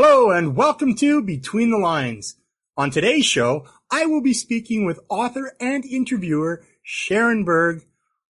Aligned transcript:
Hello 0.00 0.30
and 0.30 0.54
welcome 0.54 0.94
to 0.94 1.20
Between 1.20 1.70
the 1.70 1.76
Lines. 1.76 2.36
On 2.76 2.88
today's 2.88 3.24
show, 3.24 3.66
I 3.90 4.06
will 4.06 4.22
be 4.22 4.32
speaking 4.32 4.84
with 4.84 5.00
author 5.08 5.56
and 5.58 5.84
interviewer 5.84 6.64
Sharon 6.84 7.44
Berg, 7.44 7.84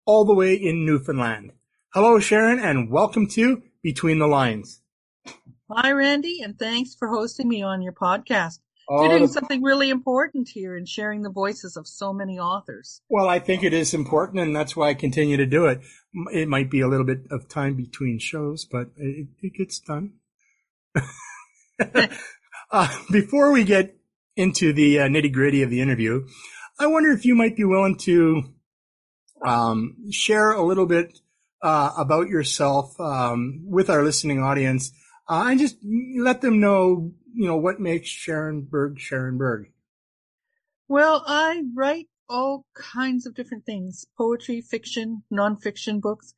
all 0.05 0.25
the 0.25 0.34
way 0.34 0.55
in 0.55 0.84
Newfoundland. 0.84 1.53
Hello, 1.95 2.19
Sharon, 2.19 2.59
and 2.59 2.91
welcome 2.91 3.29
to 3.29 3.62
Between 3.80 4.19
the 4.19 4.27
Lines. 4.27 4.80
Hi, 5.70 5.93
Randy, 5.93 6.41
and 6.43 6.59
thanks 6.59 6.97
for 6.97 7.06
hosting 7.06 7.48
me 7.48 7.62
on 7.62 7.81
your 7.81 7.92
podcast. 7.92 8.59
Oh, 8.89 9.05
You're 9.05 9.19
doing 9.19 9.29
something 9.29 9.62
really 9.62 9.89
important 9.89 10.48
here 10.48 10.77
in 10.77 10.84
sharing 10.84 11.23
the 11.23 11.31
voices 11.31 11.77
of 11.77 11.87
so 11.87 12.12
many 12.12 12.41
authors. 12.41 13.03
Well, 13.09 13.29
I 13.29 13.39
think 13.39 13.62
it 13.62 13.73
is 13.73 13.95
important, 13.95 14.41
and 14.41 14.56
that's 14.56 14.75
why 14.75 14.89
I 14.89 14.95
continue 14.95 15.37
to 15.37 15.47
do 15.47 15.67
it. 15.67 15.81
It 16.33 16.48
might 16.48 16.73
be 16.73 16.81
a 16.81 16.89
little 16.89 17.06
bit 17.06 17.20
of 17.31 17.48
time 17.48 17.77
between 17.77 18.19
shows, 18.19 18.65
but 18.65 18.89
it, 18.97 19.29
it 19.41 19.55
gets 19.55 19.79
done. 19.79 20.15
uh, 22.71 22.99
before 23.11 23.53
we 23.53 23.65
get 23.65 23.97
into 24.37 24.73
the 24.73 25.01
uh, 25.01 25.09
nitty 25.09 25.33
gritty 25.33 25.63
of 25.63 25.71
the 25.71 25.81
interview, 25.81 26.27
I 26.79 26.87
wonder 26.87 27.11
if 27.11 27.25
you 27.25 27.35
might 27.35 27.57
be 27.57 27.65
willing 27.65 27.97
to 27.99 28.43
um, 29.45 29.97
share 30.11 30.53
a 30.53 30.65
little 30.65 30.87
bit 30.87 31.19
uh, 31.62 31.93
about 31.97 32.29
yourself 32.29 32.98
um, 33.01 33.62
with 33.67 33.89
our 33.89 34.03
listening 34.03 34.43
audience 34.43 34.93
uh, 35.29 35.45
and 35.48 35.61
just 35.61 35.77
let 36.19 36.41
them 36.41 36.61
know, 36.61 37.12
you 37.34 37.47
know, 37.47 37.56
what 37.56 37.81
makes 37.81 38.09
Sharon 38.09 38.62
Berg 38.62 38.99
Sharon 38.99 39.39
Berg. 39.39 39.71
Well, 40.89 41.25
I 41.27 41.62
write 41.75 42.09
all 42.28 42.67
kinds 42.75 43.27
of 43.27 43.34
different 43.34 43.65
things 43.65 44.06
poetry, 44.17 44.61
fiction, 44.61 45.23
nonfiction 45.33 46.01
books. 46.01 46.34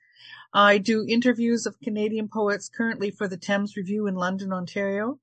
I 0.52 0.78
do 0.78 1.04
interviews 1.08 1.66
of 1.66 1.80
Canadian 1.80 2.28
poets 2.28 2.68
currently 2.68 3.10
for 3.10 3.26
the 3.26 3.36
Thames 3.36 3.76
Review 3.76 4.06
in 4.06 4.14
London, 4.14 4.52
Ontario. 4.52 5.18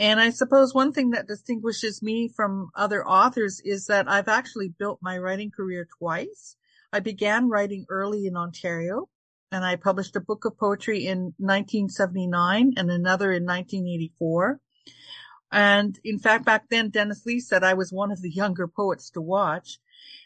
And 0.00 0.18
I 0.18 0.30
suppose 0.30 0.72
one 0.72 0.94
thing 0.94 1.10
that 1.10 1.28
distinguishes 1.28 2.02
me 2.02 2.26
from 2.26 2.70
other 2.74 3.06
authors 3.06 3.60
is 3.62 3.84
that 3.88 4.10
I've 4.10 4.28
actually 4.28 4.70
built 4.70 4.98
my 5.02 5.18
writing 5.18 5.50
career 5.50 5.86
twice. 5.98 6.56
I 6.90 7.00
began 7.00 7.50
writing 7.50 7.84
early 7.90 8.24
in 8.24 8.34
Ontario 8.34 9.10
and 9.52 9.62
I 9.62 9.76
published 9.76 10.16
a 10.16 10.20
book 10.20 10.46
of 10.46 10.56
poetry 10.56 11.06
in 11.06 11.34
1979 11.36 12.72
and 12.78 12.90
another 12.90 13.30
in 13.30 13.44
1984. 13.44 14.58
And 15.52 15.98
in 16.02 16.18
fact, 16.18 16.46
back 16.46 16.70
then, 16.70 16.88
Dennis 16.88 17.26
Lee 17.26 17.38
said 17.38 17.62
I 17.62 17.74
was 17.74 17.92
one 17.92 18.10
of 18.10 18.22
the 18.22 18.30
younger 18.30 18.66
poets 18.66 19.10
to 19.10 19.20
watch. 19.20 19.80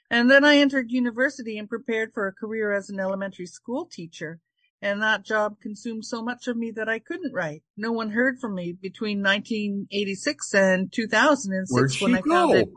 And 0.08 0.30
then 0.30 0.44
I 0.44 0.58
entered 0.58 0.92
university 0.92 1.58
and 1.58 1.68
prepared 1.68 2.12
for 2.14 2.28
a 2.28 2.32
career 2.32 2.72
as 2.72 2.90
an 2.90 3.00
elementary 3.00 3.46
school 3.46 3.86
teacher 3.86 4.38
and 4.84 5.00
that 5.00 5.24
job 5.24 5.56
consumed 5.62 6.04
so 6.04 6.22
much 6.22 6.46
of 6.46 6.58
me 6.58 6.70
that 6.72 6.90
I 6.90 6.98
couldn't 6.98 7.32
write. 7.32 7.62
No 7.74 7.92
one 7.92 8.10
heard 8.10 8.38
from 8.38 8.54
me 8.54 8.72
between 8.72 9.22
1986 9.22 10.54
and 10.54 10.92
2006 10.92 11.70
Where'd 11.72 11.92
when 12.02 12.18
I 12.18 12.20
go? 12.20 12.30
founded. 12.30 12.68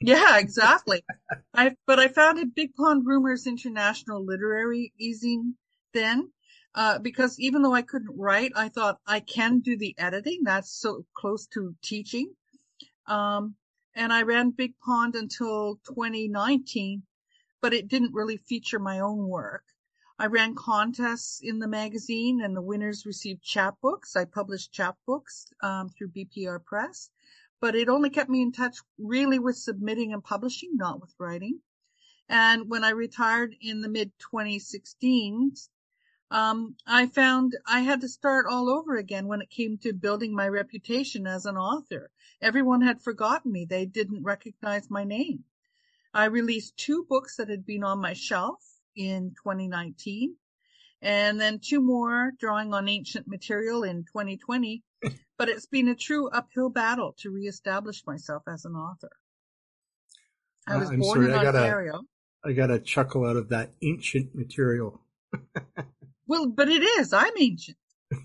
Yeah, 0.00 0.38
exactly. 0.38 1.04
I 1.54 1.76
but 1.86 2.00
I 2.00 2.08
founded 2.08 2.56
Big 2.56 2.74
Pond 2.74 3.06
Rumors 3.06 3.46
International 3.46 4.26
Literary 4.26 4.92
Ezine 5.00 5.52
then. 5.94 6.32
Uh, 6.74 6.98
because 6.98 7.38
even 7.38 7.62
though 7.62 7.72
I 7.72 7.82
couldn't 7.82 8.18
write, 8.18 8.50
I 8.56 8.68
thought 8.68 8.98
I 9.06 9.20
can 9.20 9.60
do 9.60 9.78
the 9.78 9.94
editing. 9.96 10.40
That's 10.42 10.76
so 10.76 11.06
close 11.16 11.46
to 11.54 11.76
teaching. 11.84 12.34
Um, 13.06 13.54
and 13.94 14.12
I 14.12 14.22
ran 14.22 14.50
Big 14.50 14.72
Pond 14.84 15.14
until 15.14 15.78
2019, 15.86 17.04
but 17.62 17.72
it 17.72 17.86
didn't 17.86 18.12
really 18.12 18.38
feature 18.38 18.80
my 18.80 18.98
own 18.98 19.28
work. 19.28 19.62
I 20.16 20.26
ran 20.26 20.54
contests 20.54 21.40
in 21.42 21.58
the 21.58 21.66
magazine 21.66 22.40
and 22.40 22.56
the 22.56 22.62
winners 22.62 23.04
received 23.04 23.42
chapbooks. 23.42 24.14
I 24.14 24.24
published 24.24 24.72
chapbooks 24.72 25.52
um, 25.60 25.88
through 25.88 26.12
BPR 26.12 26.64
Press, 26.64 27.10
but 27.58 27.74
it 27.74 27.88
only 27.88 28.10
kept 28.10 28.30
me 28.30 28.40
in 28.40 28.52
touch 28.52 28.78
really 28.96 29.40
with 29.40 29.56
submitting 29.56 30.12
and 30.12 30.22
publishing, 30.22 30.76
not 30.76 31.00
with 31.00 31.16
writing. 31.18 31.62
And 32.28 32.70
when 32.70 32.84
I 32.84 32.90
retired 32.90 33.56
in 33.60 33.80
the 33.80 33.88
mid 33.88 34.12
2016s, 34.20 35.68
um, 36.30 36.76
I 36.86 37.06
found 37.08 37.56
I 37.66 37.80
had 37.80 38.00
to 38.02 38.08
start 38.08 38.46
all 38.48 38.68
over 38.68 38.94
again 38.96 39.26
when 39.26 39.42
it 39.42 39.50
came 39.50 39.78
to 39.78 39.92
building 39.92 40.32
my 40.32 40.46
reputation 40.46 41.26
as 41.26 41.44
an 41.44 41.56
author. 41.56 42.12
Everyone 42.40 42.82
had 42.82 43.02
forgotten 43.02 43.50
me. 43.50 43.64
They 43.64 43.84
didn't 43.84 44.22
recognize 44.22 44.88
my 44.88 45.02
name. 45.02 45.42
I 46.14 46.26
released 46.26 46.76
two 46.76 47.04
books 47.04 47.34
that 47.36 47.48
had 47.48 47.66
been 47.66 47.82
on 47.82 47.98
my 47.98 48.12
shelf 48.12 48.73
in 48.96 49.34
2019 49.42 50.36
and 51.04 51.38
then 51.38 51.60
two 51.62 51.80
more 51.80 52.32
drawing 52.40 52.72
on 52.72 52.88
ancient 52.88 53.28
material 53.28 53.84
in 53.84 54.04
2020. 54.04 54.82
but 55.38 55.48
it's 55.48 55.66
been 55.66 55.88
a 55.88 55.94
true 55.94 56.28
uphill 56.30 56.70
battle 56.70 57.14
to 57.18 57.30
reestablish 57.30 58.04
myself 58.06 58.42
as 58.48 58.64
an 58.64 58.72
author. 58.72 59.10
I 60.66 60.78
was 60.78 60.90
I'm 60.90 61.00
born 61.00 61.16
sorry, 61.16 61.32
in 61.32 61.38
I 61.38 61.46
Ontario. 61.46 61.92
Gotta, 61.92 62.04
I 62.44 62.52
got 62.52 62.70
a 62.70 62.78
chuckle 62.78 63.26
out 63.26 63.36
of 63.36 63.50
that 63.50 63.72
ancient 63.82 64.34
material. 64.34 65.02
well, 66.26 66.48
but 66.48 66.68
it 66.68 66.82
is. 66.82 67.12
I'm 67.12 67.32
ancient. 67.38 67.76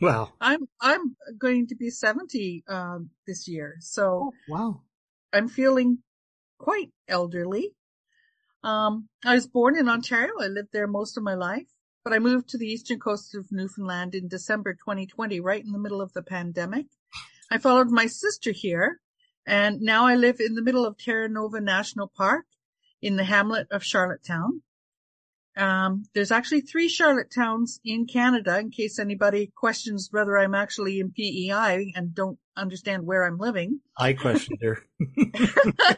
Well, 0.01 0.34
I'm 0.40 0.68
I'm 0.80 1.16
going 1.38 1.68
to 1.68 1.75
be 1.75 1.90
70 1.90 2.63
um, 2.68 3.09
this 3.25 3.47
year, 3.47 3.78
so 3.80 4.31
oh, 4.31 4.34
wow, 4.47 4.81
I'm 5.34 5.47
feeling 5.47 6.00
quite 6.59 6.91
elderly. 7.07 7.72
Um, 8.64 9.08
I 9.25 9.36
was 9.36 9.47
born 9.47 9.78
in 9.78 9.88
Ontario. 9.88 10.34
I 10.42 10.47
lived 10.47 10.70
there 10.74 10.88
most 10.88 11.18
of 11.18 11.24
my 11.24 11.36
life, 11.36 11.68
but 12.03 12.14
I 12.14 12.20
moved 12.20 12.50
to 12.50 12.58
the 12.58 12.68
eastern 12.68 13.00
coast 13.00 13.36
of 13.36 13.52
Newfoundland 13.52 14.16
in 14.16 14.28
December 14.28 14.74
2020, 14.74 15.40
right 15.40 15.64
in 15.64 15.72
the 15.72 15.80
middle 15.80 16.02
of 16.02 16.14
the 16.14 16.24
pandemic. 16.24 16.88
I 17.52 17.58
followed 17.58 17.90
my 17.90 18.06
sister 18.06 18.52
here, 18.52 19.00
and 19.46 19.81
now 19.81 20.06
I 20.06 20.16
live 20.16 20.40
in 20.40 20.56
the 20.56 20.62
middle 20.62 20.86
of 20.86 20.98
Terra 20.98 21.30
Nova 21.30 21.59
National 21.59 22.12
Park 22.16 22.46
in 23.02 23.16
the 23.16 23.24
hamlet 23.24 23.68
of 23.72 23.84
Charlottetown. 23.84 24.62
Um, 25.58 26.03
there's 26.14 26.31
actually 26.31 26.62
three 26.62 26.88
Charlottetowns 26.88 27.80
in 27.84 28.06
Canada 28.06 28.59
in 28.59 28.72
case 28.72 29.00
anybody 29.00 29.52
questions 29.56 30.09
whether 30.12 30.38
I'm 30.38 30.56
actually 30.56 31.00
in 31.00 31.12
PEI 31.12 31.92
and 31.96 32.14
don't 32.14 32.38
understand 32.56 33.06
where 33.06 33.25
I'm 33.25 33.38
living. 33.38 33.81
I 33.98 34.14
questioned 34.14 34.59
her. 34.62 34.86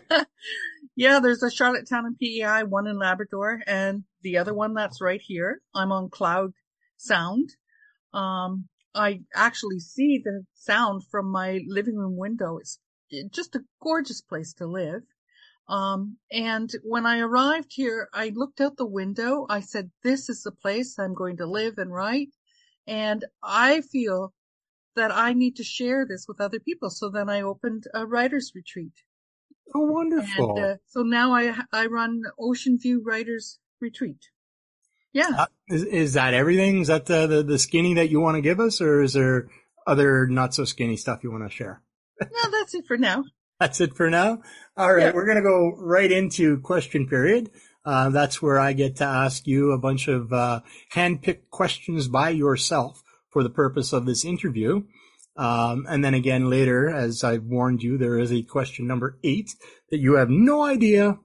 yeah, 0.95 1.19
there's 1.19 1.43
a 1.43 1.49
Charlottetown 1.49 2.05
and 2.05 2.17
PEI, 2.17 2.63
one 2.63 2.87
in 2.87 2.97
Labrador, 2.97 3.61
and 3.65 4.03
the 4.21 4.37
other 4.37 4.53
one 4.53 4.73
that's 4.73 5.01
right 5.01 5.21
here. 5.21 5.61
I'm 5.73 5.91
on 5.91 6.09
Clode 6.09 6.53
Sound. 6.97 7.49
Um, 8.13 8.67
I 8.93 9.21
actually 9.33 9.79
see 9.79 10.21
the 10.23 10.43
sound 10.53 11.03
from 11.09 11.31
my 11.31 11.61
living 11.65 11.95
room 11.95 12.17
window. 12.17 12.57
It's 12.57 12.79
just 13.31 13.55
a 13.55 13.63
gorgeous 13.81 14.21
place 14.21 14.53
to 14.55 14.67
live. 14.67 15.03
Um, 15.69 16.17
and 16.29 16.69
when 16.83 17.05
I 17.05 17.19
arrived 17.19 17.71
here, 17.73 18.09
I 18.13 18.33
looked 18.35 18.59
out 18.59 18.75
the 18.75 18.85
window. 18.85 19.45
I 19.49 19.61
said, 19.61 19.91
this 20.03 20.27
is 20.27 20.43
the 20.43 20.51
place 20.51 20.99
I'm 20.99 21.13
going 21.13 21.37
to 21.37 21.45
live 21.45 21.77
and 21.77 21.93
write. 21.93 22.35
And 22.85 23.23
I 23.41 23.79
feel 23.79 24.33
that 24.95 25.11
I 25.11 25.31
need 25.31 25.55
to 25.55 25.63
share 25.63 26.05
this 26.05 26.25
with 26.27 26.41
other 26.41 26.59
people. 26.59 26.89
So 26.89 27.09
then 27.09 27.29
I 27.29 27.41
opened 27.41 27.85
a 27.93 28.05
writer's 28.05 28.51
retreat. 28.53 28.91
Oh, 29.73 29.85
wonderful. 29.85 30.57
And, 30.57 30.65
uh, 30.65 30.75
so 30.87 31.01
now 31.01 31.33
I, 31.33 31.55
I 31.71 31.85
run 31.85 32.23
Ocean 32.39 32.77
View 32.79 33.01
Writers 33.05 33.59
Retreat. 33.79 34.29
Yeah. 35.13 35.29
Uh, 35.37 35.45
is, 35.67 35.83
is 35.83 36.13
that 36.13 36.33
everything? 36.33 36.81
Is 36.81 36.87
that 36.87 37.05
the, 37.05 37.27
the, 37.27 37.43
the 37.43 37.59
skinny 37.59 37.93
that 37.95 38.09
you 38.09 38.19
want 38.19 38.35
to 38.35 38.41
give 38.41 38.59
us 38.59 38.81
or 38.81 39.01
is 39.01 39.13
there 39.13 39.49
other 39.85 40.27
not 40.27 40.53
so 40.53 40.65
skinny 40.65 40.97
stuff 40.97 41.23
you 41.23 41.31
want 41.31 41.49
to 41.49 41.55
share? 41.55 41.81
no, 42.21 42.51
that's 42.51 42.73
it 42.73 42.85
for 42.85 42.97
now. 42.97 43.23
That's 43.59 43.79
it 43.79 43.95
for 43.95 44.09
now. 44.09 44.41
All 44.75 44.91
right. 44.91 45.03
Yeah. 45.03 45.11
We're 45.13 45.27
going 45.27 45.37
to 45.37 45.43
go 45.43 45.75
right 45.77 46.11
into 46.11 46.59
question 46.61 47.07
period. 47.07 47.51
Uh, 47.85 48.09
that's 48.09 48.41
where 48.41 48.59
I 48.59 48.73
get 48.73 48.95
to 48.95 49.03
ask 49.03 49.45
you 49.45 49.71
a 49.71 49.77
bunch 49.77 50.07
of, 50.07 50.33
uh, 50.33 50.61
hand-picked 50.89 51.51
questions 51.51 52.07
by 52.07 52.29
yourself 52.29 53.03
for 53.29 53.43
the 53.43 53.51
purpose 53.51 53.93
of 53.93 54.07
this 54.07 54.25
interview. 54.25 54.81
Um, 55.37 55.85
and 55.89 56.03
then 56.03 56.13
again 56.13 56.49
later, 56.49 56.89
as 56.89 57.23
I've 57.23 57.43
warned 57.43 57.81
you, 57.81 57.97
there 57.97 58.19
is 58.19 58.31
a 58.31 58.43
question 58.43 58.85
number 58.87 59.17
eight 59.23 59.51
that 59.89 59.99
you 59.99 60.15
have 60.15 60.29
no 60.29 60.63
idea 60.63 61.19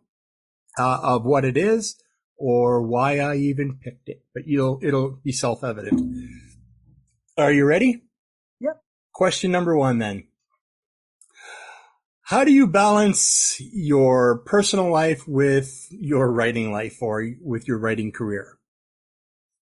uh, 0.79 0.99
of 1.03 1.25
what 1.25 1.44
it 1.44 1.56
is 1.56 2.00
or 2.37 2.82
why 2.82 3.19
I 3.19 3.37
even 3.37 3.79
picked 3.82 4.08
it, 4.08 4.23
but 4.35 4.47
you'll 4.47 4.79
it'll 4.82 5.19
be 5.25 5.32
self-evident. 5.32 6.00
Are 7.37 7.53
you 7.53 7.64
ready? 7.64 8.03
Yep. 8.61 8.82
Question 9.12 9.50
number 9.50 9.76
one 9.76 9.99
then. 9.99 10.29
How 12.23 12.44
do 12.44 12.53
you 12.53 12.67
balance 12.67 13.61
your 13.61 14.38
personal 14.38 14.91
life 14.91 15.29
with 15.29 15.87
your 15.91 16.31
writing 16.31 16.73
life 16.73 17.00
or 17.00 17.25
with 17.41 17.69
your 17.69 17.79
writing 17.79 18.11
career? 18.11 18.58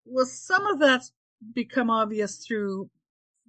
Well, 0.06 0.26
some 0.26 0.66
of 0.68 0.80
that's 0.80 1.12
become 1.54 1.90
obvious 1.90 2.38
through 2.38 2.90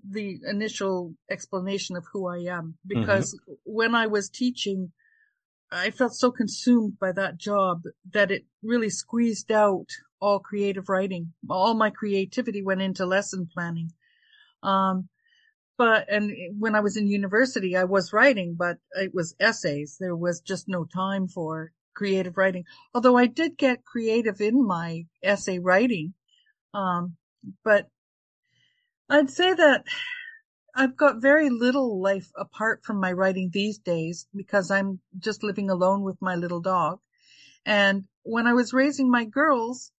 the 0.08 0.40
initial 0.46 1.14
explanation 1.30 1.96
of 1.96 2.04
who 2.12 2.26
I 2.26 2.38
am 2.54 2.76
because 2.86 3.34
mm-hmm. 3.34 3.52
when 3.64 3.94
I 3.94 4.06
was 4.06 4.28
teaching, 4.28 4.92
I 5.70 5.90
felt 5.90 6.14
so 6.14 6.30
consumed 6.30 6.98
by 6.98 7.12
that 7.12 7.38
job 7.38 7.82
that 8.12 8.30
it 8.30 8.44
really 8.62 8.90
squeezed 8.90 9.50
out 9.50 9.86
all 10.20 10.38
creative 10.38 10.88
writing. 10.88 11.32
All 11.48 11.74
my 11.74 11.90
creativity 11.90 12.62
went 12.62 12.82
into 12.82 13.06
lesson 13.06 13.48
planning. 13.52 13.92
Um, 14.62 15.08
but, 15.76 16.06
and 16.08 16.32
when 16.58 16.74
I 16.74 16.80
was 16.80 16.96
in 16.96 17.08
university, 17.08 17.76
I 17.76 17.84
was 17.84 18.12
writing, 18.12 18.54
but 18.56 18.78
it 18.92 19.12
was 19.12 19.34
essays. 19.40 19.96
There 19.98 20.16
was 20.16 20.40
just 20.40 20.68
no 20.68 20.84
time 20.84 21.26
for 21.28 21.72
creative 21.94 22.36
writing. 22.36 22.64
Although 22.94 23.16
I 23.16 23.26
did 23.26 23.56
get 23.56 23.84
creative 23.84 24.40
in 24.40 24.64
my 24.64 25.06
essay 25.22 25.58
writing. 25.58 26.14
Um, 26.72 27.16
but 27.64 27.88
I'd 29.08 29.30
say 29.30 29.52
that 29.54 29.84
I've 30.74 30.96
got 30.96 31.22
very 31.22 31.50
little 31.50 32.00
life 32.00 32.30
apart 32.36 32.84
from 32.84 32.98
my 32.98 33.12
writing 33.12 33.50
these 33.52 33.78
days 33.78 34.26
because 34.34 34.70
I'm 34.70 35.00
just 35.18 35.42
living 35.42 35.70
alone 35.70 36.02
with 36.02 36.20
my 36.20 36.34
little 36.34 36.60
dog. 36.60 37.00
And 37.64 38.04
when 38.22 38.46
I 38.46 38.54
was 38.54 38.72
raising 38.72 39.10
my 39.10 39.24
girls, 39.24 39.92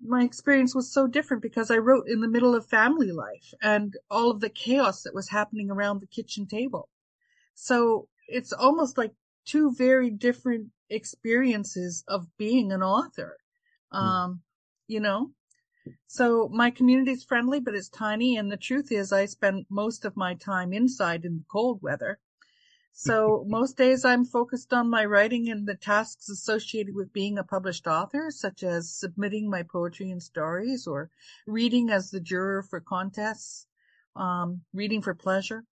my 0.00 0.24
experience 0.24 0.74
was 0.74 0.92
so 0.92 1.06
different 1.06 1.42
because 1.42 1.70
I 1.70 1.78
wrote 1.78 2.08
in 2.08 2.20
the 2.20 2.28
middle 2.28 2.54
of 2.54 2.66
family 2.66 3.12
life 3.12 3.54
and 3.62 3.94
all 4.10 4.30
of 4.30 4.40
the 4.40 4.50
chaos 4.50 5.02
that 5.02 5.14
was 5.14 5.28
happening 5.28 5.70
around 5.70 6.00
the 6.00 6.06
kitchen 6.06 6.46
table. 6.46 6.88
So 7.54 8.08
it's 8.28 8.52
almost 8.52 8.98
like 8.98 9.12
two 9.44 9.72
very 9.72 10.10
different 10.10 10.68
experiences 10.90 12.04
of 12.08 12.26
being 12.36 12.72
an 12.72 12.82
author. 12.82 13.36
Hmm. 13.92 13.98
Um, 13.98 14.42
you 14.88 15.00
know, 15.00 15.30
so 16.06 16.48
my 16.52 16.70
community 16.70 17.10
is 17.12 17.24
friendly, 17.24 17.60
but 17.60 17.74
it's 17.74 17.88
tiny. 17.88 18.36
And 18.36 18.50
the 18.50 18.56
truth 18.56 18.92
is 18.92 19.12
I 19.12 19.26
spend 19.26 19.66
most 19.68 20.04
of 20.04 20.16
my 20.16 20.34
time 20.34 20.72
inside 20.72 21.24
in 21.24 21.38
the 21.38 21.44
cold 21.50 21.82
weather. 21.82 22.18
So 22.92 23.44
most 23.48 23.76
days 23.76 24.04
I'm 24.04 24.24
focused 24.24 24.72
on 24.72 24.88
my 24.88 25.04
writing 25.04 25.50
and 25.50 25.66
the 25.66 25.74
tasks 25.74 26.28
associated 26.28 26.94
with 26.94 27.12
being 27.12 27.38
a 27.38 27.44
published 27.44 27.86
author, 27.86 28.30
such 28.30 28.62
as 28.62 28.94
submitting 28.94 29.50
my 29.50 29.62
poetry 29.62 30.10
and 30.10 30.22
stories 30.22 30.86
or 30.86 31.10
reading 31.46 31.90
as 31.90 32.10
the 32.10 32.20
juror 32.20 32.62
for 32.62 32.80
contests, 32.80 33.66
um, 34.14 34.62
reading 34.72 35.02
for 35.02 35.14
pleasure, 35.14 35.64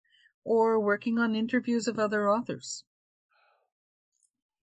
or 0.45 0.81
working 0.81 1.19
on 1.19 1.37
interviews 1.37 1.87
of 1.87 1.99
other 1.99 2.29
authors. 2.29 2.85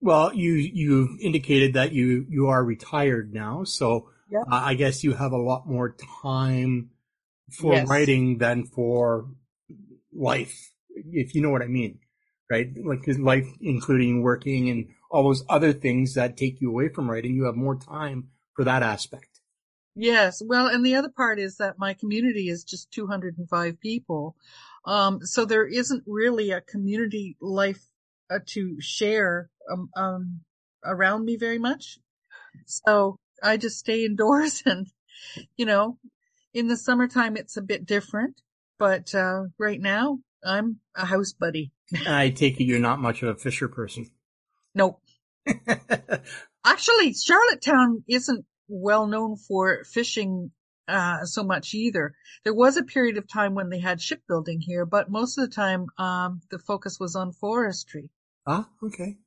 Well, 0.02 0.34
you, 0.34 0.54
you 0.54 1.18
indicated 1.22 1.74
that 1.74 1.92
you, 1.92 2.26
you 2.30 2.48
are 2.48 2.64
retired 2.64 3.34
now. 3.34 3.66
So 3.66 4.10
uh, 4.34 4.44
I 4.50 4.74
guess 4.76 5.04
you 5.04 5.14
have 5.14 5.32
a 5.32 5.38
lot 5.38 5.68
more 5.68 5.96
time 6.22 6.92
for 7.52 7.74
yes. 7.74 7.88
writing 7.88 8.38
than 8.38 8.66
for 8.66 9.28
life, 10.14 10.72
if 10.90 11.36
you 11.36 11.42
know 11.42 11.50
what 11.50 11.62
I 11.62 11.68
mean, 11.68 12.00
right? 12.50 12.68
Like 12.84 13.02
life, 13.18 13.48
including 13.62 14.22
working 14.22 14.70
and 14.70 14.90
all 15.10 15.24
those 15.24 15.44
other 15.50 15.74
things 15.74 16.14
that 16.14 16.38
take 16.38 16.62
you 16.62 16.70
away 16.70 16.90
from 16.90 17.10
writing, 17.10 17.34
you 17.34 17.46
have 17.46 17.56
more 17.56 17.76
time 17.76 18.30
for 18.54 18.64
that 18.66 18.84
aspect. 18.84 19.40
Yes. 19.96 20.42
Well, 20.46 20.68
and 20.68 20.86
the 20.86 20.96
other 20.96 21.10
part 21.10 21.40
is 21.40 21.58
that 21.58 21.80
my 21.80 21.94
community 21.94 22.50
is 22.50 22.64
just 22.64 22.92
205 22.92 23.80
people. 23.80 24.36
Um, 24.86 25.26
so 25.26 25.46
there 25.46 25.66
isn't 25.66 26.04
really 26.08 26.52
a 26.52 26.62
community 26.62 27.36
life 27.42 27.84
uh, 28.30 28.40
to 28.48 28.80
share, 28.80 29.50
um, 29.72 29.90
um, 29.96 30.42
around 30.86 31.26
me 31.26 31.36
very 31.36 31.60
much. 31.60 32.00
So 32.66 33.18
I 33.42 33.58
just 33.58 33.80
stay 33.80 34.06
indoors 34.06 34.64
and, 34.66 34.88
you 35.58 35.66
know, 35.66 35.98
in 36.54 36.68
the 36.68 36.78
summertime 36.78 37.38
it's 37.38 37.58
a 37.58 37.62
bit 37.62 37.86
different, 37.86 38.42
but, 38.78 39.14
uh, 39.14 39.44
right 39.58 39.80
now 39.80 40.20
I'm 40.44 40.80
a 40.96 41.06
house 41.06 41.34
buddy. 41.34 41.72
I 42.08 42.30
take 42.30 42.60
it 42.60 42.66
you're 42.66 42.80
not 42.80 43.00
much 43.00 43.24
of 43.24 43.30
a 43.30 43.36
fisher 43.36 43.68
person. 43.68 44.10
Nope. 44.76 45.02
Actually, 46.66 47.14
Charlottetown 47.14 48.04
isn't 48.08 48.46
well 48.68 49.08
known 49.08 49.36
for 49.36 49.84
fishing 49.84 50.52
uh, 50.88 51.26
so 51.26 51.44
much 51.44 51.74
either. 51.74 52.14
There 52.44 52.54
was 52.54 52.78
a 52.78 52.84
period 52.84 53.18
of 53.18 53.28
time 53.28 53.56
when 53.56 53.70
they 53.70 53.80
had 53.80 54.02
shipbuilding 54.02 54.62
here, 54.62 54.86
but 54.86 55.10
most 55.10 55.38
of 55.38 55.50
the 55.50 55.56
time 55.56 55.88
um, 55.98 56.42
the 56.52 56.60
focus 56.60 57.00
was 57.00 57.16
on 57.16 57.32
forestry. 57.32 58.10
Ah, 58.46 58.70
okay. 58.84 59.18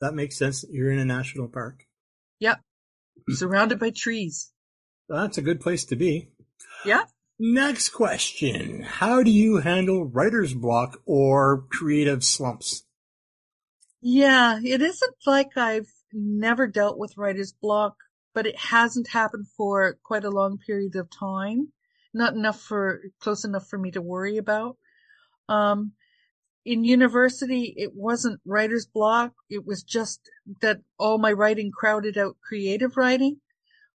That 0.00 0.14
makes 0.14 0.36
sense. 0.36 0.64
You're 0.70 0.92
in 0.92 0.98
a 0.98 1.04
national 1.04 1.48
park. 1.48 1.86
Yep 2.38 2.60
surrounded 3.28 3.78
by 3.78 3.90
trees. 3.90 4.52
That's 5.08 5.38
a 5.38 5.42
good 5.42 5.60
place 5.60 5.84
to 5.86 5.96
be. 5.96 6.28
Yeah. 6.84 7.04
Next 7.38 7.88
question. 7.90 8.82
How 8.82 9.22
do 9.22 9.30
you 9.30 9.58
handle 9.58 10.04
writer's 10.04 10.54
block 10.54 11.00
or 11.06 11.64
creative 11.70 12.22
slumps? 12.22 12.84
Yeah, 14.02 14.60
it 14.62 14.82
isn't 14.82 15.14
like 15.26 15.56
I've 15.56 15.90
never 16.12 16.66
dealt 16.66 16.98
with 16.98 17.16
writer's 17.16 17.52
block, 17.52 17.96
but 18.34 18.46
it 18.46 18.58
hasn't 18.58 19.08
happened 19.08 19.46
for 19.56 19.96
quite 20.02 20.24
a 20.24 20.30
long 20.30 20.58
period 20.58 20.96
of 20.96 21.08
time. 21.10 21.72
Not 22.12 22.34
enough 22.34 22.60
for, 22.60 23.00
close 23.20 23.44
enough 23.44 23.68
for 23.68 23.78
me 23.78 23.90
to 23.92 24.02
worry 24.02 24.36
about. 24.36 24.76
Um, 25.48 25.92
in 26.64 26.84
university, 26.84 27.74
it 27.76 27.92
wasn't 27.94 28.40
writer's 28.44 28.86
block. 28.86 29.32
It 29.48 29.66
was 29.66 29.82
just 29.82 30.20
that 30.60 30.80
all 30.98 31.18
my 31.18 31.32
writing 31.32 31.70
crowded 31.70 32.18
out 32.18 32.36
creative 32.42 32.96
writing. 32.96 33.40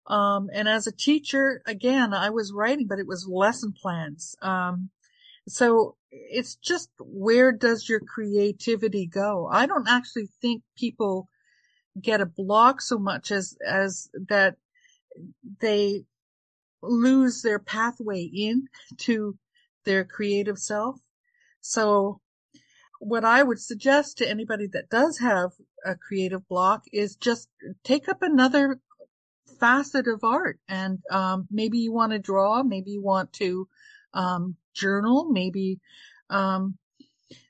Um, 0.08 0.50
and 0.54 0.68
as 0.68 0.88
a 0.88 0.92
teacher, 0.92 1.62
again, 1.66 2.14
I 2.14 2.30
was 2.30 2.54
writing, 2.54 2.88
but 2.88 3.00
it 3.00 3.08
was 3.08 3.28
lesson 3.28 3.74
plans. 3.80 4.36
Um, 4.42 4.90
so 5.48 5.96
it's 6.12 6.56
just 6.56 6.90
where 7.00 7.52
does 7.52 7.88
your 7.88 8.00
creativity 8.00 9.06
go? 9.06 9.48
I 9.52 9.66
don't 9.66 9.88
actually 9.88 10.30
think 10.42 10.64
people 10.78 11.28
get 12.02 12.22
a 12.22 12.26
block 12.26 12.82
so 12.82 12.98
much 12.98 13.32
as, 13.32 13.58
as 13.66 14.10
that 14.28 14.56
they 15.62 16.04
lose 16.82 17.42
their 17.42 17.60
pathway 17.60 18.24
in 18.24 18.68
to 18.98 19.38
their 19.86 20.04
creative 20.04 20.58
self. 20.58 20.98
So 21.62 22.22
what 23.06 23.24
I 23.24 23.44
would 23.44 23.60
suggest 23.60 24.18
to 24.18 24.28
anybody 24.28 24.66
that 24.74 24.90
does 24.90 25.20
have 25.20 25.52
a 25.86 25.96
creative 25.96 26.48
block 26.48 26.86
is 26.92 27.16
just 27.16 27.48
take 27.84 28.10
up 28.10 28.24
another 28.24 28.80
facet 29.60 30.08
of 30.08 30.24
art. 30.24 30.58
And 30.68 31.04
um, 31.12 31.48
maybe 31.52 31.78
you 31.78 31.94
want 31.94 32.14
to 32.14 32.20
draw 32.20 32.64
maybe 32.64 32.90
you 32.92 33.04
want 33.04 33.32
to 33.34 33.68
um, 34.16 34.56
journal 34.74 35.30
maybe 35.30 35.80
um, 36.32 36.80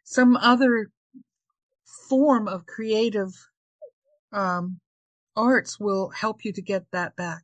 some 0.03 0.35
other 0.35 0.91
form 2.09 2.49
of 2.49 2.65
creative 2.65 3.31
um, 4.33 4.81
arts 5.37 5.79
will 5.79 6.09
help 6.09 6.43
you 6.43 6.51
to 6.51 6.61
get 6.61 6.83
that 6.91 7.15
back. 7.15 7.43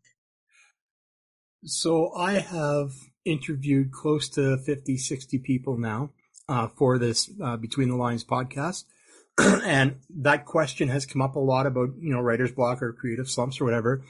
So 1.64 2.12
i 2.18 2.34
have 2.34 2.92
interviewed 3.24 3.92
close 3.92 4.28
to 4.30 4.58
50 4.58 4.98
60 4.98 5.40
people 5.40 5.78
now 5.78 6.10
uh, 6.52 6.68
for 6.68 7.00
this 7.00 7.32
uh, 7.42 7.56
Between 7.56 7.88
the 7.88 7.96
Lines 7.96 8.26
podcast. 8.26 8.84
and 9.38 9.96
that 10.10 10.46
question 10.46 10.90
has 10.90 11.06
come 11.06 11.22
up 11.22 11.36
a 11.36 11.40
lot 11.40 11.66
about, 11.66 11.90
you 11.98 12.14
know, 12.14 12.20
writer's 12.20 12.52
block 12.52 12.82
or 12.82 12.92
creative 12.92 13.30
slumps 13.30 13.62
or 13.62 13.66
whatever. 13.66 14.04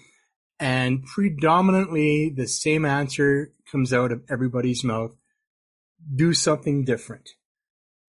And 0.60 1.06
predominantly 1.06 2.30
the 2.36 2.48
same 2.48 2.84
answer 2.84 3.54
comes 3.72 3.94
out 3.94 4.12
of 4.12 4.24
everybody's 4.28 4.84
mouth. 4.84 5.16
Do 6.14 6.34
something 6.34 6.84
different 6.84 7.30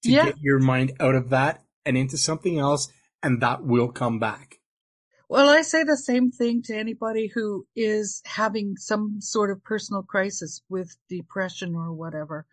to 0.04 0.10
yeah. 0.10 0.24
get 0.26 0.36
your 0.40 0.58
mind 0.58 0.92
out 0.98 1.14
of 1.14 1.28
that 1.28 1.62
and 1.84 1.98
into 1.98 2.16
something 2.16 2.58
else, 2.58 2.90
and 3.22 3.42
that 3.42 3.62
will 3.62 3.88
come 3.88 4.18
back. 4.18 4.60
Well, 5.28 5.50
I 5.50 5.62
say 5.62 5.84
the 5.84 5.96
same 5.96 6.30
thing 6.30 6.62
to 6.64 6.76
anybody 6.76 7.30
who 7.34 7.66
is 7.76 8.22
having 8.24 8.76
some 8.76 9.20
sort 9.20 9.50
of 9.50 9.62
personal 9.62 10.02
crisis 10.02 10.62
with 10.70 10.96
depression 11.10 11.74
or 11.74 11.92
whatever 11.92 12.46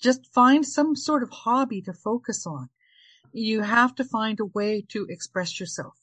just 0.00 0.32
find 0.32 0.66
some 0.66 0.96
sort 0.96 1.22
of 1.22 1.30
hobby 1.30 1.82
to 1.82 1.92
focus 1.92 2.46
on. 2.46 2.68
You 3.32 3.62
have 3.62 3.94
to 3.96 4.04
find 4.04 4.40
a 4.40 4.44
way 4.44 4.84
to 4.88 5.06
express 5.08 5.60
yourself. 5.60 5.94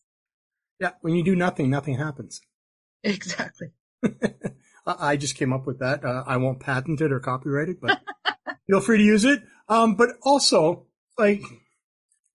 Yeah, 0.79 0.91
when 1.01 1.15
you 1.15 1.23
do 1.23 1.35
nothing, 1.35 1.69
nothing 1.69 1.97
happens. 1.97 2.41
Exactly. 3.07 3.67
I 4.87 5.15
just 5.15 5.35
came 5.35 5.53
up 5.53 5.67
with 5.67 5.77
that. 5.77 6.03
Uh, 6.03 6.23
I 6.25 6.37
won't 6.37 6.59
patent 6.59 7.01
it 7.01 7.11
or 7.11 7.19
copyright 7.19 7.69
it, 7.69 7.79
but 7.79 8.01
feel 8.67 8.81
free 8.81 8.97
to 8.97 9.03
use 9.03 9.25
it. 9.25 9.43
Um, 9.69 9.93
but 9.93 10.09
also, 10.23 10.87
like, 11.15 11.43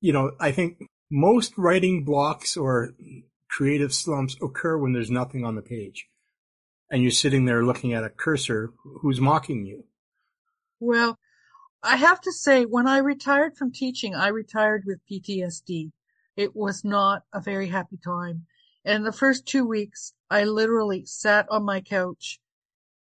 you 0.00 0.12
know, 0.12 0.30
I 0.38 0.52
think 0.52 0.78
most 1.10 1.58
writing 1.58 2.04
blocks 2.04 2.56
or 2.56 2.94
creative 3.48 3.92
slumps 3.92 4.36
occur 4.40 4.78
when 4.78 4.92
there's 4.92 5.10
nothing 5.10 5.44
on 5.44 5.56
the 5.56 5.62
page. 5.62 6.06
And 6.88 7.02
you're 7.02 7.10
sitting 7.10 7.46
there 7.46 7.64
looking 7.64 7.92
at 7.92 8.04
a 8.04 8.10
cursor 8.10 8.72
who's 9.02 9.20
mocking 9.20 9.66
you. 9.66 9.84
Well, 10.78 11.18
I 11.82 11.96
have 11.96 12.20
to 12.22 12.32
say, 12.32 12.64
when 12.64 12.86
I 12.86 12.98
retired 12.98 13.56
from 13.56 13.72
teaching, 13.72 14.14
I 14.14 14.28
retired 14.28 14.84
with 14.86 15.00
PTSD. 15.10 15.92
It 16.36 16.54
was 16.54 16.84
not 16.84 17.24
a 17.32 17.40
very 17.40 17.68
happy 17.68 17.98
time. 18.02 18.46
And 18.84 19.04
the 19.04 19.12
first 19.12 19.46
two 19.46 19.66
weeks, 19.66 20.14
I 20.30 20.44
literally 20.44 21.04
sat 21.06 21.46
on 21.50 21.64
my 21.64 21.80
couch 21.80 22.40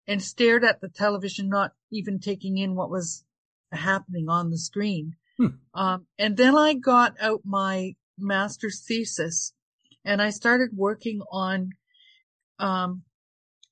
and 0.05 0.21
stared 0.21 0.63
at 0.63 0.81
the 0.81 0.89
television, 0.89 1.49
not 1.49 1.73
even 1.91 2.19
taking 2.19 2.57
in 2.57 2.75
what 2.75 2.89
was 2.89 3.23
happening 3.71 4.29
on 4.29 4.49
the 4.49 4.57
screen. 4.57 5.15
Hmm. 5.37 5.47
Um, 5.73 6.07
and 6.17 6.35
then 6.37 6.55
I 6.55 6.73
got 6.73 7.15
out 7.19 7.41
my 7.45 7.95
master's 8.17 8.81
thesis 8.81 9.53
and 10.03 10.21
I 10.21 10.29
started 10.29 10.69
working 10.75 11.21
on, 11.31 11.71
um, 12.59 13.03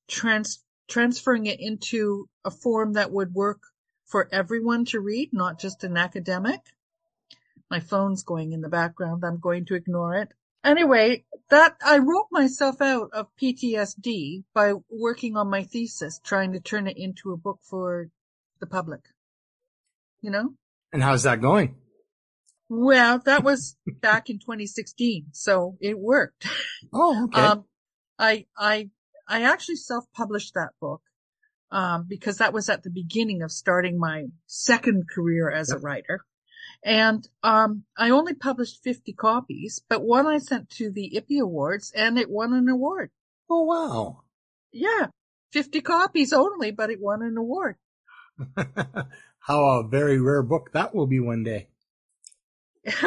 trans, 0.08 0.64
transferring 0.88 1.46
it 1.48 1.60
into 1.60 2.30
a 2.44 2.52
form 2.52 2.94
that 2.94 3.12
would 3.12 3.34
work 3.34 3.62
for 4.06 4.30
everyone 4.32 4.86
to 4.86 5.00
read, 5.00 5.34
not 5.34 5.60
just 5.60 5.84
an 5.84 5.98
academic. 5.98 6.62
My 7.70 7.80
phone's 7.80 8.24
going 8.24 8.54
in 8.54 8.62
the 8.62 8.70
background. 8.70 9.24
I'm 9.24 9.40
going 9.40 9.66
to 9.66 9.76
ignore 9.76 10.16
it. 10.16 10.30
Anyway, 10.64 11.26
that 11.50 11.76
I 11.86 12.00
wrote 12.00 12.28
myself 12.32 12.82
out 12.82 13.10
of 13.14 13.28
PTSD 13.42 14.44
by 14.54 14.74
working 14.90 15.38
on 15.38 15.50
my 15.50 15.64
thesis, 15.64 16.20
trying 16.24 16.54
to 16.54 16.60
turn 16.60 16.88
it 16.88 16.98
into 16.98 17.32
a 17.32 17.38
book 17.38 17.60
for 17.62 18.10
the 18.60 18.66
public. 18.66 19.02
You 20.22 20.32
know? 20.32 20.54
And 20.92 21.04
how's 21.04 21.24
that 21.24 21.42
going? 21.42 21.76
Well, 22.68 23.20
that 23.26 23.44
was 23.44 23.78
back 24.02 24.30
in 24.30 24.40
2016, 24.40 25.28
so 25.34 25.78
it 25.80 26.00
worked. 26.00 26.48
Oh, 26.92 27.26
okay. 27.26 27.42
Um, 27.42 27.66
I, 28.18 28.46
I, 28.58 28.90
I 29.28 29.44
actually 29.44 29.76
self-published 29.76 30.54
that 30.56 30.70
book, 30.80 31.02
um, 31.72 32.06
because 32.08 32.38
that 32.38 32.54
was 32.54 32.70
at 32.70 32.84
the 32.84 32.90
beginning 32.90 33.42
of 33.42 33.52
starting 33.52 33.98
my 34.00 34.26
second 34.48 35.10
career 35.10 35.50
as 35.50 35.70
Yep. 35.70 35.78
a 35.78 35.82
writer. 35.82 36.26
And, 36.84 37.28
um, 37.44 37.84
I 37.98 38.10
only 38.12 38.34
published 38.34 38.84
50 38.84 39.14
copies, 39.14 39.82
but 39.90 40.04
one 40.04 40.28
I 40.28 40.38
sent 40.38 40.70
to 40.72 40.92
the 40.92 41.12
IPPY 41.16 41.40
Awards 41.42 41.92
and 41.96 42.18
it 42.20 42.30
won 42.30 42.54
an 42.54 42.70
award. 42.70 43.12
oh, 43.50 43.64
wow. 43.64 44.24
Yeah. 44.72 45.08
50 45.52 45.82
copies 45.82 46.34
only, 46.34 46.72
but 46.72 46.90
it 46.90 47.00
won 47.00 47.22
an 47.22 47.38
award. 47.38 47.78
How 49.40 49.64
a 49.80 49.88
very 49.88 50.20
rare 50.20 50.44
book 50.44 50.72
that 50.74 50.94
will 50.94 51.08
be 51.08 51.20
one 51.20 51.44
day. 51.44 51.70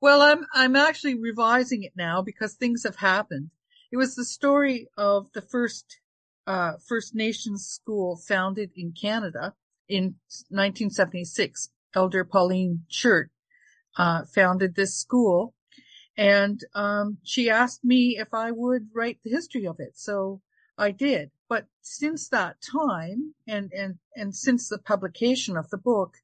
well, 0.00 0.20
I'm, 0.20 0.44
I'm 0.52 0.76
actually 0.76 1.14
revising 1.14 1.82
it 1.84 1.92
now 1.96 2.20
because 2.22 2.54
things 2.54 2.82
have 2.84 2.96
happened. 2.96 3.50
It 3.92 3.96
was 3.96 4.14
the 4.16 4.24
story 4.24 4.88
of 4.96 5.30
the 5.32 5.40
first, 5.42 6.00
uh, 6.46 6.72
First 6.86 7.14
Nations 7.14 7.66
school 7.66 8.16
founded 8.16 8.70
in 8.76 8.92
Canada 8.92 9.54
in 9.88 10.16
1976. 10.48 11.70
Elder 11.94 12.24
Pauline 12.24 12.84
Shirt, 12.88 13.30
uh, 13.96 14.24
founded 14.24 14.74
this 14.74 14.96
school 14.96 15.54
and, 16.16 16.60
um, 16.74 17.18
she 17.24 17.50
asked 17.50 17.84
me 17.84 18.18
if 18.18 18.32
I 18.32 18.52
would 18.52 18.88
write 18.94 19.18
the 19.22 19.30
history 19.30 19.66
of 19.66 19.80
it. 19.80 19.96
So 19.96 20.42
I 20.78 20.92
did. 20.92 21.30
But 21.48 21.66
since 21.82 22.28
that 22.28 22.60
time 22.60 23.34
and, 23.46 23.72
and, 23.72 23.98
and 24.14 24.34
since 24.34 24.68
the 24.68 24.78
publication 24.78 25.56
of 25.56 25.70
the 25.70 25.78
book, 25.78 26.18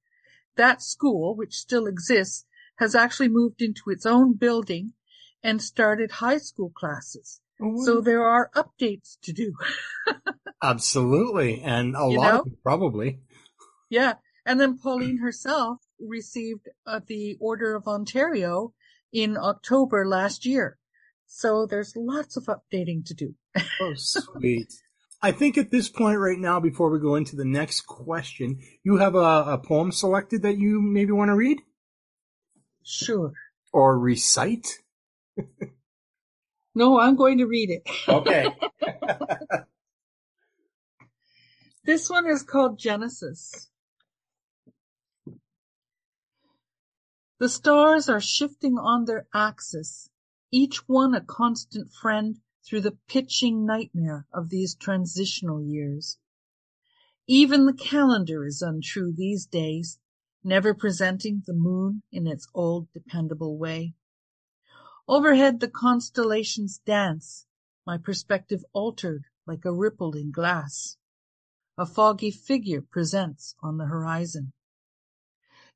that 0.57 0.83
school, 0.83 1.35
which 1.35 1.55
still 1.55 1.87
exists, 1.87 2.47
has 2.77 2.95
actually 2.95 3.29
moved 3.29 3.63
into 3.63 3.91
its 3.91 4.07
own 4.07 4.35
building 4.35 4.93
and 5.43 5.61
started 5.61 6.11
high 6.11 6.39
school 6.39 6.71
classes. 6.71 7.41
So 7.85 8.01
there 8.01 8.25
are 8.25 8.51
updates 8.55 9.19
to 9.23 9.33
do. 9.33 9.53
Absolutely. 10.63 11.61
And 11.63 11.95
a 11.97 12.09
You 12.11 12.19
lot 12.19 12.33
know? 12.35 12.39
of 12.41 12.45
them 12.45 12.57
probably. 12.63 13.21
yeah. 13.89 14.15
And 14.47 14.59
then 14.59 14.79
Pauline 14.79 15.19
herself 15.19 15.79
received 16.01 16.69
uh, 16.87 17.01
the 17.07 17.37
Order 17.41 17.75
of 17.77 17.87
Ontario 17.87 18.73
in 19.13 19.37
October 19.37 20.07
last 20.07 20.47
year. 20.47 20.79
So 21.27 21.67
there's 21.67 21.95
lots 21.95 22.37
of 22.37 22.45
updating 22.47 23.05
to 23.07 23.15
do. 23.15 23.35
Oh, 23.81 23.93
sweet. 23.97 24.73
I 25.23 25.33
think 25.33 25.59
at 25.59 25.71
this 25.71 25.89
point 25.91 26.19
right 26.19 26.39
now, 26.39 26.59
before 26.59 26.91
we 26.91 26.99
go 26.99 27.15
into 27.17 27.37
the 27.37 27.45
next 27.45 27.83
question, 27.83 28.59
you 28.83 28.97
have 28.97 29.15
a, 29.15 29.19
a 29.19 29.59
poem 29.63 29.93
selected 29.93 30.43
that 30.43 30.57
you 30.57 30.81
maybe 30.81 31.13
want 31.13 31.29
to 31.29 31.35
read 31.35 31.61
Sure. 32.83 33.33
or 33.73 33.99
recite. 33.99 34.79
No, 36.75 36.99
I'm 37.01 37.17
going 37.17 37.39
to 37.39 37.47
read 37.47 37.71
it. 37.71 37.83
Okay. 38.09 38.47
This 41.91 42.11
one 42.11 42.29
is 42.29 42.43
called 42.43 42.79
Genesis. 42.79 43.69
The 47.39 47.49
stars 47.49 48.09
are 48.09 48.21
shifting 48.21 48.79
on 48.79 49.07
their 49.07 49.27
axis, 49.35 50.11
each 50.53 50.87
one 50.89 51.15
a 51.15 51.23
constant 51.23 51.91
friend 51.91 52.37
through 52.65 52.83
the 52.83 52.99
pitching 53.09 53.65
nightmare 53.65 54.27
of 54.33 54.51
these 54.51 54.75
transitional 54.75 55.63
years. 55.63 56.19
Even 57.27 57.65
the 57.65 57.73
calendar 57.73 58.45
is 58.45 58.61
untrue 58.61 59.13
these 59.13 59.47
days, 59.47 59.99
never 60.45 60.75
presenting 60.75 61.43
the 61.47 61.55
moon 61.55 62.03
in 62.13 62.27
its 62.27 62.47
old 62.55 62.93
dependable 62.93 63.57
way. 63.57 63.95
Overhead 65.11 65.59
the 65.59 65.67
constellations 65.67 66.79
dance, 66.79 67.45
my 67.85 67.99
perspective 67.99 68.65
altered 68.73 69.25
like 69.45 69.65
a 69.65 69.73
ripple 69.73 70.15
in 70.15 70.31
glass. 70.31 70.99
A 71.77 71.85
foggy 71.85 72.31
figure 72.31 72.81
presents 72.81 73.57
on 73.61 73.77
the 73.77 73.87
horizon. 73.87 74.53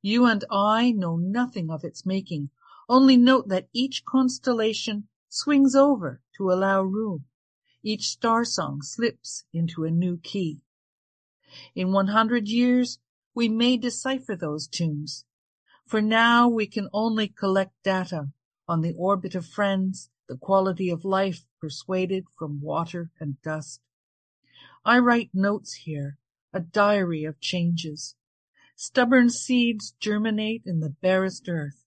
You 0.00 0.24
and 0.24 0.44
I 0.52 0.92
know 0.92 1.16
nothing 1.16 1.68
of 1.68 1.82
its 1.82 2.06
making, 2.06 2.50
only 2.88 3.16
note 3.16 3.48
that 3.48 3.68
each 3.72 4.04
constellation 4.04 5.08
swings 5.28 5.74
over 5.74 6.22
to 6.36 6.52
allow 6.52 6.82
room. 6.82 7.24
Each 7.82 8.06
star 8.10 8.44
song 8.44 8.82
slips 8.82 9.46
into 9.52 9.82
a 9.82 9.90
new 9.90 10.16
key. 10.16 10.60
In 11.74 11.90
100 11.90 12.46
years, 12.46 13.00
we 13.34 13.48
may 13.48 13.78
decipher 13.78 14.36
those 14.36 14.68
tunes. 14.68 15.24
For 15.84 16.00
now, 16.00 16.46
we 16.46 16.68
can 16.68 16.88
only 16.92 17.26
collect 17.26 17.72
data 17.82 18.28
on 18.66 18.80
the 18.80 18.94
orbit 18.94 19.34
of 19.34 19.46
friends, 19.46 20.10
the 20.28 20.36
quality 20.36 20.90
of 20.90 21.04
life 21.04 21.44
persuaded 21.60 22.24
from 22.38 22.60
water 22.60 23.10
and 23.20 23.40
dust. 23.42 23.80
I 24.84 24.98
write 24.98 25.30
notes 25.34 25.74
here, 25.74 26.18
a 26.52 26.60
diary 26.60 27.24
of 27.24 27.40
changes. 27.40 28.16
Stubborn 28.76 29.30
seeds 29.30 29.94
germinate 30.00 30.62
in 30.64 30.80
the 30.80 30.90
barest 30.90 31.48
earth. 31.48 31.84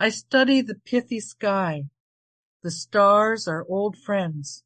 I 0.00 0.08
study 0.08 0.60
the 0.60 0.74
pithy 0.74 1.20
sky. 1.20 1.90
The 2.62 2.70
stars 2.70 3.46
are 3.46 3.66
old 3.68 3.96
friends. 3.96 4.64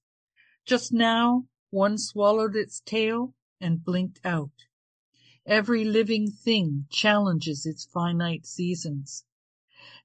Just 0.64 0.92
now, 0.92 1.46
one 1.70 1.98
swallowed 1.98 2.56
its 2.56 2.80
tail 2.80 3.34
and 3.60 3.84
blinked 3.84 4.20
out. 4.24 4.66
Every 5.44 5.84
living 5.84 6.30
thing 6.30 6.86
challenges 6.90 7.66
its 7.66 7.84
finite 7.84 8.46
seasons. 8.46 9.24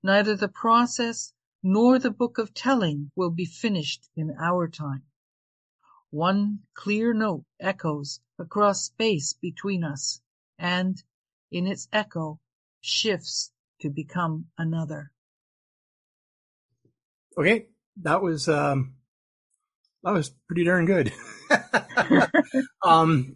Neither 0.03 0.36
the 0.36 0.48
process 0.48 1.34
nor 1.63 2.00
the 2.00 2.12
book 2.12 2.38
of 2.38 2.53
telling 2.53 3.12
will 3.15 3.29
be 3.29 3.46
finished 3.46 4.10
in 4.15 4.36
our 4.39 4.67
time. 4.67 5.03
One 6.10 6.60
clear 6.74 7.13
note 7.13 7.46
echoes 7.60 8.20
across 8.39 8.86
space 8.86 9.34
between 9.34 9.84
us 9.84 10.22
and, 10.58 11.01
in 11.51 11.67
its 11.67 11.88
echo, 11.93 12.39
shifts 12.81 13.51
to 13.81 13.89
become 13.89 14.48
another. 14.58 15.12
Okay. 17.38 17.67
That 18.01 18.22
was, 18.22 18.50
um, 18.50 18.96
that 20.03 20.12
was 20.12 20.31
pretty 20.48 20.63
darn 20.63 20.86
good. 20.86 21.13
um, 22.84 23.36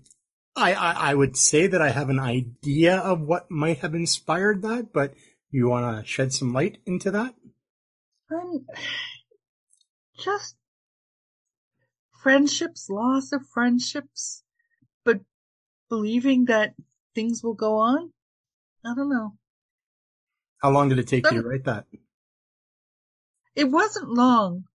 I, 0.55 0.73
I, 0.73 0.91
I 1.11 1.13
would 1.13 1.37
say 1.37 1.67
that 1.67 1.81
I 1.81 1.89
have 1.89 2.09
an 2.09 2.19
idea 2.19 2.97
of 2.97 3.21
what 3.21 3.51
might 3.51 3.79
have 3.79 3.93
inspired 3.93 4.61
that, 4.63 4.91
but 4.93 5.13
you 5.55 5.69
want 5.69 5.97
to 5.97 6.05
shed 6.05 6.33
some 6.33 6.51
light 6.51 6.79
into 6.85 7.11
that? 7.11 7.33
Um, 8.29 8.65
just 10.19 10.55
friendships, 12.21 12.89
loss 12.89 13.31
of 13.31 13.47
friendships, 13.53 14.43
but 15.05 15.21
believing 15.89 16.45
that 16.45 16.73
things 17.13 17.41
will 17.41 17.53
go 17.53 17.77
on. 17.77 18.11
I 18.83 18.93
don't 18.95 19.09
know. 19.09 19.37
How 20.57 20.71
long 20.71 20.89
did 20.89 20.99
it 20.99 21.07
take 21.07 21.29
you 21.31 21.41
to 21.41 21.47
write 21.47 21.63
that? 21.65 21.85
It 23.55 23.71
wasn't 23.71 24.09
long. 24.09 24.65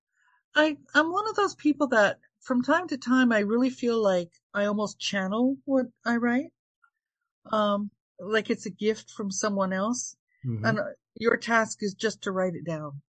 I, 0.54 0.78
I'm 0.94 1.12
one 1.12 1.28
of 1.28 1.37
those 1.37 1.54
people 1.54 1.88
that 1.88 2.18
from 2.40 2.62
time 2.62 2.88
to 2.88 2.96
time 2.96 3.32
I 3.32 3.40
really 3.40 3.70
feel 3.70 4.02
like 4.02 4.30
I 4.54 4.64
almost 4.64 4.99
channel 4.99 5.56
what 5.66 5.87
I 6.06 6.16
write. 6.16 6.52
Um, 7.52 7.90
like 8.18 8.49
it's 8.49 8.66
a 8.66 8.70
gift 8.70 9.10
from 9.10 9.30
someone 9.30 9.72
else. 9.72 10.16
Mhm. 10.44 10.68
And 10.68 10.78
uh, 10.78 10.85
your 11.14 11.37
task 11.37 11.78
is 11.82 11.94
just 11.94 12.23
to 12.23 12.32
write 12.32 12.54
it 12.54 12.64
down. 12.64 13.02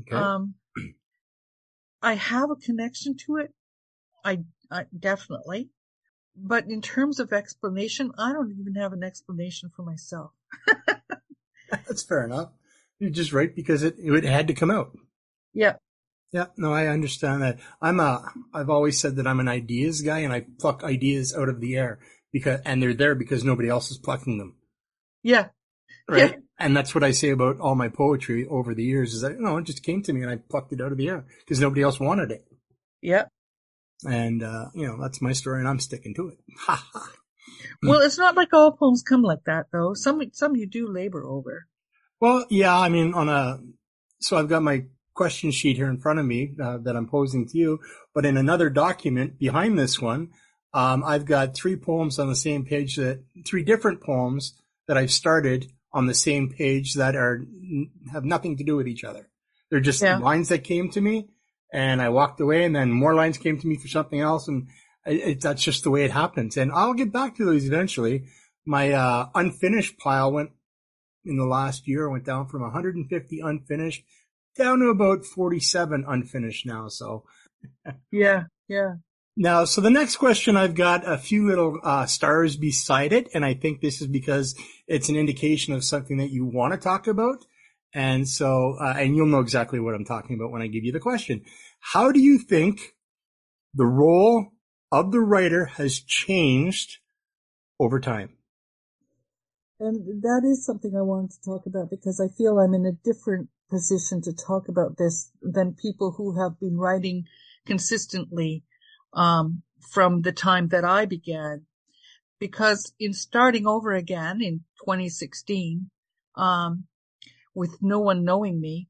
Okay. 0.00 0.16
Um, 0.16 0.54
I 2.02 2.14
have 2.14 2.50
a 2.50 2.56
connection 2.56 3.16
to 3.26 3.36
it. 3.36 3.52
I, 4.24 4.40
I 4.70 4.86
definitely, 4.96 5.70
but 6.36 6.66
in 6.66 6.80
terms 6.80 7.20
of 7.20 7.32
explanation, 7.32 8.12
I 8.18 8.32
don't 8.32 8.56
even 8.58 8.74
have 8.76 8.92
an 8.92 9.02
explanation 9.02 9.70
for 9.74 9.82
myself. 9.82 10.32
That's 11.70 12.02
fair 12.02 12.24
enough. 12.24 12.50
You 12.98 13.10
just 13.10 13.32
write 13.32 13.56
because 13.56 13.82
it, 13.82 13.96
it 13.98 14.24
had 14.24 14.48
to 14.48 14.54
come 14.54 14.70
out. 14.70 14.96
Yeah. 15.52 15.74
Yeah, 16.32 16.46
no, 16.56 16.72
I 16.72 16.86
understand 16.86 17.42
that. 17.42 17.58
I'm 17.80 18.00
a, 18.00 18.24
I've 18.54 18.70
always 18.70 18.98
said 18.98 19.16
that 19.16 19.26
I'm 19.26 19.40
an 19.40 19.48
ideas 19.48 20.00
guy 20.00 20.20
and 20.20 20.32
I 20.32 20.46
pluck 20.58 20.82
ideas 20.82 21.34
out 21.36 21.50
of 21.50 21.60
the 21.60 21.76
air 21.76 21.98
because, 22.32 22.60
and 22.64 22.82
they're 22.82 22.94
there 22.94 23.14
because 23.14 23.44
nobody 23.44 23.68
else 23.68 23.90
is 23.90 23.98
plucking 23.98 24.38
them. 24.38 24.56
Yeah. 25.22 25.48
Right. 26.08 26.36
And 26.62 26.76
that's 26.76 26.94
what 26.94 27.02
I 27.02 27.10
say 27.10 27.30
about 27.30 27.58
all 27.60 27.74
my 27.74 27.88
poetry 27.88 28.46
over 28.48 28.74
the 28.74 28.84
years 28.84 29.14
is 29.14 29.22
that, 29.22 29.32
you 29.32 29.40
know, 29.40 29.56
it 29.56 29.64
just 29.64 29.82
came 29.82 30.02
to 30.02 30.12
me 30.12 30.22
and 30.22 30.30
I 30.30 30.36
plucked 30.36 30.72
it 30.72 30.80
out 30.80 30.92
of 30.92 30.98
the 30.98 31.08
air 31.08 31.24
because 31.40 31.60
nobody 31.60 31.82
else 31.82 31.98
wanted 31.98 32.30
it. 32.30 32.44
Yeah. 33.00 33.24
And, 34.04 34.42
uh, 34.42 34.66
you 34.74 34.86
know, 34.86 34.96
that's 35.00 35.20
my 35.20 35.32
story 35.32 35.58
and 35.58 35.68
I'm 35.68 35.80
sticking 35.80 36.14
to 36.14 36.28
it. 36.28 36.38
Ha 36.58 36.88
ha. 36.92 37.12
Well, 37.82 38.00
it's 38.00 38.18
not 38.18 38.36
like 38.36 38.52
all 38.52 38.72
poems 38.72 39.02
come 39.02 39.22
like 39.22 39.44
that 39.46 39.66
though. 39.72 39.94
Some, 39.94 40.22
some 40.32 40.54
you 40.54 40.66
do 40.66 40.88
labor 40.88 41.24
over. 41.24 41.66
Well, 42.20 42.46
yeah, 42.48 42.78
I 42.78 42.88
mean, 42.88 43.14
on 43.14 43.28
a, 43.28 43.58
so 44.20 44.36
I've 44.36 44.48
got 44.48 44.62
my 44.62 44.84
question 45.14 45.50
sheet 45.50 45.76
here 45.76 45.88
in 45.88 45.98
front 45.98 46.20
of 46.20 46.24
me 46.24 46.54
uh, 46.62 46.78
that 46.78 46.96
I'm 46.96 47.08
posing 47.08 47.48
to 47.48 47.58
you, 47.58 47.80
but 48.14 48.24
in 48.24 48.36
another 48.36 48.70
document 48.70 49.38
behind 49.38 49.76
this 49.76 50.00
one, 50.00 50.30
um, 50.72 51.02
I've 51.04 51.26
got 51.26 51.54
three 51.54 51.76
poems 51.76 52.18
on 52.18 52.28
the 52.28 52.36
same 52.36 52.64
page 52.64 52.96
that, 52.96 53.24
three 53.46 53.64
different 53.64 54.00
poems 54.00 54.54
that 54.86 54.96
I've 54.96 55.10
started 55.10 55.66
on 55.92 56.06
the 56.06 56.14
same 56.14 56.50
page 56.50 56.94
that 56.94 57.14
are, 57.16 57.44
have 58.12 58.24
nothing 58.24 58.56
to 58.56 58.64
do 58.64 58.76
with 58.76 58.88
each 58.88 59.04
other. 59.04 59.28
They're 59.70 59.80
just 59.80 60.02
yeah. 60.02 60.18
lines 60.18 60.48
that 60.48 60.64
came 60.64 60.90
to 60.90 61.00
me 61.00 61.28
and 61.72 62.02
I 62.02 62.08
walked 62.10 62.40
away 62.40 62.64
and 62.64 62.74
then 62.74 62.90
more 62.90 63.14
lines 63.14 63.38
came 63.38 63.58
to 63.58 63.66
me 63.66 63.76
for 63.76 63.88
something 63.88 64.20
else. 64.20 64.48
And 64.48 64.68
it, 65.06 65.16
it, 65.16 65.40
that's 65.40 65.62
just 65.62 65.84
the 65.84 65.90
way 65.90 66.04
it 66.04 66.10
happens. 66.10 66.56
And 66.56 66.72
I'll 66.72 66.94
get 66.94 67.12
back 67.12 67.36
to 67.36 67.44
those 67.44 67.64
eventually. 67.64 68.24
My, 68.64 68.92
uh, 68.92 69.28
unfinished 69.34 69.98
pile 69.98 70.32
went 70.32 70.50
in 71.24 71.36
the 71.36 71.46
last 71.46 71.88
year, 71.88 72.08
went 72.08 72.24
down 72.24 72.48
from 72.48 72.62
150 72.62 73.40
unfinished 73.40 74.04
down 74.56 74.80
to 74.80 74.86
about 74.86 75.24
47 75.24 76.04
unfinished 76.06 76.66
now. 76.66 76.88
So 76.88 77.24
yeah, 78.10 78.44
yeah. 78.68 78.94
Now, 79.36 79.64
so 79.64 79.80
the 79.80 79.90
next 79.90 80.16
question, 80.16 80.58
I've 80.58 80.74
got 80.74 81.08
a 81.08 81.16
few 81.16 81.46
little 81.46 81.78
uh, 81.82 82.04
stars 82.04 82.56
beside 82.56 83.14
it, 83.14 83.30
and 83.32 83.44
I 83.44 83.54
think 83.54 83.80
this 83.80 84.02
is 84.02 84.06
because 84.06 84.54
it's 84.86 85.08
an 85.08 85.16
indication 85.16 85.72
of 85.72 85.84
something 85.84 86.18
that 86.18 86.30
you 86.30 86.44
want 86.44 86.74
to 86.74 86.78
talk 86.78 87.06
about. 87.06 87.44
And 87.94 88.28
so, 88.28 88.76
uh, 88.80 88.94
and 88.96 89.16
you'll 89.16 89.26
know 89.26 89.40
exactly 89.40 89.80
what 89.80 89.94
I'm 89.94 90.04
talking 90.04 90.36
about 90.36 90.50
when 90.50 90.62
I 90.62 90.66
give 90.66 90.84
you 90.84 90.92
the 90.92 91.00
question. 91.00 91.42
How 91.80 92.12
do 92.12 92.20
you 92.20 92.38
think 92.38 92.94
the 93.74 93.86
role 93.86 94.52
of 94.90 95.12
the 95.12 95.20
writer 95.20 95.64
has 95.64 96.00
changed 96.00 96.98
over 97.80 98.00
time? 98.00 98.36
And 99.80 100.22
that 100.22 100.42
is 100.44 100.64
something 100.64 100.94
I 100.96 101.02
wanted 101.02 101.32
to 101.32 101.42
talk 101.42 101.66
about 101.66 101.90
because 101.90 102.20
I 102.20 102.28
feel 102.36 102.58
I'm 102.58 102.74
in 102.74 102.86
a 102.86 102.92
different 102.92 103.48
position 103.70 104.20
to 104.22 104.32
talk 104.32 104.68
about 104.68 104.98
this 104.98 105.30
than 105.40 105.74
people 105.74 106.12
who 106.12 106.38
have 106.40 106.60
been 106.60 106.76
writing 106.76 107.24
consistently 107.66 108.64
um, 109.12 109.62
from 109.80 110.22
the 110.22 110.32
time 110.32 110.68
that 110.68 110.84
I 110.84 111.06
began. 111.06 111.66
Because 112.38 112.92
in 112.98 113.12
starting 113.12 113.66
over 113.66 113.92
again 113.92 114.42
in 114.42 114.64
2016, 114.80 115.90
um, 116.34 116.84
with 117.54 117.76
no 117.80 118.00
one 118.00 118.24
knowing 118.24 118.60
me, 118.60 118.88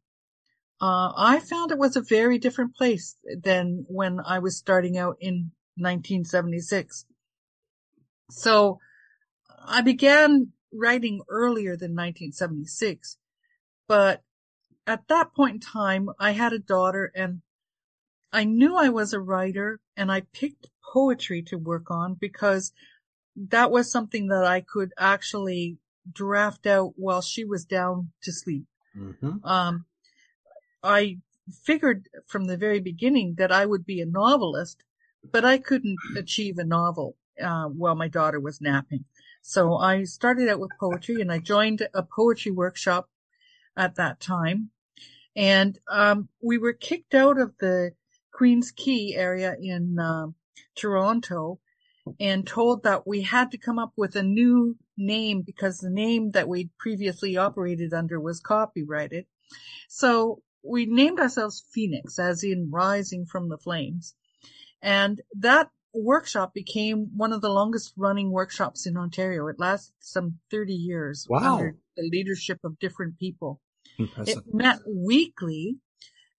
uh, 0.80 1.12
I 1.16 1.38
found 1.38 1.70
it 1.70 1.78
was 1.78 1.96
a 1.96 2.00
very 2.00 2.38
different 2.38 2.74
place 2.74 3.16
than 3.42 3.84
when 3.88 4.20
I 4.20 4.38
was 4.40 4.56
starting 4.56 4.96
out 4.96 5.16
in 5.20 5.52
1976. 5.76 7.06
So 8.30 8.80
I 9.64 9.82
began 9.82 10.52
writing 10.72 11.22
earlier 11.28 11.76
than 11.76 11.92
1976, 11.92 13.16
but 13.86 14.22
at 14.86 15.06
that 15.08 15.34
point 15.34 15.54
in 15.54 15.60
time, 15.60 16.08
I 16.18 16.32
had 16.32 16.52
a 16.52 16.58
daughter 16.58 17.12
and 17.14 17.42
I 18.32 18.44
knew 18.44 18.76
I 18.76 18.88
was 18.88 19.12
a 19.12 19.20
writer 19.20 19.78
and 19.96 20.10
I 20.10 20.22
picked 20.32 20.68
poetry 20.92 21.42
to 21.42 21.56
work 21.56 21.90
on 21.90 22.14
because 22.14 22.72
that 23.36 23.70
was 23.70 23.90
something 23.90 24.28
that 24.28 24.44
I 24.44 24.60
could 24.60 24.92
actually 24.98 25.78
draft 26.10 26.66
out 26.66 26.92
while 26.96 27.22
she 27.22 27.44
was 27.44 27.64
down 27.64 28.10
to 28.22 28.32
sleep. 28.32 28.64
Mm-hmm. 28.96 29.44
Um, 29.44 29.86
I 30.82 31.18
figured 31.64 32.08
from 32.26 32.44
the 32.44 32.56
very 32.56 32.80
beginning 32.80 33.36
that 33.38 33.52
I 33.52 33.66
would 33.66 33.86
be 33.86 34.00
a 34.00 34.06
novelist, 34.06 34.82
but 35.30 35.44
I 35.44 35.58
couldn't 35.58 35.98
achieve 36.16 36.58
a 36.58 36.64
novel 36.64 37.16
uh, 37.42 37.66
while 37.66 37.94
my 37.94 38.08
daughter 38.08 38.40
was 38.40 38.60
napping. 38.60 39.04
So 39.40 39.76
I 39.76 40.04
started 40.04 40.48
out 40.48 40.60
with 40.60 40.70
poetry 40.78 41.20
and 41.20 41.32
I 41.32 41.38
joined 41.38 41.86
a 41.94 42.02
poetry 42.02 42.52
workshop 42.52 43.08
at 43.76 43.96
that 43.96 44.20
time. 44.20 44.70
And 45.34 45.78
um, 45.88 46.28
we 46.42 46.58
were 46.58 46.74
kicked 46.74 47.14
out 47.14 47.38
of 47.38 47.54
the 47.58 47.92
Queens 48.32 48.70
Quay 48.70 49.14
area 49.14 49.56
in 49.60 49.98
uh, 49.98 50.26
Toronto 50.74 51.60
and 52.18 52.46
told 52.46 52.82
that 52.82 53.06
we 53.06 53.22
had 53.22 53.52
to 53.52 53.58
come 53.58 53.78
up 53.78 53.92
with 53.96 54.16
a 54.16 54.22
new 54.22 54.76
name 54.96 55.42
because 55.42 55.78
the 55.78 55.90
name 55.90 56.32
that 56.32 56.48
we'd 56.48 56.70
previously 56.78 57.36
operated 57.36 57.92
under 57.92 58.20
was 58.20 58.40
copyrighted. 58.40 59.26
So 59.88 60.42
we 60.64 60.86
named 60.86 61.20
ourselves 61.20 61.64
Phoenix, 61.72 62.18
as 62.18 62.42
in 62.42 62.70
rising 62.70 63.26
from 63.26 63.48
the 63.48 63.58
flames. 63.58 64.14
And 64.80 65.20
that 65.38 65.70
workshop 65.94 66.54
became 66.54 67.10
one 67.16 67.32
of 67.32 67.40
the 67.40 67.50
longest 67.50 67.92
running 67.96 68.30
workshops 68.30 68.86
in 68.86 68.96
Ontario. 68.96 69.46
It 69.48 69.58
lasted 69.58 69.94
some 70.00 70.38
30 70.50 70.72
years 70.72 71.26
wow. 71.28 71.54
under 71.54 71.76
the 71.96 72.08
leadership 72.10 72.58
of 72.64 72.78
different 72.78 73.18
people. 73.18 73.60
Impressive. 73.98 74.38
It 74.38 74.54
met 74.54 74.80
weekly 74.86 75.78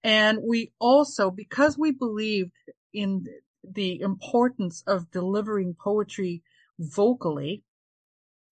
and 0.04 0.40
we 0.44 0.72
also, 0.80 1.32
because 1.32 1.78
we 1.78 1.92
believed 1.92 2.52
in 2.94 3.26
the 3.64 4.02
importance 4.02 4.84
of 4.86 5.12
delivering 5.12 5.76
poetry 5.80 6.44
vocally, 6.78 7.64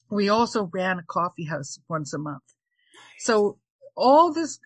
we 0.10 0.30
also 0.30 0.70
ran 0.72 1.00
a 1.00 1.04
coffee 1.04 1.46
house 1.46 1.80
once 1.90 2.14
a 2.14 2.18
month. 2.18 2.44
So 3.20 3.58
all 3.96 4.34
this, 4.34 4.60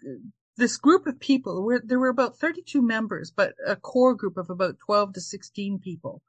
this 0.58 0.78
group 0.78 1.08
of 1.08 1.20
people, 1.20 1.64
were, 1.64 1.82
there 1.84 2.00
were 2.00 2.10
about 2.10 2.38
32 2.38 2.82
members, 2.82 3.32
but 3.36 3.54
a 3.66 3.76
core 3.76 4.16
group 4.16 4.38
of 4.38 4.50
about 4.50 4.78
12 4.86 5.14
to 5.14 5.22
16 5.22 5.80
people 5.80 6.22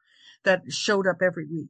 that 0.45 0.63
showed 0.69 1.07
up 1.07 1.19
every 1.23 1.47
week. 1.47 1.69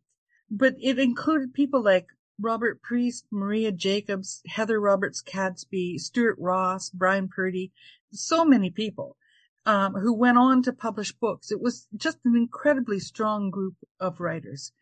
But 0.51 0.75
it 0.81 0.99
included 0.99 1.55
people 1.55 1.83
like 1.83 2.07
Robert 2.41 2.83
Priest, 2.83 3.27
Maria 3.31 3.73
Jacobs, 3.73 4.43
Heather 4.47 4.81
Roberts 4.81 5.23
Cadsby, 5.23 5.99
Stuart 5.99 6.37
Ross, 6.39 6.91
Brian 6.91 7.29
Purdy, 7.29 7.73
so 8.13 8.45
many 8.45 8.71
people 8.71 9.17
um, 9.65 9.95
who 9.95 10.13
went 10.13 10.39
on 10.39 10.63
to 10.63 10.73
publish 10.73 11.13
books. 11.13 11.51
It 11.51 11.61
was 11.61 11.89
just 11.97 12.19
an 12.25 12.37
incredibly 12.37 13.01
strong 13.01 13.51
group 13.51 13.75
of 13.99 14.21
writers. 14.21 14.73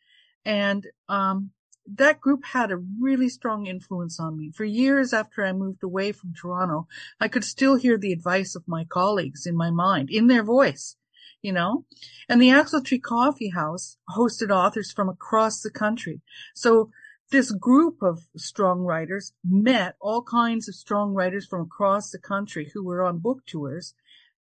And 0.45 0.87
um, 1.09 1.51
that 1.87 2.21
group 2.21 2.45
had 2.45 2.71
a 2.71 2.83
really 3.01 3.29
strong 3.29 3.67
influence 3.67 4.19
on 4.21 4.37
me. 4.37 4.51
For 4.51 4.65
years 4.65 5.13
after 5.13 5.45
I 5.45 5.53
moved 5.53 5.83
away 5.83 6.13
from 6.13 6.35
Toronto, 6.35 6.87
I 7.21 7.29
could 7.29 7.45
still 7.45 7.77
hear 7.77 7.97
the 7.99 8.13
advice 8.13 8.55
of 8.55 8.69
my 8.69 8.85
colleagues 8.85 9.47
in 9.47 9.57
my 9.57 9.71
mind, 9.71 10.11
in 10.11 10.27
their 10.27 10.43
voice, 10.43 10.97
you 11.41 11.53
know? 11.53 11.85
And 12.29 12.41
the 12.41 12.51
Axle 12.51 12.83
Tree 12.83 12.99
Coffee 12.99 13.51
House 13.51 13.97
hosted 14.11 14.51
authors 14.51 14.93
from 14.93 15.09
across 15.09 15.61
the 15.61 15.71
country. 15.71 16.21
So 16.55 16.91
this 17.31 17.51
group 17.53 18.03
of 18.03 18.27
strong 18.37 18.81
writers 18.81 19.33
met 19.45 19.97
all 20.01 20.23
kinds 20.23 20.69
of 20.69 20.75
strong 20.75 21.15
writers 21.15 21.47
from 21.47 21.63
across 21.63 22.11
the 22.11 22.19
country 22.19 22.71
who 22.73 22.85
were 22.85 23.03
on 23.03 23.19
book 23.19 23.45
tours. 23.47 23.95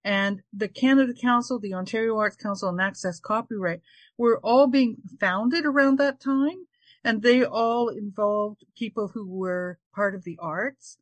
And 0.04 0.42
the 0.52 0.68
Canada 0.68 1.14
Council, 1.14 1.58
the 1.58 1.74
Ontario 1.74 2.18
Arts 2.18 2.36
Council, 2.36 2.68
and 2.68 2.80
Access 2.80 3.18
Copyright 3.18 3.80
were 4.18 4.38
all 4.40 4.66
being 4.66 4.96
founded 5.18 5.64
around 5.64 5.98
that 5.98 6.20
time. 6.20 6.66
And 7.02 7.22
they 7.22 7.44
all 7.44 7.88
involved 7.88 8.64
people 8.76 9.08
who 9.08 9.26
were 9.26 9.78
part 9.94 10.14
of 10.14 10.24
the 10.24 10.38
arts. 10.40 10.98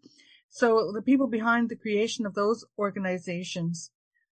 So 0.49 0.93
the 0.93 1.03
people 1.03 1.27
behind 1.27 1.69
the 1.69 1.77
creation 1.77 2.27
of 2.27 2.35
those 2.35 2.65
organizations, 2.79 3.91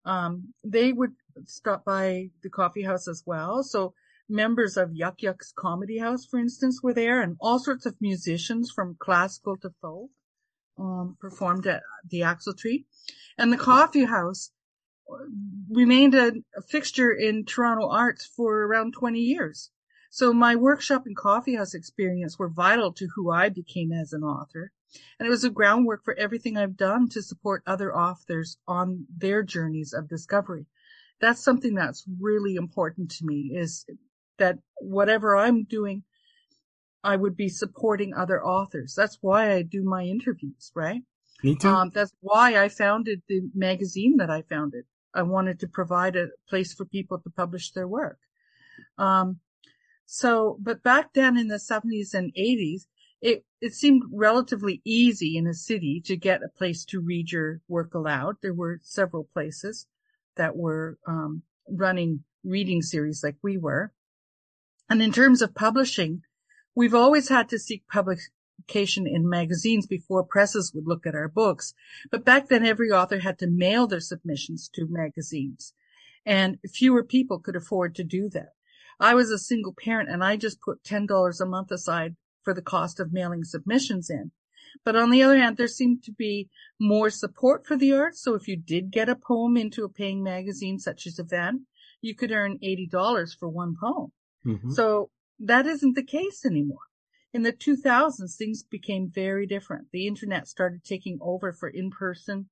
um, 0.04 0.54
they 0.64 0.92
would 0.92 1.12
stop 1.44 1.84
by 1.84 2.30
the 2.42 2.50
coffee 2.50 2.82
house 2.82 3.06
as 3.06 3.22
well. 3.26 3.62
So 3.62 3.94
members 4.28 4.76
of 4.76 4.94
Yuk 4.94 5.22
Yuk's 5.22 5.52
Comedy 5.56 5.98
House, 5.98 6.24
for 6.24 6.38
instance, 6.38 6.80
were 6.82 6.94
there, 6.94 7.20
and 7.20 7.36
all 7.40 7.58
sorts 7.58 7.86
of 7.86 8.00
musicians 8.00 8.70
from 8.70 8.96
classical 8.98 9.56
to 9.58 9.70
folk 9.80 10.10
um, 10.78 11.16
performed 11.20 11.66
at 11.66 11.82
the 12.08 12.22
Axle 12.22 12.54
Tree. 12.54 12.86
And 13.38 13.52
the 13.52 13.56
Coffee 13.56 14.04
House 14.04 14.50
remained 15.70 16.14
a, 16.14 16.32
a 16.56 16.62
fixture 16.62 17.12
in 17.12 17.44
Toronto 17.44 17.88
arts 17.88 18.26
for 18.26 18.64
around 18.64 18.94
20 18.94 19.20
years. 19.20 19.70
So 20.10 20.32
my 20.32 20.56
workshop 20.56 21.04
and 21.06 21.16
coffee 21.16 21.56
house 21.56 21.74
experience 21.74 22.38
were 22.38 22.48
vital 22.48 22.92
to 22.94 23.08
who 23.14 23.30
I 23.30 23.48
became 23.48 23.92
as 23.92 24.12
an 24.12 24.22
author. 24.22 24.72
And 25.18 25.26
it 25.26 25.30
was 25.30 25.44
a 25.44 25.50
groundwork 25.50 26.04
for 26.04 26.14
everything 26.14 26.56
I've 26.56 26.76
done 26.76 27.08
to 27.10 27.22
support 27.22 27.62
other 27.66 27.94
authors 27.94 28.56
on 28.66 29.06
their 29.14 29.42
journeys 29.42 29.92
of 29.92 30.08
discovery. 30.08 30.66
That's 31.20 31.42
something 31.42 31.74
that's 31.74 32.04
really 32.20 32.54
important 32.54 33.10
to 33.12 33.26
me 33.26 33.52
is 33.54 33.84
that 34.38 34.58
whatever 34.80 35.36
I'm 35.36 35.64
doing, 35.64 36.04
I 37.02 37.16
would 37.16 37.36
be 37.36 37.48
supporting 37.48 38.14
other 38.14 38.44
authors. 38.44 38.94
That's 38.96 39.18
why 39.20 39.52
I 39.52 39.62
do 39.62 39.82
my 39.82 40.02
interviews, 40.02 40.72
right? 40.74 41.02
Me 41.42 41.54
too. 41.54 41.68
Um, 41.68 41.90
that's 41.94 42.12
why 42.20 42.62
I 42.62 42.68
founded 42.68 43.22
the 43.28 43.42
magazine 43.54 44.16
that 44.16 44.30
I 44.30 44.42
founded. 44.42 44.84
I 45.14 45.22
wanted 45.22 45.60
to 45.60 45.68
provide 45.68 46.16
a 46.16 46.28
place 46.48 46.74
for 46.74 46.84
people 46.84 47.18
to 47.18 47.30
publish 47.30 47.72
their 47.72 47.88
work. 47.88 48.18
Um, 48.98 49.40
so, 50.04 50.58
but 50.60 50.82
back 50.82 51.12
then 51.14 51.36
in 51.36 51.48
the 51.48 51.56
70s 51.56 52.14
and 52.14 52.32
80s, 52.38 52.82
it, 53.20 53.44
it 53.60 53.74
seemed 53.74 54.02
relatively 54.12 54.82
easy 54.84 55.36
in 55.36 55.46
a 55.46 55.54
city 55.54 56.02
to 56.04 56.16
get 56.16 56.42
a 56.42 56.48
place 56.48 56.84
to 56.86 57.00
read 57.00 57.32
your 57.32 57.60
work 57.66 57.94
aloud. 57.94 58.36
There 58.42 58.54
were 58.54 58.80
several 58.82 59.24
places 59.32 59.86
that 60.36 60.56
were 60.56 60.98
um, 61.06 61.42
running 61.68 62.24
reading 62.44 62.82
series 62.82 63.24
like 63.24 63.36
we 63.42 63.58
were. 63.58 63.92
And 64.88 65.02
in 65.02 65.12
terms 65.12 65.42
of 65.42 65.54
publishing, 65.54 66.22
we've 66.74 66.94
always 66.94 67.28
had 67.28 67.48
to 67.48 67.58
seek 67.58 67.86
publication 67.88 69.06
in 69.06 69.28
magazines 69.28 69.86
before 69.86 70.24
presses 70.24 70.72
would 70.74 70.86
look 70.86 71.06
at 71.06 71.14
our 71.14 71.28
books. 71.28 71.74
But 72.10 72.24
back 72.24 72.48
then, 72.48 72.64
every 72.64 72.90
author 72.90 73.20
had 73.20 73.38
to 73.40 73.46
mail 73.46 73.86
their 73.86 74.00
submissions 74.00 74.68
to 74.74 74.86
magazines 74.88 75.72
and 76.26 76.58
fewer 76.68 77.04
people 77.04 77.38
could 77.38 77.54
afford 77.54 77.94
to 77.94 78.04
do 78.04 78.28
that. 78.30 78.54
I 78.98 79.14
was 79.14 79.30
a 79.30 79.38
single 79.38 79.72
parent 79.72 80.10
and 80.10 80.24
I 80.24 80.36
just 80.36 80.60
put 80.60 80.82
$10 80.82 81.40
a 81.40 81.46
month 81.46 81.70
aside 81.70 82.16
for 82.42 82.52
the 82.52 82.62
cost 82.62 82.98
of 82.98 83.12
mailing 83.12 83.44
submissions 83.44 84.10
in. 84.10 84.32
But 84.84 84.96
on 84.96 85.10
the 85.10 85.22
other 85.22 85.38
hand, 85.38 85.56
there 85.56 85.68
seemed 85.68 86.02
to 86.04 86.12
be 86.12 86.50
more 86.80 87.10
support 87.10 87.66
for 87.66 87.76
the 87.76 87.92
arts. 87.92 88.20
So 88.20 88.34
if 88.34 88.48
you 88.48 88.56
did 88.56 88.90
get 88.90 89.08
a 89.08 89.14
poem 89.14 89.56
into 89.56 89.84
a 89.84 89.88
paying 89.88 90.22
magazine 90.22 90.78
such 90.78 91.06
as 91.06 91.18
Event, 91.18 91.62
you 92.00 92.14
could 92.14 92.32
earn 92.32 92.58
$80 92.58 93.38
for 93.38 93.48
one 93.48 93.76
poem. 93.80 94.12
Mm-hmm. 94.46 94.70
So 94.70 95.10
that 95.40 95.66
isn't 95.66 95.94
the 95.94 96.04
case 96.04 96.44
anymore. 96.44 96.78
In 97.32 97.42
the 97.42 97.52
2000s, 97.52 98.36
things 98.36 98.62
became 98.62 99.10
very 99.10 99.46
different. 99.46 99.88
The 99.92 100.06
internet 100.06 100.48
started 100.48 100.84
taking 100.84 101.18
over 101.20 101.52
for 101.52 101.68
in-person 101.68 102.48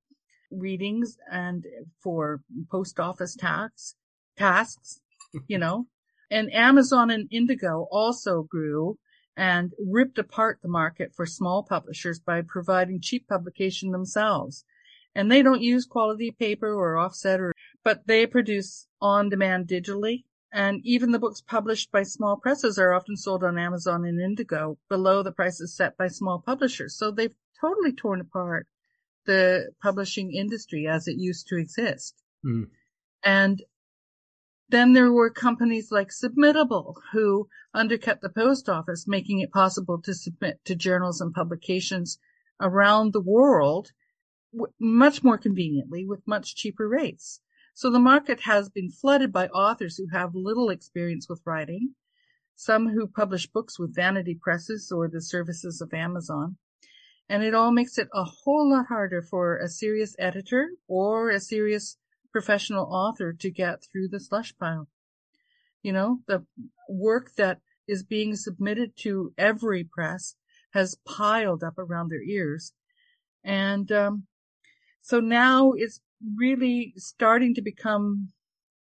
readings 0.50 1.16
and 1.30 1.64
for 2.02 2.42
post 2.70 3.00
office 3.00 3.34
tax 3.34 3.94
tasks, 4.36 5.00
you 5.46 5.58
know, 5.58 5.86
and 6.30 6.52
Amazon 6.52 7.10
and 7.10 7.28
Indigo 7.30 7.86
also 7.90 8.42
grew 8.42 8.98
and 9.36 9.72
ripped 9.78 10.18
apart 10.18 10.58
the 10.62 10.68
market 10.68 11.12
for 11.14 11.26
small 11.26 11.62
publishers 11.62 12.20
by 12.20 12.42
providing 12.42 13.00
cheap 13.00 13.26
publication 13.28 13.90
themselves. 13.90 14.64
And 15.14 15.30
they 15.30 15.42
don't 15.42 15.62
use 15.62 15.86
quality 15.86 16.30
paper 16.30 16.72
or 16.72 16.96
offset 16.96 17.40
or, 17.40 17.52
but 17.84 18.06
they 18.06 18.26
produce 18.26 18.86
on 19.00 19.28
demand 19.28 19.66
digitally. 19.68 20.24
And 20.54 20.80
even 20.84 21.10
the 21.10 21.18
books 21.18 21.40
published 21.40 21.90
by 21.90 22.04
small 22.04 22.36
presses 22.36 22.78
are 22.78 22.92
often 22.92 23.16
sold 23.16 23.42
on 23.42 23.58
Amazon 23.58 24.04
and 24.04 24.20
Indigo 24.20 24.78
below 24.88 25.24
the 25.24 25.32
prices 25.32 25.74
set 25.74 25.96
by 25.96 26.06
small 26.06 26.38
publishers. 26.38 26.94
So 26.96 27.10
they've 27.10 27.34
totally 27.60 27.92
torn 27.92 28.20
apart 28.20 28.68
the 29.26 29.72
publishing 29.82 30.32
industry 30.32 30.86
as 30.86 31.08
it 31.08 31.16
used 31.18 31.48
to 31.48 31.56
exist. 31.56 32.22
Mm. 32.46 32.68
And 33.24 33.64
then 34.68 34.92
there 34.92 35.10
were 35.10 35.28
companies 35.28 35.90
like 35.90 36.10
Submittable 36.10 36.94
who 37.10 37.48
undercut 37.74 38.20
the 38.20 38.28
post 38.28 38.68
office, 38.68 39.08
making 39.08 39.40
it 39.40 39.50
possible 39.50 40.00
to 40.02 40.14
submit 40.14 40.64
to 40.66 40.76
journals 40.76 41.20
and 41.20 41.34
publications 41.34 42.20
around 42.60 43.12
the 43.12 43.20
world 43.20 43.90
much 44.78 45.24
more 45.24 45.36
conveniently 45.36 46.06
with 46.06 46.28
much 46.28 46.54
cheaper 46.54 46.88
rates. 46.88 47.40
So 47.76 47.90
the 47.90 47.98
market 47.98 48.40
has 48.42 48.68
been 48.68 48.88
flooded 48.88 49.32
by 49.32 49.48
authors 49.48 49.96
who 49.96 50.06
have 50.12 50.36
little 50.36 50.70
experience 50.70 51.28
with 51.28 51.42
writing, 51.44 51.94
some 52.54 52.88
who 52.88 53.08
publish 53.08 53.48
books 53.48 53.80
with 53.80 53.96
vanity 53.96 54.38
presses 54.40 54.92
or 54.92 55.08
the 55.08 55.20
services 55.20 55.80
of 55.80 55.92
Amazon. 55.92 56.56
And 57.28 57.42
it 57.42 57.52
all 57.52 57.72
makes 57.72 57.98
it 57.98 58.08
a 58.14 58.22
whole 58.22 58.70
lot 58.70 58.86
harder 58.86 59.22
for 59.22 59.56
a 59.56 59.68
serious 59.68 60.14
editor 60.20 60.70
or 60.86 61.30
a 61.30 61.40
serious 61.40 61.96
professional 62.30 62.84
author 62.84 63.32
to 63.32 63.50
get 63.50 63.82
through 63.90 64.08
the 64.08 64.20
slush 64.20 64.56
pile. 64.56 64.88
You 65.82 65.92
know, 65.92 66.20
the 66.28 66.46
work 66.88 67.34
that 67.36 67.58
is 67.88 68.04
being 68.04 68.36
submitted 68.36 68.96
to 68.98 69.32
every 69.36 69.82
press 69.82 70.36
has 70.74 70.96
piled 71.04 71.64
up 71.64 71.78
around 71.78 72.10
their 72.10 72.22
ears. 72.22 72.72
And, 73.42 73.90
um, 73.90 74.26
so 75.02 75.20
now 75.20 75.72
it's 75.72 76.00
really 76.36 76.94
starting 76.96 77.54
to 77.54 77.62
become 77.62 78.28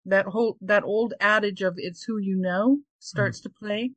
that 0.06 0.26
whole, 0.26 0.56
that 0.60 0.84
old 0.84 1.14
adage 1.20 1.62
of 1.62 1.74
it's 1.76 2.02
who 2.02 2.18
you 2.18 2.36
know 2.36 2.78
starts 2.98 3.40
mm 3.40 3.42
to 3.42 3.50
play 3.50 3.90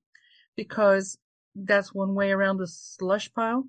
because 0.55 1.17
that's 1.55 1.93
one 1.93 2.13
way 2.13 2.31
around 2.31 2.57
the 2.57 2.67
slush 2.67 3.31
pile 3.33 3.65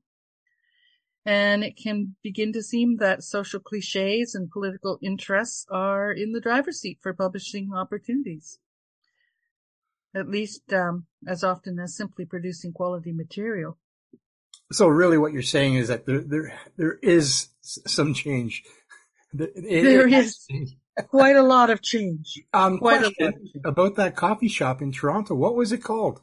and 1.28 1.62
it 1.62 1.76
can 1.76 2.16
begin 2.22 2.54
to 2.54 2.62
seem 2.62 2.96
that 2.96 3.22
social 3.22 3.60
cliches 3.60 4.34
and 4.34 4.50
political 4.50 4.98
interests 5.02 5.66
are 5.70 6.10
in 6.10 6.32
the 6.32 6.40
driver's 6.40 6.80
seat 6.80 6.98
for 7.02 7.12
publishing 7.12 7.70
opportunities. 7.74 8.58
At 10.14 10.30
least 10.30 10.72
um, 10.72 11.04
as 11.26 11.44
often 11.44 11.78
as 11.78 11.94
simply 11.94 12.24
producing 12.24 12.72
quality 12.72 13.12
material. 13.12 13.76
So 14.72 14.88
really 14.88 15.18
what 15.18 15.34
you're 15.34 15.42
saying 15.42 15.74
is 15.74 15.88
that 15.88 16.06
there, 16.06 16.20
there, 16.20 16.58
there 16.78 16.98
is 17.02 17.48
some 17.62 18.14
change. 18.14 18.64
It, 19.32 19.82
there 19.82 20.08
is 20.08 20.46
quite 21.08 21.36
a 21.36 21.42
lot 21.42 21.70
of 21.70 21.82
change. 21.82 22.40
Um, 22.52 22.78
quite 22.78 23.02
a 23.02 23.12
lot 23.20 23.34
about 23.64 23.96
that 23.96 24.16
coffee 24.16 24.48
shop 24.48 24.80
in 24.82 24.92
Toronto. 24.92 25.34
What 25.34 25.54
was 25.54 25.72
it 25.72 25.82
called? 25.82 26.20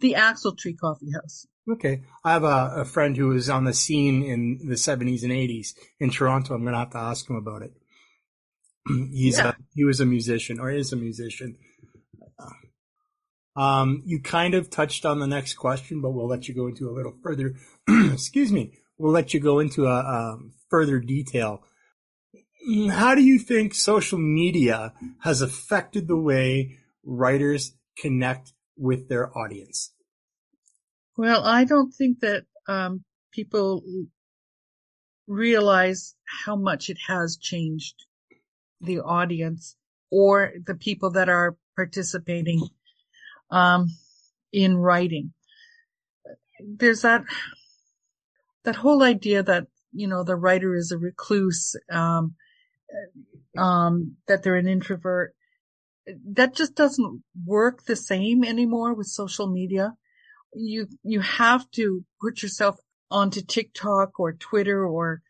The 0.00 0.14
Axle 0.14 0.54
Tree 0.54 0.74
Coffee 0.74 1.12
House. 1.12 1.46
Okay. 1.70 2.02
I 2.24 2.32
have 2.32 2.44
a, 2.44 2.72
a 2.76 2.84
friend 2.84 3.16
who 3.16 3.28
was 3.28 3.48
on 3.48 3.64
the 3.64 3.72
scene 3.72 4.22
in 4.22 4.68
the 4.68 4.74
70s 4.74 5.22
and 5.22 5.32
80s 5.32 5.74
in 5.98 6.10
Toronto. 6.10 6.54
I'm 6.54 6.62
going 6.62 6.72
to 6.72 6.78
have 6.78 6.90
to 6.90 6.98
ask 6.98 7.28
him 7.28 7.36
about 7.36 7.62
it. 7.62 7.72
He's 9.12 9.38
yeah. 9.38 9.50
a, 9.50 9.54
he 9.74 9.84
was 9.84 10.00
a 10.00 10.06
musician 10.06 10.60
or 10.60 10.70
is 10.70 10.92
a 10.92 10.96
musician. 10.96 11.56
Um, 13.56 14.02
you 14.04 14.20
kind 14.20 14.54
of 14.54 14.68
touched 14.68 15.06
on 15.06 15.20
the 15.20 15.26
next 15.26 15.54
question, 15.54 16.00
but 16.00 16.10
we'll 16.10 16.26
let 16.26 16.48
you 16.48 16.54
go 16.54 16.66
into 16.66 16.90
a 16.90 16.92
little 16.92 17.14
further. 17.22 17.54
excuse 18.12 18.50
me. 18.50 18.72
We'll 18.98 19.12
let 19.12 19.32
you 19.32 19.40
go 19.40 19.58
into 19.60 19.86
a, 19.86 19.96
a 19.96 20.38
further 20.68 20.98
detail. 20.98 21.62
How 22.90 23.14
do 23.14 23.22
you 23.22 23.38
think 23.38 23.74
social 23.74 24.18
media 24.18 24.92
has 25.20 25.42
affected 25.42 26.08
the 26.08 26.16
way 26.16 26.78
writers 27.02 27.74
connect 27.98 28.52
with 28.76 29.08
their 29.08 29.36
audience? 29.36 29.92
Well, 31.16 31.44
I 31.44 31.64
don't 31.64 31.92
think 31.92 32.20
that 32.20 32.44
um, 32.66 33.04
people 33.32 33.82
realize 35.26 36.14
how 36.24 36.56
much 36.56 36.90
it 36.90 36.98
has 37.06 37.36
changed 37.36 37.94
the 38.80 39.00
audience 39.00 39.76
or 40.10 40.52
the 40.66 40.74
people 40.74 41.10
that 41.12 41.28
are 41.28 41.56
participating 41.76 42.68
um, 43.50 43.88
in 44.52 44.76
writing. 44.76 45.32
There's 46.60 47.02
that 47.02 47.24
that 48.64 48.76
whole 48.76 49.02
idea 49.02 49.42
that 49.42 49.66
you 49.92 50.06
know 50.06 50.24
the 50.24 50.36
writer 50.36 50.74
is 50.74 50.92
a 50.92 50.98
recluse, 50.98 51.76
um, 51.90 52.34
um, 53.56 54.16
that 54.26 54.42
they're 54.42 54.56
an 54.56 54.68
introvert. 54.68 55.34
That 56.32 56.54
just 56.54 56.74
doesn't 56.74 57.22
work 57.46 57.84
the 57.84 57.96
same 57.96 58.44
anymore 58.44 58.94
with 58.94 59.06
social 59.06 59.46
media 59.46 59.94
you, 60.54 60.88
you 61.02 61.20
have 61.20 61.70
to 61.72 62.04
put 62.20 62.42
yourself 62.42 62.78
onto 63.10 63.42
TikTok 63.42 64.18
or 64.18 64.32
Twitter 64.32 64.86
or 64.86 65.22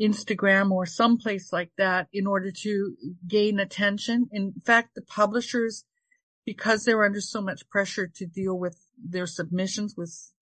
Instagram 0.00 0.70
or 0.70 0.86
someplace 0.86 1.52
like 1.52 1.70
that 1.78 2.08
in 2.12 2.26
order 2.26 2.50
to 2.50 2.94
gain 3.26 3.58
attention. 3.58 4.28
In 4.32 4.54
fact, 4.64 4.94
the 4.94 5.02
publishers, 5.02 5.84
because 6.44 6.84
they're 6.84 7.04
under 7.04 7.20
so 7.20 7.40
much 7.40 7.68
pressure 7.68 8.06
to 8.16 8.26
deal 8.26 8.58
with 8.58 8.78
their 9.02 9.26
submissions 9.26 9.94
with 9.96 10.32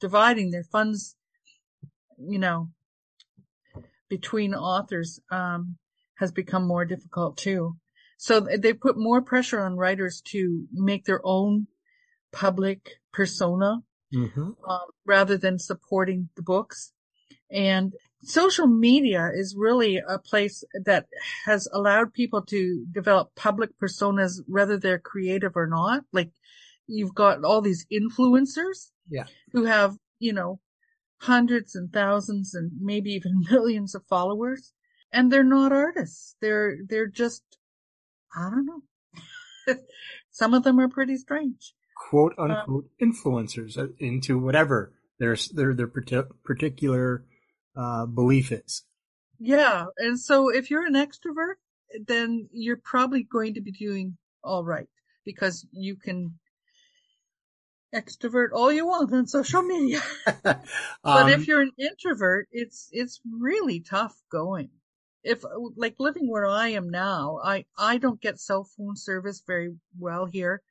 dividing 0.00 0.50
their 0.50 0.64
funds, 0.64 1.16
you 2.18 2.38
know, 2.38 2.70
between 4.08 4.54
authors, 4.54 5.20
um, 5.30 5.76
has 6.16 6.32
become 6.32 6.66
more 6.66 6.84
difficult 6.84 7.36
too. 7.36 7.76
So 8.18 8.40
they 8.40 8.72
put 8.72 8.98
more 8.98 9.22
pressure 9.22 9.60
on 9.60 9.76
writers 9.76 10.20
to 10.32 10.66
make 10.72 11.04
their 11.04 11.20
own 11.24 11.68
public 12.32 12.98
persona 13.12 13.78
mm-hmm. 14.12 14.50
um, 14.68 14.86
rather 15.06 15.38
than 15.38 15.58
supporting 15.58 16.28
the 16.36 16.42
books. 16.42 16.92
And 17.50 17.94
social 18.22 18.66
media 18.66 19.30
is 19.32 19.54
really 19.56 19.98
a 19.98 20.18
place 20.18 20.64
that 20.84 21.06
has 21.44 21.68
allowed 21.72 22.12
people 22.12 22.42
to 22.46 22.84
develop 22.90 23.34
public 23.36 23.70
personas, 23.80 24.40
whether 24.46 24.76
they're 24.76 24.98
creative 24.98 25.56
or 25.56 25.66
not. 25.68 26.02
Like 26.12 26.30
you've 26.86 27.14
got 27.14 27.44
all 27.44 27.60
these 27.60 27.86
influencers 27.92 28.90
yeah. 29.08 29.24
who 29.52 29.64
have, 29.64 29.96
you 30.18 30.32
know, 30.32 30.58
hundreds 31.20 31.74
and 31.74 31.92
thousands 31.92 32.54
and 32.54 32.72
maybe 32.80 33.12
even 33.12 33.44
millions 33.50 33.94
of 33.94 34.06
followers. 34.06 34.72
And 35.12 35.32
they're 35.32 35.44
not 35.44 35.72
artists. 35.72 36.36
They're, 36.40 36.76
they're 36.86 37.06
just, 37.06 37.42
I 38.36 38.50
don't 38.50 38.66
know. 38.66 39.76
Some 40.30 40.54
of 40.54 40.64
them 40.64 40.78
are 40.78 40.88
pretty 40.88 41.16
strange 41.16 41.74
quote 41.98 42.34
um, 42.38 42.50
unquote 42.50 42.88
um, 43.00 43.12
influencers 43.12 43.76
uh, 43.76 43.88
into 43.98 44.38
whatever 44.38 44.92
their 45.18 45.36
their 45.52 45.74
their 45.74 45.88
particular 46.44 47.24
uh, 47.76 48.06
belief 48.06 48.52
is. 48.52 48.84
Yeah, 49.38 49.86
and 49.98 50.18
so 50.18 50.48
if 50.48 50.70
you're 50.70 50.86
an 50.86 50.94
extrovert, 50.94 51.56
then 52.06 52.48
you're 52.52 52.80
probably 52.82 53.22
going 53.22 53.54
to 53.54 53.60
be 53.60 53.72
doing 53.72 54.16
all 54.42 54.64
right 54.64 54.88
because 55.24 55.66
you 55.72 55.96
can 55.96 56.38
extrovert 57.94 58.48
all 58.52 58.72
you 58.72 58.86
want 58.86 59.12
on 59.12 59.26
social 59.26 59.62
media. 59.62 60.00
but 60.42 60.62
um, 61.04 61.28
if 61.28 61.46
you're 61.46 61.60
an 61.60 61.72
introvert, 61.78 62.48
it's 62.52 62.88
it's 62.92 63.20
really 63.30 63.80
tough 63.80 64.16
going. 64.30 64.70
If 65.24 65.42
like 65.76 65.96
living 65.98 66.30
where 66.30 66.46
I 66.46 66.68
am 66.68 66.90
now, 66.90 67.40
I 67.42 67.64
I 67.76 67.98
don't 67.98 68.20
get 68.20 68.40
cell 68.40 68.64
phone 68.76 68.96
service 68.96 69.42
very 69.46 69.74
well 69.98 70.26
here. 70.26 70.62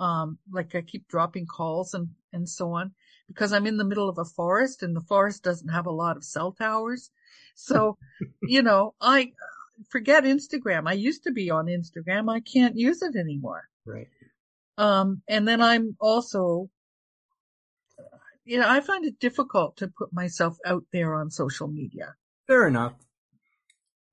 Um, 0.00 0.38
like 0.50 0.74
I 0.74 0.80
keep 0.82 1.06
dropping 1.08 1.46
calls 1.46 1.94
and, 1.94 2.08
and 2.32 2.48
so 2.48 2.72
on 2.72 2.92
because 3.28 3.52
I'm 3.52 3.66
in 3.66 3.76
the 3.76 3.84
middle 3.84 4.08
of 4.08 4.18
a 4.18 4.24
forest 4.24 4.82
and 4.82 4.94
the 4.94 5.00
forest 5.00 5.44
doesn't 5.44 5.68
have 5.68 5.86
a 5.86 5.92
lot 5.92 6.16
of 6.16 6.24
cell 6.24 6.52
towers. 6.52 7.10
So, 7.54 7.96
you 8.42 8.62
know, 8.62 8.94
I 9.00 9.32
forget 9.90 10.24
Instagram. 10.24 10.88
I 10.88 10.94
used 10.94 11.24
to 11.24 11.32
be 11.32 11.50
on 11.50 11.66
Instagram. 11.66 12.30
I 12.30 12.40
can't 12.40 12.76
use 12.76 13.02
it 13.02 13.16
anymore. 13.16 13.68
Right. 13.86 14.08
Um, 14.76 15.22
and 15.28 15.46
then 15.46 15.60
I'm 15.60 15.96
also, 16.00 16.68
you 18.44 18.58
know, 18.58 18.68
I 18.68 18.80
find 18.80 19.04
it 19.04 19.18
difficult 19.18 19.76
to 19.78 19.88
put 19.88 20.12
myself 20.12 20.56
out 20.64 20.84
there 20.92 21.14
on 21.14 21.30
social 21.30 21.68
media. 21.68 22.14
Fair 22.46 22.66
enough. 22.66 22.94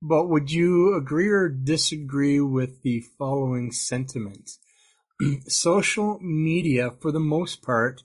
But 0.02 0.28
would 0.30 0.52
you 0.52 0.96
agree 0.96 1.30
or 1.30 1.48
disagree 1.48 2.40
with 2.40 2.82
the 2.82 3.02
following 3.20 3.72
sentiment? 3.72 4.58
social 5.48 6.20
media, 6.22 6.92
for 7.00 7.12
the 7.12 7.20
most 7.20 7.62
part, 7.62 8.04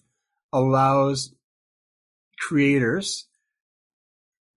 allows 0.53 1.35
creators 2.39 3.27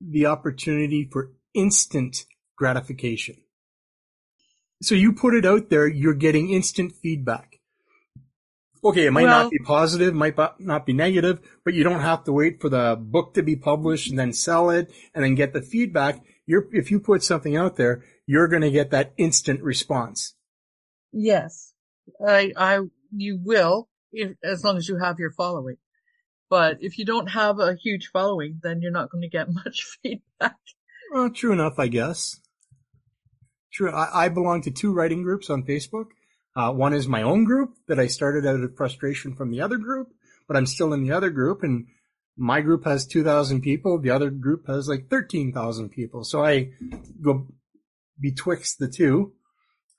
the 0.01 0.25
opportunity 0.25 1.07
for 1.09 1.31
instant 1.53 2.25
gratification. 2.57 3.37
So 4.81 4.95
you 4.95 5.13
put 5.13 5.33
it 5.33 5.45
out 5.45 5.69
there, 5.69 5.87
you're 5.87 6.13
getting 6.13 6.51
instant 6.51 6.93
feedback. 7.01 7.48
Okay, 8.83 9.07
it 9.07 9.11
might 9.11 9.23
well, 9.23 9.43
not 9.43 9.51
be 9.51 9.59
positive, 9.59 10.13
might 10.13 10.37
not 10.59 10.85
be 10.85 10.93
negative, 10.93 11.39
but 11.65 11.73
you 11.73 11.83
don't 11.83 11.99
have 11.99 12.23
to 12.23 12.31
wait 12.31 12.61
for 12.61 12.69
the 12.69 12.97
book 12.99 13.33
to 13.33 13.43
be 13.43 13.55
published 13.55 14.09
and 14.09 14.17
then 14.17 14.31
sell 14.31 14.69
it 14.69 14.91
and 15.13 15.23
then 15.23 15.35
get 15.35 15.51
the 15.51 15.61
feedback. 15.61 16.23
You're, 16.45 16.67
if 16.71 16.89
you 16.89 16.99
put 16.99 17.23
something 17.23 17.57
out 17.57 17.75
there, 17.75 18.03
you're 18.25 18.47
going 18.47 18.61
to 18.61 18.71
get 18.71 18.91
that 18.91 19.13
instant 19.17 19.61
response. 19.61 20.35
Yes, 21.11 21.73
I, 22.25 22.53
I, 22.55 22.79
you 23.11 23.39
will, 23.43 23.89
if, 24.13 24.37
as 24.43 24.63
long 24.63 24.77
as 24.77 24.87
you 24.87 24.97
have 24.97 25.19
your 25.19 25.31
following. 25.31 25.77
But 26.49 26.77
if 26.79 26.97
you 26.97 27.05
don't 27.05 27.27
have 27.27 27.59
a 27.59 27.75
huge 27.75 28.09
following, 28.11 28.59
then 28.63 28.81
you're 28.81 28.91
not 28.91 29.11
going 29.11 29.21
to 29.21 29.29
get 29.29 29.53
much 29.65 29.83
feedback. 30.01 30.55
Well, 31.11 31.29
true 31.29 31.51
enough, 31.51 31.77
I 31.77 31.87
guess. 31.87 32.39
True. 33.71 33.91
I, 33.91 34.25
I 34.25 34.29
belong 34.29 34.61
to 34.63 34.71
two 34.71 34.93
writing 34.93 35.23
groups 35.23 35.49
on 35.49 35.63
Facebook. 35.63 36.07
Uh, 36.59 36.73
one 36.73 36.93
is 36.93 37.07
my 37.07 37.21
own 37.21 37.45
group 37.45 37.73
that 37.87 37.99
I 37.99 38.07
started 38.07 38.45
out 38.45 38.59
of 38.59 38.75
frustration 38.75 39.33
from 39.33 39.49
the 39.49 39.61
other 39.61 39.77
group, 39.77 40.09
but 40.45 40.57
I'm 40.57 40.65
still 40.65 40.91
in 40.91 41.03
the 41.03 41.13
other 41.13 41.29
group 41.29 41.63
and 41.63 41.87
my 42.35 42.59
group 42.59 42.83
has 42.83 43.07
2,000 43.07 43.61
people. 43.61 43.97
The 43.97 44.09
other 44.09 44.29
group 44.29 44.67
has 44.67 44.89
like 44.89 45.09
13,000 45.09 45.87
people. 45.87 46.25
So 46.25 46.43
I 46.43 46.71
go 47.21 47.47
betwixt 48.19 48.77
the 48.77 48.89
two 48.89 49.35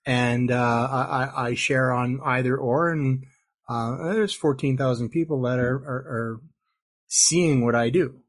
and, 0.04 0.50
uh, 0.50 0.88
I, 0.90 1.48
I, 1.48 1.54
share 1.54 1.92
on 1.92 2.20
either 2.22 2.58
or 2.58 2.90
and, 2.90 3.24
uh, 3.66 4.12
there's 4.12 4.34
14,000 4.34 5.08
people 5.08 5.40
that 5.42 5.58
are, 5.58 5.76
are, 5.76 6.04
are, 6.14 6.40
seeing 7.08 7.64
what 7.64 7.74
I 7.74 7.88
do. 7.88 8.20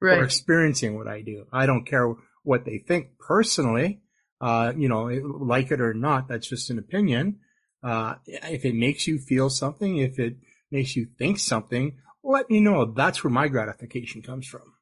Right. 0.00 0.18
Or 0.18 0.24
experiencing 0.24 0.96
what 0.96 1.06
I 1.06 1.22
do. 1.22 1.46
I 1.52 1.66
don't 1.66 1.86
care 1.86 2.14
what 2.42 2.64
they 2.64 2.78
think 2.78 3.18
personally. 3.18 4.00
Uh, 4.40 4.72
you 4.76 4.88
know, 4.88 5.04
like 5.04 5.70
it 5.70 5.80
or 5.80 5.94
not, 5.94 6.26
that's 6.28 6.48
just 6.48 6.70
an 6.70 6.80
opinion. 6.80 7.38
Uh, 7.84 8.14
if 8.26 8.64
it 8.64 8.74
makes 8.74 9.06
you 9.06 9.18
feel 9.18 9.50
something, 9.50 9.98
if 9.98 10.18
it 10.18 10.36
makes 10.70 10.96
you 10.96 11.06
think 11.18 11.38
something, 11.38 11.98
let 12.22 12.48
me 12.48 12.58
know. 12.58 12.86
That's 12.86 13.22
where 13.22 13.30
my 13.30 13.48
gratification 13.48 14.22
comes 14.22 14.46
from. 14.46 14.72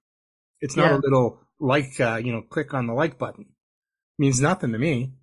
It's 0.61 0.77
not 0.77 0.93
yeah. 0.93 0.97
a 0.99 1.01
little 1.03 1.41
like, 1.59 1.99
uh, 2.01 2.21
you 2.23 2.33
know, 2.33 2.43
click 2.43 2.73
on 2.75 2.87
the 2.87 2.93
like 2.93 3.19
button. 3.19 3.47
It 3.49 4.23
means 4.23 4.41
nothing 4.41 4.71
to 4.71 4.79
me. 4.79 5.15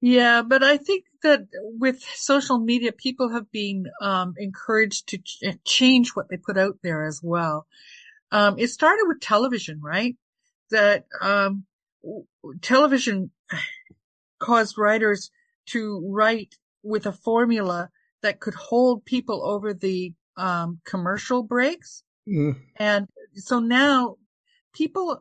Yeah, 0.00 0.42
but 0.42 0.62
I 0.62 0.76
think 0.76 1.04
that 1.22 1.46
with 1.60 2.02
social 2.14 2.58
media, 2.58 2.92
people 2.92 3.30
have 3.30 3.50
been 3.50 3.86
um, 4.00 4.34
encouraged 4.36 5.08
to 5.08 5.18
ch- 5.18 5.42
change 5.64 6.10
what 6.10 6.28
they 6.28 6.36
put 6.36 6.58
out 6.58 6.78
there 6.82 7.04
as 7.04 7.20
well. 7.22 7.66
Um, 8.30 8.58
it 8.58 8.68
started 8.68 9.04
with 9.06 9.20
television, 9.20 9.80
right? 9.80 10.16
That 10.70 11.06
um, 11.20 11.66
television 12.62 13.30
caused 14.40 14.78
writers 14.78 15.30
to 15.66 16.06
write 16.10 16.54
with 16.82 17.06
a 17.06 17.12
formula 17.12 17.90
that 18.22 18.40
could 18.40 18.54
hold 18.54 19.04
people 19.04 19.44
over 19.44 19.74
the 19.74 20.12
um, 20.36 20.80
commercial 20.84 21.42
breaks. 21.42 22.02
Mm. 22.28 22.56
And 22.76 23.08
so 23.34 23.58
now 23.58 24.16
people, 24.74 25.20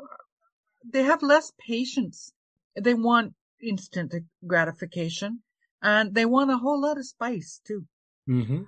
they 0.88 1.04
have 1.04 1.22
less 1.22 1.52
patience. 1.60 2.32
They 2.80 2.94
want 2.94 3.34
instant 3.62 4.14
gratification 4.46 5.42
and 5.82 6.14
they 6.14 6.26
want 6.26 6.52
a 6.52 6.58
whole 6.58 6.82
lot 6.82 6.98
of 6.98 7.06
spice 7.06 7.60
too. 7.66 7.86
Mm-hmm. 8.30 8.64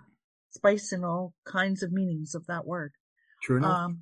Spice 0.52 0.94
in 0.94 1.04
all 1.04 1.34
kinds 1.46 1.84
of 1.84 1.92
meanings 1.92 2.36
of 2.36 2.46
that 2.48 2.66
word. 2.66 2.94
True 3.42 3.58
enough. 3.58 3.80
Um, 3.80 4.02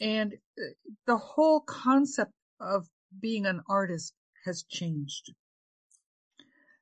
and 0.00 0.34
uh, 0.58 0.72
the 1.06 1.16
whole 1.16 1.60
concept 1.60 2.32
of 2.60 2.86
being 3.18 3.46
an 3.46 3.62
artist 3.68 4.14
has 4.44 4.64
changed. 4.68 5.32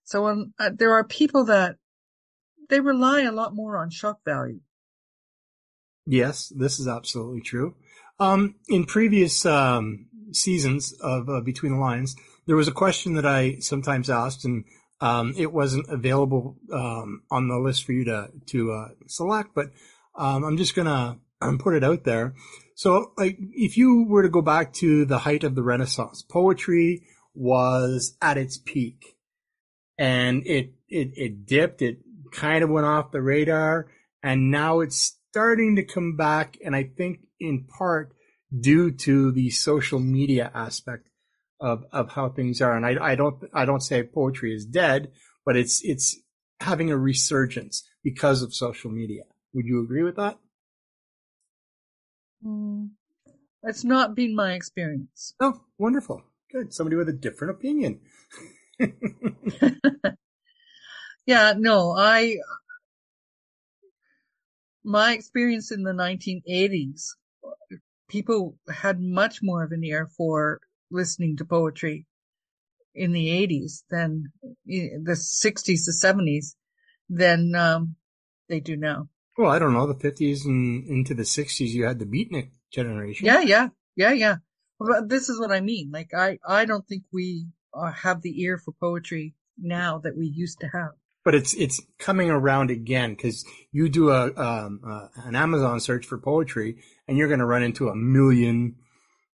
So 0.09 0.27
um, 0.27 0.55
uh, 0.59 0.71
there 0.75 0.95
are 0.95 1.05
people 1.05 1.45
that 1.45 1.77
they 2.71 2.81
rely 2.81 3.23
a 3.23 3.31
lot 3.31 3.55
more 3.55 3.77
on 3.77 3.91
shock 3.91 4.21
value. 4.25 4.61
Yes, 6.07 6.51
this 6.57 6.81
is 6.81 6.89
absolutely 6.89 7.43
true. 7.43 7.75
Um, 8.19 8.55
in 8.71 8.87
previous 8.87 9.45
um, 9.45 10.07
seasons 10.33 10.95
of 11.03 11.29
uh, 11.29 11.43
Between 11.43 11.73
the 11.73 11.79
Lines, 11.79 12.17
there 12.47 12.57
was 12.57 12.69
a 12.69 12.73
question 12.73 13.17
that 13.17 13.27
I 13.27 13.59
sometimes 13.59 14.09
asked, 14.09 14.47
and 14.47 14.65
um, 15.03 15.35
it 15.37 15.53
wasn't 15.53 15.91
available 15.91 16.57
um, 16.73 17.25
on 17.31 17.49
the 17.49 17.59
list 17.59 17.85
for 17.85 17.93
you 17.93 18.07
to 18.07 18.31
to 18.47 18.73
uh, 18.73 18.89
select. 19.09 19.51
But 19.55 19.73
um, 20.17 20.43
I'm 20.43 20.57
just 20.57 20.75
gonna 20.75 21.19
put 21.59 21.75
it 21.75 21.85
out 21.85 22.05
there. 22.05 22.33
So, 22.77 23.13
like, 23.19 23.37
if 23.53 23.77
you 23.77 24.07
were 24.09 24.23
to 24.23 24.31
go 24.31 24.41
back 24.41 24.73
to 24.75 25.05
the 25.05 25.19
height 25.19 25.45
of 25.45 25.55
the 25.55 25.63
Renaissance, 25.63 26.23
poetry 26.23 27.03
was 27.35 28.17
at 28.23 28.39
its 28.39 28.57
peak, 28.57 29.18
and 29.99 30.47
it 30.47 30.73
it 30.89 31.13
it 31.17 31.47
dipped. 31.47 31.83
It 31.83 31.99
kind 32.33 32.63
of 32.63 32.71
went 32.71 32.87
off 32.87 33.11
the 33.11 33.23
radar, 33.23 33.89
and 34.23 34.51
now 34.51 34.81
it's 34.81 35.19
starting 35.31 35.77
to 35.77 35.85
come 35.85 36.17
back. 36.17 36.57
And 36.65 36.75
I 36.75 36.85
think 36.85 37.21
in 37.41 37.65
part 37.65 38.15
due 38.59 38.91
to 38.91 39.33
the 39.33 39.51
social 39.51 39.99
media 39.99 40.51
aspect 40.55 41.09
of 41.61 41.85
of 41.93 42.13
how 42.13 42.29
things 42.29 42.61
are. 42.61 42.77
And 42.77 42.87
I 42.87 42.97
I 43.01 43.15
don't 43.15 43.43
I 43.53 43.65
don't 43.65 43.83
say 43.83 44.03
poetry 44.03 44.55
is 44.55 44.65
dead, 44.65 45.11
but 45.45 45.57
it's 45.57 45.83
it's 45.85 46.17
having 46.61 46.91
a 46.91 46.97
resurgence 46.97 47.89
because 48.03 48.43
of 48.43 48.55
social 48.55 48.91
media. 48.91 49.23
Would 49.53 49.67
you 49.67 49.83
agree 49.83 50.03
with 50.03 50.17
that? 50.17 50.39
Mm, 52.45 52.91
it's 53.63 53.85
not 53.85 54.15
been 54.15 54.35
my 54.35 54.53
experience. 54.53 55.35
Oh, 55.41 55.63
wonderful. 55.79 56.23
Good. 56.53 56.73
Somebody 56.73 56.97
with 56.97 57.09
a 57.09 57.13
different 57.13 57.53
opinion. 57.53 58.01
yeah, 61.27 61.55
no, 61.57 61.95
I, 61.97 62.37
my 64.85 65.13
experience 65.13 65.71
in 65.73 65.83
the 65.83 65.93
1980s, 65.93 67.15
people 68.09 68.57
had 68.69 69.01
much 69.01 69.41
more 69.43 69.65
of 69.65 69.73
an 69.73 69.85
ear 69.85 70.09
for 70.17 70.61
listening 70.91 71.37
to 71.37 71.45
poetry 71.45 72.07
in 72.95 73.13
the 73.13 73.29
80s 73.29 73.83
than 73.91 74.33
the 74.65 75.13
60s, 75.13 75.85
the 75.85 75.95
70s 76.03 76.55
than 77.09 77.55
um, 77.55 77.97
they 78.49 78.61
do 78.61 78.77
now. 78.77 79.09
Well, 79.37 79.51
I 79.51 79.59
don't 79.59 79.73
know. 79.73 79.87
The 79.87 79.95
50s 79.95 80.45
and 80.45 80.87
into 80.89 81.15
the 81.15 81.23
60s, 81.23 81.69
you 81.69 81.85
had 81.85 81.99
the 81.99 82.07
beatnik 82.07 82.51
generation. 82.73 83.27
Yeah, 83.27 83.41
yeah, 83.41 83.69
yeah, 83.95 84.13
yeah. 84.13 84.37
But 84.81 85.09
this 85.09 85.29
is 85.29 85.39
what 85.41 85.53
I 85.53 85.61
mean. 85.61 85.91
Like, 85.93 86.13
I, 86.15 86.39
I 86.47 86.65
don't 86.65 86.87
think 86.87 87.05
we 87.13 87.47
uh, 87.75 87.93
have 87.93 88.23
the 88.23 88.41
ear 88.43 88.59
for 88.59 88.73
poetry 88.73 89.35
now 89.59 89.99
that 89.99 90.17
we 90.17 90.27
used 90.27 90.61
to 90.61 90.69
have. 90.69 90.91
But 91.25 91.35
it's 91.35 91.53
it's 91.55 91.81
coming 91.99 92.31
around 92.31 92.71
again 92.71 93.15
because 93.15 93.45
you 93.71 93.89
do 93.89 94.11
a 94.11 94.35
um, 94.35 94.81
uh, 94.87 95.09
an 95.25 95.37
Amazon 95.37 95.81
search 95.81 96.07
for 96.07 96.19
poetry 96.19 96.77
and 97.07 97.19
you're 97.19 97.29
going 97.29 97.41
to 97.41 97.47
run 97.47 97.63
into 97.63 97.89
a 97.89 97.95
million, 97.95 98.77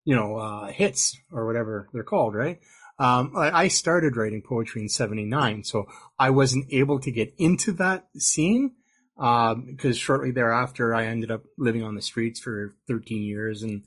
you 0.04 0.16
know, 0.16 0.36
uh, 0.36 0.66
hits 0.68 1.16
or 1.30 1.46
whatever 1.46 1.88
they're 1.92 2.02
called, 2.02 2.34
right? 2.34 2.58
Um, 2.98 3.32
I 3.36 3.68
started 3.68 4.16
writing 4.16 4.40
poetry 4.40 4.80
in 4.82 4.88
'79, 4.88 5.64
so 5.64 5.86
I 6.18 6.30
wasn't 6.30 6.72
able 6.72 7.00
to 7.00 7.10
get 7.10 7.34
into 7.38 7.72
that 7.72 8.06
scene 8.16 8.72
because 9.16 9.54
um, 9.56 9.92
shortly 9.92 10.30
thereafter 10.30 10.94
I 10.94 11.06
ended 11.06 11.30
up 11.30 11.42
living 11.56 11.82
on 11.82 11.94
the 11.94 12.02
streets 12.02 12.40
for 12.40 12.74
13 12.88 13.22
years. 13.22 13.62
And 13.62 13.84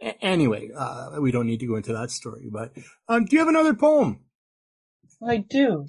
anyway, 0.00 0.70
uh, 0.76 1.16
we 1.20 1.30
don't 1.32 1.46
need 1.46 1.60
to 1.60 1.66
go 1.66 1.76
into 1.76 1.92
that 1.92 2.10
story. 2.10 2.48
But 2.50 2.72
um, 3.08 3.24
do 3.24 3.36
you 3.36 3.40
have 3.40 3.48
another 3.48 3.74
poem? 3.74 4.20
I 5.26 5.38
do. 5.38 5.86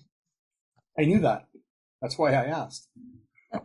I 0.98 1.04
knew 1.04 1.20
that. 1.20 1.48
That's 2.02 2.18
why 2.18 2.34
I 2.34 2.46
asked. 2.46 2.88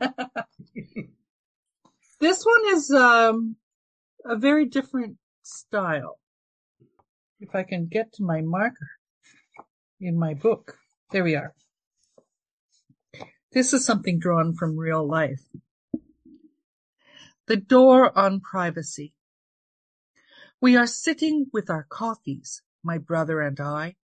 this 2.21 2.45
one 2.45 2.75
is 2.75 2.91
um, 2.91 3.57
a 4.25 4.37
very 4.37 4.67
different 4.67 5.17
style. 5.43 6.19
If 7.41 7.55
I 7.55 7.63
can 7.65 7.89
get 7.91 8.13
to 8.15 8.25
my 8.25 8.41
marker 8.41 8.91
in 10.01 10.19
my 10.19 10.35
book. 10.35 10.77
There 11.11 11.25
we 11.25 11.37
are. 11.37 11.55
This 13.53 13.73
is 13.73 13.85
something 13.85 14.19
drawn 14.19 14.55
from 14.55 14.79
real 14.79 15.07
life. 15.07 15.43
The 17.47 17.57
door 17.57 18.17
on 18.17 18.41
privacy. 18.41 19.13
We 20.63 20.77
are 20.77 20.87
sitting 20.87 21.47
with 21.53 21.69
our 21.71 21.83
coffees, 21.83 22.63
my 22.85 22.97
brother 22.97 23.41
and 23.41 23.59
I, 23.59 23.97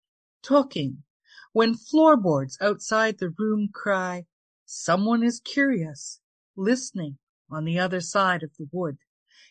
talking, 0.42 1.05
when 1.53 1.77
floorboards 1.77 2.59
outside 2.61 3.18
the 3.18 3.33
room 3.38 3.68
cry, 3.73 4.27
someone 4.66 5.23
is 5.23 5.38
curious, 5.38 6.21
listening 6.57 7.18
on 7.49 7.64
the 7.64 7.79
other 7.79 8.01
side 8.01 8.42
of 8.42 8.57
the 8.59 8.68
wood. 8.73 8.99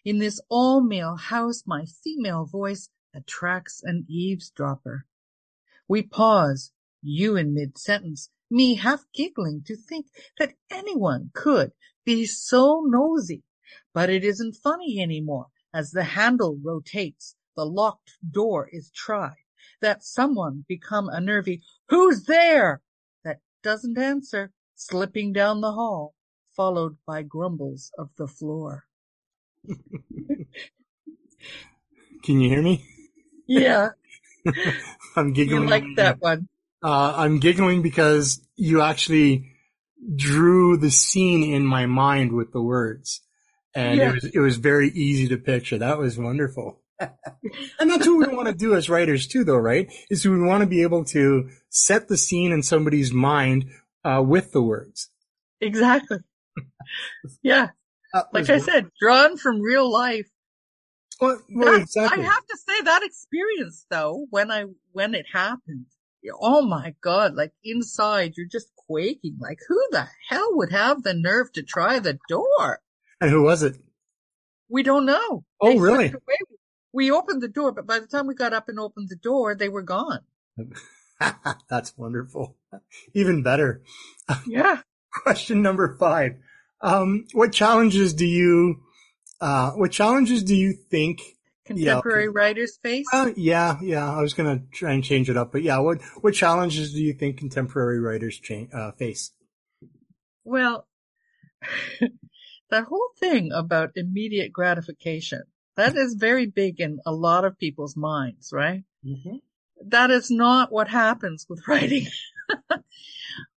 In 0.04 0.18
this 0.18 0.42
all-male 0.50 1.16
house, 1.16 1.64
my 1.66 1.86
female 1.86 2.44
voice 2.44 2.90
attracts 3.14 3.82
an 3.82 4.06
eavesdropper. 4.10 5.06
We 5.88 6.04
pause, 6.04 6.74
you 7.02 7.38
in 7.38 7.54
mid-sentence, 7.54 8.32
me 8.50 8.76
half 8.76 9.06
giggling 9.14 9.64
to 9.68 9.78
think 9.78 10.08
that 10.40 10.56
anyone 10.70 11.32
could 11.34 11.72
be 12.04 12.26
so 12.26 12.84
nosy. 12.86 13.44
But 13.94 14.10
it 14.10 14.26
isn't 14.26 14.58
funny 14.58 15.00
anymore 15.02 15.48
as 15.74 15.92
the 15.92 16.04
handle 16.04 16.58
rotates, 16.64 17.36
the 17.56 17.66
locked 17.66 18.18
door 18.30 18.70
is 18.72 18.92
tried, 18.92 19.36
that 19.82 20.04
someone 20.04 20.66
become 20.68 21.10
a 21.10 21.20
nervy, 21.20 21.62
who's 21.90 22.24
there? 22.24 22.82
That 23.24 23.40
doesn't 23.64 23.98
answer, 23.98 24.52
slipping 24.76 25.34
down 25.34 25.62
the 25.62 25.74
hall, 25.74 26.14
followed 26.56 26.98
by 27.06 27.24
grumbles 27.24 27.92
of 27.98 28.10
the 28.18 28.28
floor. 28.28 28.86
Can 32.24 32.42
you 32.42 32.50
hear 32.50 32.62
me? 32.62 32.86
Yeah. 33.48 33.90
I'm 35.16 35.34
giggling. 35.34 35.64
You 35.64 35.70
like 35.70 35.86
that 35.96 36.22
one. 36.22 36.48
Uh, 36.84 37.14
I'm 37.16 37.40
giggling 37.40 37.82
because 37.82 38.42
you 38.56 38.82
actually 38.82 39.52
drew 40.16 40.78
the 40.78 40.92
scene 40.92 41.54
in 41.54 41.66
my 41.66 41.86
mind 41.86 42.34
with 42.34 42.52
the 42.52 42.62
words. 42.62 43.22
And 43.78 44.00
yeah. 44.00 44.10
it 44.10 44.14
was, 44.16 44.26
it 44.26 44.40
was 44.40 44.58
very 44.58 44.90
easy 44.90 45.28
to 45.28 45.38
picture. 45.38 45.78
That 45.78 46.00
was 46.00 46.18
wonderful. 46.18 46.82
and 47.00 47.12
that's 47.92 48.08
what 48.08 48.28
we 48.28 48.36
want 48.36 48.48
to 48.48 48.56
do 48.56 48.74
as 48.74 48.90
writers 48.90 49.28
too, 49.28 49.44
though, 49.44 49.58
right? 49.58 49.94
Is 50.10 50.26
we 50.26 50.42
want 50.42 50.62
to 50.62 50.68
be 50.68 50.82
able 50.82 51.06
to 51.06 51.50
set 51.70 52.08
the 52.08 52.18
scene 52.18 52.52
in 52.52 52.64
somebody's 52.64 53.14
mind, 53.14 53.66
uh, 54.04 54.24
with 54.26 54.52
the 54.52 54.64
words. 54.64 55.12
Exactly. 55.62 56.18
Yeah. 57.44 57.68
like 58.32 58.50
I 58.50 58.60
said, 58.60 58.90
drawn 59.00 59.38
from 59.38 59.62
real 59.62 59.92
life. 59.92 60.28
Well, 61.20 61.38
well 61.54 61.74
that, 61.74 61.82
exactly. 61.82 62.24
I 62.24 62.26
have 62.26 62.48
to 62.48 62.58
say 62.58 62.82
that 62.84 63.04
experience 63.04 63.86
though, 63.92 64.26
when 64.30 64.50
I, 64.50 64.66
when 64.94 65.14
it 65.14 65.26
happened, 65.32 65.86
oh 66.42 66.62
my 66.62 66.96
God, 67.02 67.36
like 67.36 67.52
inside 67.64 68.34
you're 68.38 68.48
just 68.48 68.72
quaking. 68.88 69.38
Like 69.40 69.60
who 69.68 69.80
the 69.92 70.08
hell 70.30 70.56
would 70.56 70.72
have 70.72 71.04
the 71.04 71.14
nerve 71.14 71.52
to 71.54 71.64
try 71.64 72.00
the 72.00 72.18
door? 72.30 72.80
And 73.20 73.30
who 73.32 73.44
was 73.44 73.64
it? 73.64 73.78
We 74.70 74.84
don't 74.84 75.06
know. 75.06 75.44
Oh, 75.62 75.72
they 75.72 75.80
really? 75.80 76.14
We 76.94 77.12
opened 77.12 77.42
the 77.42 77.48
door, 77.48 77.72
but 77.72 77.86
by 77.86 78.00
the 78.00 78.08
time 78.08 78.28
we 78.28 78.36
got 78.36 78.54
up 78.54 78.70
and 78.70 78.80
opened 78.80 79.10
the 79.10 79.16
door, 79.16 79.56
they 79.56 79.70
were 79.70 79.84
gone. 79.84 80.20
That's 81.70 81.98
wonderful. 81.98 82.56
Even 83.14 83.44
better. 83.44 83.82
Yeah. 84.46 84.82
Question 85.24 85.62
number 85.62 85.96
five. 85.98 86.36
Um, 86.82 87.26
what 87.34 87.54
challenges 87.54 88.14
do 88.14 88.26
you, 88.26 88.82
uh, 89.40 89.72
what 89.72 89.92
challenges 89.92 90.44
do 90.44 90.54
you 90.54 90.74
think 90.74 91.22
contemporary 91.66 92.28
writers 92.28 92.78
face? 92.84 93.06
Uh, 93.14 93.32
yeah, 93.38 93.78
yeah. 93.82 94.12
I 94.12 94.22
was 94.22 94.34
going 94.34 94.60
to 94.60 94.66
try 94.74 94.92
and 94.92 95.04
change 95.04 95.30
it 95.30 95.38
up, 95.38 95.54
but 95.54 95.64
yeah, 95.64 95.78
what, 95.80 96.02
what 96.20 96.34
challenges 96.34 96.94
do 96.94 97.02
you 97.02 97.14
think 97.14 97.38
contemporary 97.38 98.02
writers 98.02 98.38
cha- 98.38 98.68
uh, 98.74 98.92
face? 98.92 99.32
Well, 100.44 100.86
that 102.70 102.86
whole 102.86 103.10
thing 103.20 103.52
about 103.52 103.92
immediate 103.96 104.52
gratification, 104.52 105.44
that 105.76 105.96
is 105.96 106.16
very 106.16 106.48
big 106.48 106.80
in 106.80 107.00
a 107.06 107.12
lot 107.12 107.46
of 107.46 107.58
people's 107.58 107.96
minds, 107.96 108.52
right? 108.52 108.84
Mm-hmm. 109.06 109.38
That 109.86 110.12
is 110.12 110.32
not 110.32 110.72
what 110.72 110.88
happens 110.88 111.46
with 111.48 111.62
writing. 111.68 112.08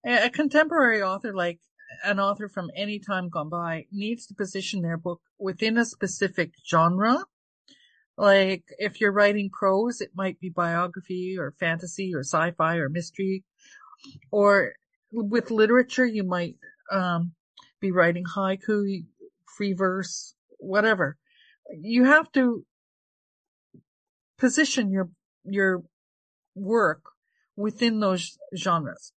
a 0.05 0.31
contemporary 0.31 1.03
author, 1.03 1.35
like 1.35 1.61
an 2.05 2.21
author 2.21 2.49
from 2.49 2.71
any 2.77 2.99
time 2.99 3.29
gone 3.29 3.49
by, 3.49 3.87
needs 3.91 4.27
to 4.27 4.35
position 4.35 4.83
their 4.83 4.97
book 4.97 5.21
within 5.39 5.79
a 5.79 5.85
specific 5.85 6.53
genre. 6.69 7.25
Like 8.17 8.65
if 8.79 9.01
you're 9.01 9.13
writing 9.13 9.51
prose, 9.51 10.01
it 10.01 10.11
might 10.15 10.39
be 10.41 10.51
biography 10.51 11.37
or 11.39 11.55
fantasy 11.59 12.15
or 12.15 12.21
sci-fi 12.21 12.77
or 12.77 12.89
mystery. 12.89 13.45
Or 14.31 14.75
with 15.11 15.51
literature, 15.51 16.07
you 16.07 16.23
might 16.23 16.57
um, 16.93 17.33
be 17.81 17.91
writing 17.91 18.25
haiku, 18.25 19.05
free 19.57 19.73
verse, 19.73 20.35
whatever. 20.59 21.17
You 21.73 22.05
have 22.05 22.31
to 22.33 22.65
position 24.39 24.91
your, 24.91 25.09
your 25.45 25.83
work 26.55 27.03
within 27.57 28.01
those 28.01 28.39
genres. 28.57 29.13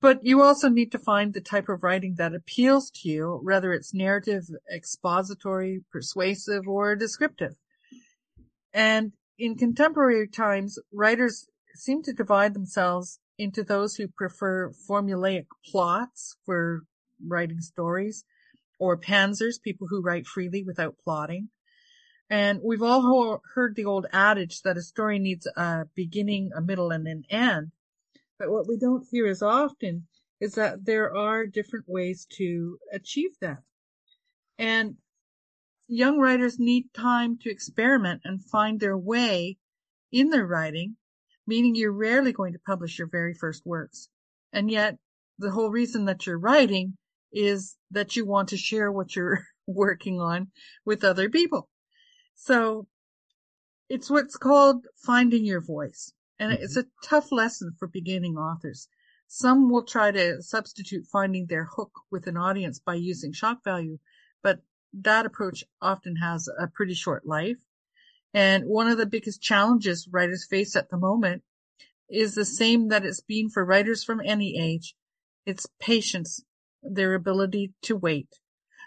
But 0.00 0.24
you 0.24 0.42
also 0.42 0.68
need 0.68 0.90
to 0.92 0.98
find 0.98 1.32
the 1.32 1.40
type 1.40 1.68
of 1.68 1.84
writing 1.84 2.16
that 2.16 2.34
appeals 2.34 2.90
to 2.96 3.08
you, 3.08 3.40
whether 3.42 3.72
it's 3.72 3.94
narrative, 3.94 4.44
expository, 4.74 5.84
persuasive, 5.92 6.66
or 6.66 6.96
descriptive. 6.96 7.54
And 8.72 9.12
in 9.38 9.56
contemporary 9.56 10.26
times, 10.26 10.78
writers 10.92 11.46
seem 11.74 12.02
to 12.02 12.12
divide 12.12 12.54
themselves 12.54 13.20
into 13.38 13.62
those 13.62 13.94
who 13.94 14.08
prefer 14.08 14.72
formulaic 14.88 15.46
plots 15.64 16.36
for 16.44 16.82
writing 17.26 17.60
stories, 17.60 18.24
or 18.78 18.96
pantsers, 18.96 19.60
people 19.62 19.86
who 19.88 20.02
write 20.02 20.26
freely 20.26 20.62
without 20.62 20.96
plotting. 21.02 21.48
And 22.30 22.60
we've 22.62 22.82
all 22.82 23.40
heard 23.54 23.74
the 23.74 23.86
old 23.86 24.06
adage 24.12 24.62
that 24.62 24.76
a 24.76 24.82
story 24.82 25.18
needs 25.18 25.46
a 25.56 25.86
beginning, 25.94 26.50
a 26.54 26.60
middle, 26.60 26.90
and 26.90 27.06
an 27.06 27.24
end. 27.30 27.72
But 28.38 28.50
what 28.50 28.68
we 28.68 28.76
don't 28.78 29.06
hear 29.10 29.26
as 29.26 29.42
often 29.42 30.06
is 30.40 30.54
that 30.54 30.84
there 30.84 31.16
are 31.16 31.46
different 31.46 31.86
ways 31.88 32.26
to 32.36 32.78
achieve 32.92 33.30
that. 33.40 33.58
And 34.58 34.96
young 35.88 36.18
writers 36.18 36.58
need 36.58 36.92
time 36.94 37.38
to 37.38 37.50
experiment 37.50 38.20
and 38.24 38.44
find 38.44 38.78
their 38.78 38.96
way 38.96 39.56
in 40.12 40.30
their 40.30 40.46
writing, 40.46 40.96
meaning 41.46 41.74
you're 41.74 41.92
rarely 41.92 42.32
going 42.32 42.52
to 42.52 42.58
publish 42.64 42.98
your 42.98 43.08
very 43.08 43.34
first 43.34 43.64
works. 43.64 44.08
And 44.52 44.70
yet 44.70 44.98
the 45.38 45.50
whole 45.50 45.70
reason 45.70 46.04
that 46.04 46.26
you're 46.26 46.38
writing 46.38 46.96
is 47.32 47.76
that 47.90 48.16
you 48.16 48.24
want 48.24 48.48
to 48.50 48.56
share 48.56 48.90
what 48.90 49.14
you're 49.14 49.44
working 49.66 50.20
on 50.20 50.48
with 50.84 51.04
other 51.04 51.28
people. 51.28 51.68
So 52.34 52.86
it's 53.88 54.10
what's 54.10 54.36
called 54.36 54.86
finding 54.96 55.44
your 55.44 55.60
voice. 55.60 56.12
And 56.38 56.52
mm-hmm. 56.52 56.62
it's 56.62 56.76
a 56.76 56.86
tough 57.04 57.32
lesson 57.32 57.74
for 57.78 57.88
beginning 57.88 58.36
authors. 58.36 58.88
Some 59.26 59.70
will 59.70 59.84
try 59.84 60.10
to 60.10 60.42
substitute 60.42 61.06
finding 61.06 61.46
their 61.46 61.64
hook 61.64 61.92
with 62.10 62.26
an 62.26 62.36
audience 62.36 62.78
by 62.78 62.94
using 62.94 63.32
shock 63.32 63.62
value, 63.62 63.98
but 64.42 64.60
that 64.94 65.26
approach 65.26 65.64
often 65.82 66.16
has 66.16 66.48
a 66.58 66.66
pretty 66.66 66.94
short 66.94 67.26
life. 67.26 67.58
And 68.32 68.64
one 68.64 68.88
of 68.88 68.98
the 68.98 69.06
biggest 69.06 69.42
challenges 69.42 70.08
writers 70.10 70.46
face 70.48 70.76
at 70.76 70.90
the 70.90 70.96
moment 70.96 71.42
is 72.08 72.34
the 72.34 72.44
same 72.44 72.88
that 72.88 73.04
it's 73.04 73.20
been 73.20 73.50
for 73.50 73.64
writers 73.64 74.02
from 74.02 74.22
any 74.24 74.58
age. 74.58 74.94
It's 75.44 75.66
patience 75.78 76.42
their 76.82 77.14
ability 77.14 77.74
to 77.82 77.96
wait. 77.96 78.28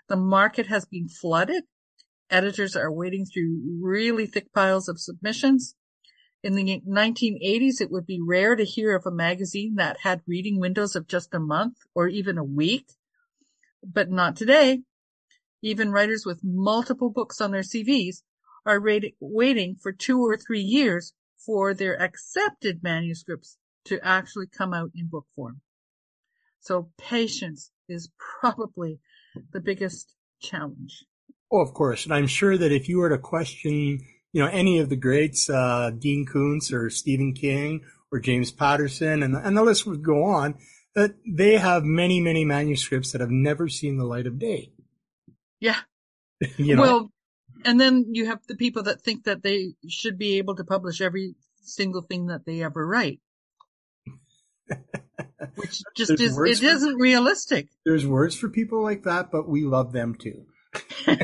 The 0.07 0.15
market 0.15 0.67
has 0.67 0.85
been 0.85 1.07
flooded. 1.07 1.63
Editors 2.29 2.75
are 2.75 2.91
wading 2.91 3.25
through 3.25 3.79
really 3.81 4.25
thick 4.25 4.53
piles 4.53 4.87
of 4.87 4.99
submissions. 4.99 5.75
In 6.43 6.55
the 6.55 6.81
1980s, 6.87 7.81
it 7.81 7.91
would 7.91 8.05
be 8.05 8.19
rare 8.19 8.55
to 8.55 8.63
hear 8.63 8.95
of 8.95 9.05
a 9.05 9.11
magazine 9.11 9.75
that 9.75 9.99
had 10.01 10.21
reading 10.27 10.59
windows 10.59 10.95
of 10.95 11.07
just 11.07 11.33
a 11.33 11.39
month 11.39 11.77
or 11.93 12.07
even 12.07 12.37
a 12.37 12.43
week, 12.43 12.93
but 13.83 14.09
not 14.09 14.35
today. 14.35 14.81
Even 15.61 15.91
writers 15.91 16.25
with 16.25 16.41
multiple 16.43 17.11
books 17.11 17.39
on 17.39 17.51
their 17.51 17.61
CVs 17.61 18.23
are 18.65 18.81
waiting 19.19 19.75
for 19.75 19.91
two 19.91 20.19
or 20.19 20.35
three 20.35 20.61
years 20.61 21.13
for 21.37 21.73
their 21.73 22.01
accepted 22.01 22.81
manuscripts 22.81 23.57
to 23.85 23.99
actually 24.03 24.47
come 24.47 24.73
out 24.73 24.91
in 24.95 25.07
book 25.07 25.27
form. 25.35 25.61
So 26.59 26.91
patience 26.97 27.71
is 27.91 28.09
probably 28.39 28.99
the 29.51 29.59
biggest 29.59 30.15
challenge. 30.41 31.05
Oh, 31.51 31.59
of 31.59 31.73
course. 31.73 32.05
And 32.05 32.13
I'm 32.13 32.27
sure 32.27 32.57
that 32.57 32.71
if 32.71 32.87
you 32.87 32.99
were 32.99 33.09
to 33.09 33.17
question, 33.17 33.99
you 34.33 34.41
know, 34.41 34.47
any 34.47 34.79
of 34.79 34.89
the 34.89 34.95
greats, 34.95 35.49
uh, 35.49 35.91
Dean 35.97 36.25
Koontz 36.25 36.71
or 36.71 36.89
Stephen 36.89 37.33
King 37.33 37.81
or 38.11 38.19
James 38.19 38.51
Patterson 38.51 39.21
and, 39.23 39.35
and 39.35 39.57
the 39.57 39.63
list 39.63 39.85
would 39.85 40.03
go 40.03 40.23
on, 40.23 40.55
that 40.95 41.15
they 41.27 41.57
have 41.57 41.83
many, 41.83 42.19
many 42.19 42.45
manuscripts 42.45 43.11
that 43.11 43.21
have 43.21 43.29
never 43.29 43.67
seen 43.67 43.97
the 43.97 44.05
light 44.05 44.27
of 44.27 44.39
day. 44.39 44.71
Yeah. 45.59 45.79
you 46.57 46.75
know? 46.75 46.81
Well, 46.81 47.11
and 47.63 47.79
then 47.79 48.07
you 48.13 48.25
have 48.25 48.39
the 48.47 48.55
people 48.55 48.83
that 48.83 49.01
think 49.01 49.25
that 49.25 49.43
they 49.43 49.73
should 49.87 50.17
be 50.17 50.37
able 50.37 50.55
to 50.55 50.63
publish 50.63 51.01
every 51.01 51.35
single 51.61 52.01
thing 52.01 52.27
that 52.27 52.45
they 52.45 52.63
ever 52.63 52.85
write. 52.85 53.19
which 55.55 55.81
just 55.95 56.11
is, 56.11 56.19
it 56.19 56.33
for, 56.33 56.45
isn't 56.45 56.95
realistic. 56.95 57.67
There's 57.85 58.05
words 58.05 58.35
for 58.35 58.49
people 58.49 58.81
like 58.81 59.03
that, 59.03 59.31
but 59.31 59.47
we 59.47 59.63
love 59.63 59.91
them 59.91 60.15
too. 60.15 60.45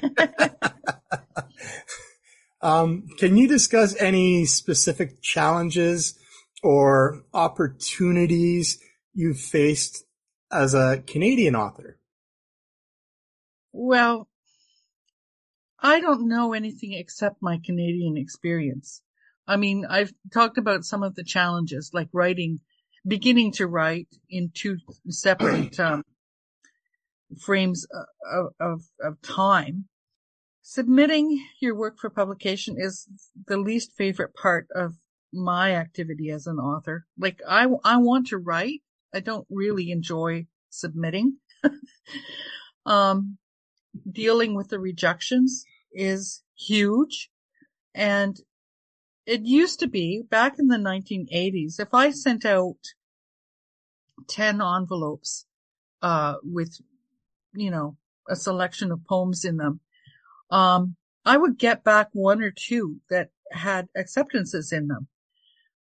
um, 2.61 3.07
can 3.17 3.37
you 3.37 3.47
discuss 3.47 3.95
any 3.99 4.45
specific 4.45 5.21
challenges 5.21 6.17
or 6.63 7.23
opportunities 7.33 8.79
you've 9.13 9.39
faced 9.39 10.03
as 10.51 10.73
a 10.73 11.03
Canadian 11.05 11.55
author? 11.55 11.97
Well, 13.71 14.27
I 15.79 15.99
don't 15.99 16.27
know 16.27 16.53
anything 16.53 16.93
except 16.93 17.41
my 17.41 17.59
Canadian 17.63 18.17
experience. 18.17 19.01
I 19.47 19.57
mean, 19.57 19.85
I've 19.87 20.11
talked 20.33 20.57
about 20.57 20.83
some 20.83 21.03
of 21.03 21.15
the 21.15 21.23
challenges, 21.23 21.91
like 21.93 22.09
writing, 22.11 22.59
beginning 23.07 23.51
to 23.53 23.67
write 23.67 24.07
in 24.29 24.51
two 24.53 24.77
separate 25.09 25.79
um, 25.79 26.03
frames 27.39 27.87
of, 28.31 28.47
of, 28.59 28.81
of 29.01 29.21
time. 29.21 29.85
Submitting 30.61 31.45
your 31.61 31.75
work 31.75 31.97
for 31.97 32.09
publication 32.09 32.75
is 32.77 33.07
the 33.47 33.57
least 33.57 33.93
favorite 33.97 34.33
part 34.35 34.67
of 34.75 34.95
my 35.33 35.73
activity 35.73 36.29
as 36.29 36.45
an 36.45 36.57
author. 36.57 37.05
Like 37.17 37.39
I, 37.47 37.67
I 37.83 37.97
want 37.97 38.27
to 38.27 38.37
write. 38.37 38.81
I 39.13 39.21
don't 39.21 39.47
really 39.49 39.91
enjoy 39.91 40.47
submitting. 40.69 41.37
um, 42.85 43.37
dealing 44.11 44.55
with 44.55 44.69
the 44.69 44.79
rejections 44.79 45.65
is 45.93 46.43
huge. 46.55 47.29
And 47.95 48.37
it 49.27 49.41
used 49.43 49.81
to 49.81 49.87
be 49.87 50.23
back 50.27 50.57
in 50.57 50.67
the 50.67 50.77
1980s, 50.77 51.79
if 51.79 51.93
I 51.93 52.11
sent 52.11 52.45
out 52.45 52.77
10 54.29 54.61
envelopes, 54.61 55.45
uh, 56.01 56.35
with, 56.43 56.79
you 57.53 57.69
know, 57.69 57.97
a 58.29 58.35
selection 58.37 58.91
of 58.91 59.05
poems 59.05 59.43
in 59.43 59.57
them, 59.57 59.81
um, 60.49 60.95
I 61.25 61.35
would 61.35 61.57
get 61.57 61.83
back 61.83 62.07
one 62.13 62.41
or 62.41 62.51
two 62.51 63.01
that 63.09 63.31
had 63.51 63.89
acceptances 63.97 64.71
in 64.71 64.87
them. 64.87 65.07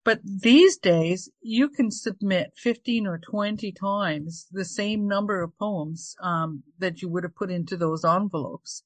But 0.06 0.22
these 0.24 0.78
days, 0.78 1.30
you 1.41 1.68
can 1.70 1.91
submit 1.91 2.54
15 2.56 3.08
or 3.08 3.18
20 3.18 3.74
times 3.74 4.48
the 4.52 4.66
same 4.66 5.08
number 5.08 5.41
of 5.41 5.58
poems 5.58 6.16
um, 6.22 6.64
that 6.80 7.02
you 7.02 7.10
would 7.10 7.24
have 7.24 7.36
put 7.36 7.52
into 7.52 7.76
those 7.76 8.06
envelopes. 8.06 8.84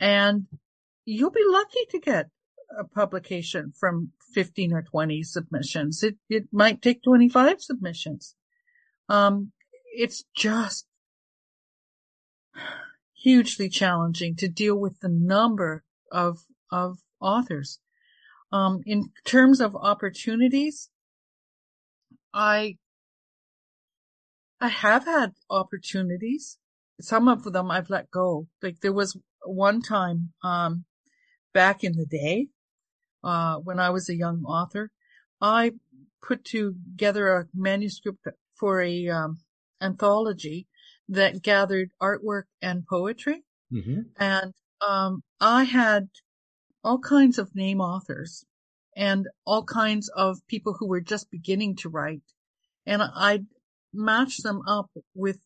And 0.00 0.46
you'll 1.04 1.30
be 1.30 1.44
lucky 1.46 1.86
to 1.90 1.98
get 2.00 2.30
a 2.76 2.84
publication 2.84 3.72
from 3.78 4.12
15 4.34 4.72
or 4.72 4.82
20 4.82 5.22
submissions. 5.22 6.02
It, 6.02 6.16
it 6.28 6.48
might 6.52 6.82
take 6.82 7.02
25 7.02 7.62
submissions. 7.62 8.34
Um, 9.08 9.52
it's 9.94 10.24
just 10.36 10.86
hugely 13.14 13.68
challenging 13.68 14.36
to 14.36 14.48
deal 14.48 14.76
with 14.76 15.00
the 15.00 15.08
number 15.08 15.84
of, 16.12 16.44
of 16.70 16.98
authors. 17.20 17.80
Um, 18.52 18.82
in 18.86 19.10
terms 19.24 19.60
of 19.60 19.74
opportunities, 19.74 20.90
I, 22.32 22.76
I 24.60 24.68
have 24.68 25.04
had 25.04 25.32
opportunities. 25.50 26.58
Some 27.00 27.28
of 27.28 27.44
them 27.44 27.70
I've 27.70 27.90
let 27.90 28.10
go. 28.10 28.48
Like 28.62 28.80
there 28.80 28.92
was 28.92 29.16
one 29.44 29.82
time, 29.82 30.32
um, 30.42 30.84
back 31.52 31.82
in 31.82 31.92
the 31.92 32.06
day, 32.06 32.48
uh, 33.24 33.56
when 33.56 33.78
I 33.78 33.90
was 33.90 34.08
a 34.08 34.16
young 34.16 34.44
author, 34.44 34.90
I 35.40 35.72
put 36.22 36.44
together 36.44 37.28
a 37.28 37.46
manuscript 37.54 38.26
for 38.54 38.82
a, 38.82 39.08
um, 39.08 39.38
anthology 39.80 40.66
that 41.08 41.42
gathered 41.42 41.90
artwork 42.00 42.44
and 42.60 42.86
poetry. 42.86 43.44
Mm-hmm. 43.72 44.00
And, 44.18 44.52
um, 44.80 45.22
I 45.40 45.64
had 45.64 46.08
all 46.84 46.98
kinds 46.98 47.38
of 47.38 47.54
name 47.54 47.80
authors 47.80 48.44
and 48.96 49.28
all 49.44 49.64
kinds 49.64 50.08
of 50.08 50.38
people 50.48 50.76
who 50.78 50.88
were 50.88 51.00
just 51.00 51.30
beginning 51.30 51.76
to 51.76 51.88
write. 51.88 52.22
And 52.86 53.02
I 53.02 53.40
matched 53.92 54.42
them 54.42 54.62
up 54.66 54.90
with 55.14 55.38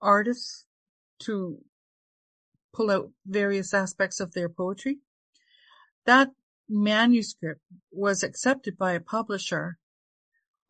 artists 0.00 0.66
to 1.20 1.58
pull 2.72 2.90
out 2.90 3.10
various 3.26 3.72
aspects 3.72 4.20
of 4.20 4.32
their 4.32 4.48
poetry. 4.48 4.98
That 6.06 6.30
manuscript 6.68 7.60
was 7.92 8.22
accepted 8.22 8.76
by 8.76 8.92
a 8.92 9.00
publisher. 9.00 9.78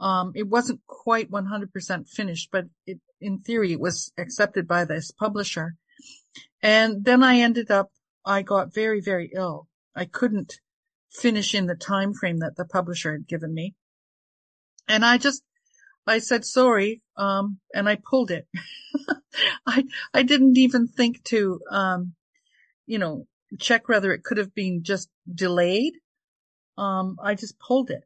Um, 0.00 0.32
it 0.34 0.48
wasn't 0.48 0.80
quite 0.86 1.30
100% 1.30 2.08
finished, 2.08 2.48
but 2.50 2.66
it, 2.86 3.00
in 3.20 3.38
theory, 3.38 3.72
it 3.72 3.80
was 3.80 4.12
accepted 4.18 4.66
by 4.66 4.84
this 4.84 5.10
publisher. 5.10 5.76
And 6.62 7.04
then 7.04 7.22
I 7.22 7.38
ended 7.38 7.70
up, 7.70 7.90
I 8.24 8.42
got 8.42 8.74
very, 8.74 9.00
very 9.00 9.30
ill 9.34 9.68
I 9.94 10.04
couldn't 10.06 10.60
finish 11.10 11.54
in 11.54 11.66
the 11.66 11.76
time 11.76 12.14
frame 12.14 12.38
that 12.38 12.56
the 12.56 12.64
publisher 12.64 13.12
had 13.12 13.28
given 13.28 13.54
me. 13.54 13.74
And 14.88 15.04
I 15.04 15.18
just, 15.18 15.42
I 16.06 16.18
said 16.18 16.44
sorry, 16.44 17.02
um, 17.16 17.58
and 17.72 17.88
I 17.88 17.96
pulled 17.96 18.30
it. 18.30 18.46
I, 19.66 19.84
I 20.12 20.22
didn't 20.22 20.58
even 20.58 20.88
think 20.88 21.22
to, 21.24 21.60
um, 21.70 22.14
you 22.86 22.98
know, 22.98 23.26
check 23.58 23.88
whether 23.88 24.12
it 24.12 24.24
could 24.24 24.38
have 24.38 24.54
been 24.54 24.82
just 24.82 25.08
delayed. 25.32 25.94
Um, 26.76 27.16
I 27.22 27.34
just 27.34 27.58
pulled 27.58 27.90
it. 27.90 28.04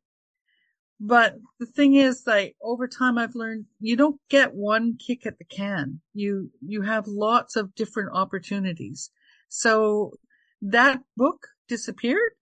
But 1.00 1.36
the 1.60 1.66
thing 1.66 1.94
is 1.94 2.24
like 2.26 2.56
over 2.60 2.88
time 2.88 3.18
I've 3.18 3.36
learned 3.36 3.66
you 3.78 3.96
don't 3.96 4.20
get 4.28 4.54
one 4.54 4.96
kick 4.98 5.26
at 5.26 5.38
the 5.38 5.44
can. 5.44 6.00
You, 6.12 6.50
you 6.60 6.82
have 6.82 7.06
lots 7.06 7.54
of 7.54 7.74
different 7.74 8.10
opportunities. 8.12 9.10
So 9.48 10.12
that 10.60 11.00
book 11.16 11.46
disappeared, 11.68 12.32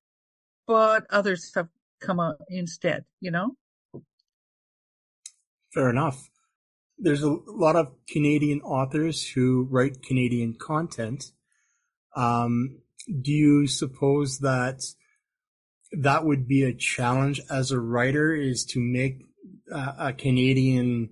but 0.66 1.04
others 1.10 1.52
have 1.54 1.68
come 2.00 2.18
out 2.18 2.40
instead, 2.48 3.04
you 3.20 3.30
know? 3.30 3.56
Fair 5.74 5.90
enough. 5.90 6.30
There's 6.98 7.22
a 7.22 7.36
lot 7.46 7.76
of 7.76 7.92
Canadian 8.08 8.62
authors 8.62 9.28
who 9.28 9.68
write 9.70 10.02
Canadian 10.02 10.54
content. 10.54 11.32
Um, 12.14 12.80
do 13.06 13.32
you 13.32 13.66
suppose 13.66 14.38
that 14.38 14.82
that 15.92 16.24
would 16.24 16.48
be 16.48 16.62
a 16.62 16.74
challenge 16.74 17.40
as 17.50 17.70
a 17.70 17.80
writer 17.80 18.34
is 18.34 18.64
to 18.64 18.80
make 18.80 19.22
a 19.72 20.12
Canadian 20.12 21.10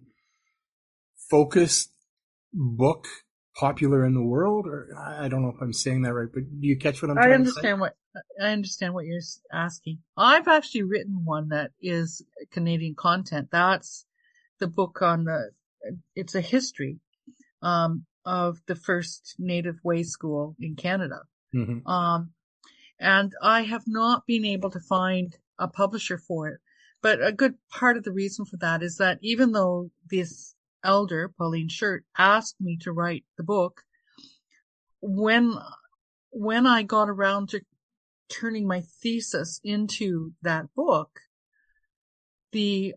focused 1.30 1.92
book 2.52 3.06
popular 3.56 4.04
in 4.04 4.14
the 4.14 4.22
world 4.22 4.66
or 4.66 4.88
I 4.98 5.28
don't 5.28 5.42
know 5.42 5.52
if 5.54 5.60
I'm 5.60 5.72
saying 5.72 6.02
that 6.02 6.12
right, 6.12 6.28
but 6.32 6.42
do 6.42 6.66
you 6.66 6.76
catch 6.76 7.00
what 7.02 7.10
I'm 7.10 7.16
trying 7.16 7.30
I 7.30 7.34
understand 7.34 7.80
what 7.80 7.94
I 8.40 8.50
understand 8.50 8.94
what 8.94 9.06
you're 9.06 9.20
asking. 9.52 9.98
I've 10.16 10.48
actually 10.48 10.82
written 10.82 11.24
one 11.24 11.48
that 11.48 11.72
is 11.80 12.22
Canadian 12.52 12.94
content. 12.94 13.48
That's 13.50 14.06
the 14.60 14.68
book 14.68 15.02
on 15.02 15.24
the, 15.24 15.50
it's 16.14 16.34
a 16.34 16.40
history, 16.40 16.98
um, 17.62 18.04
of 18.24 18.58
the 18.66 18.76
first 18.76 19.34
native 19.38 19.76
way 19.82 20.02
school 20.02 20.56
in 20.60 20.76
Canada. 20.76 21.22
Mm-hmm. 21.54 21.86
Um, 21.86 22.30
and 22.98 23.32
I 23.42 23.62
have 23.62 23.84
not 23.86 24.26
been 24.26 24.44
able 24.44 24.70
to 24.70 24.80
find 24.80 25.36
a 25.58 25.68
publisher 25.68 26.18
for 26.18 26.48
it. 26.48 26.60
But 27.02 27.24
a 27.24 27.32
good 27.32 27.54
part 27.70 27.96
of 27.96 28.04
the 28.04 28.12
reason 28.12 28.44
for 28.46 28.56
that 28.58 28.82
is 28.82 28.96
that 28.96 29.18
even 29.20 29.52
though 29.52 29.90
this 30.10 30.54
elder, 30.82 31.28
Pauline 31.36 31.68
Shirt, 31.68 32.04
asked 32.16 32.56
me 32.60 32.78
to 32.78 32.92
write 32.92 33.24
the 33.36 33.42
book, 33.42 33.82
when, 35.00 35.54
when 36.30 36.66
I 36.66 36.82
got 36.82 37.10
around 37.10 37.50
to 37.50 37.60
turning 38.30 38.66
my 38.66 38.82
thesis 39.02 39.60
into 39.62 40.32
that 40.42 40.74
book, 40.74 41.20
the 42.52 42.94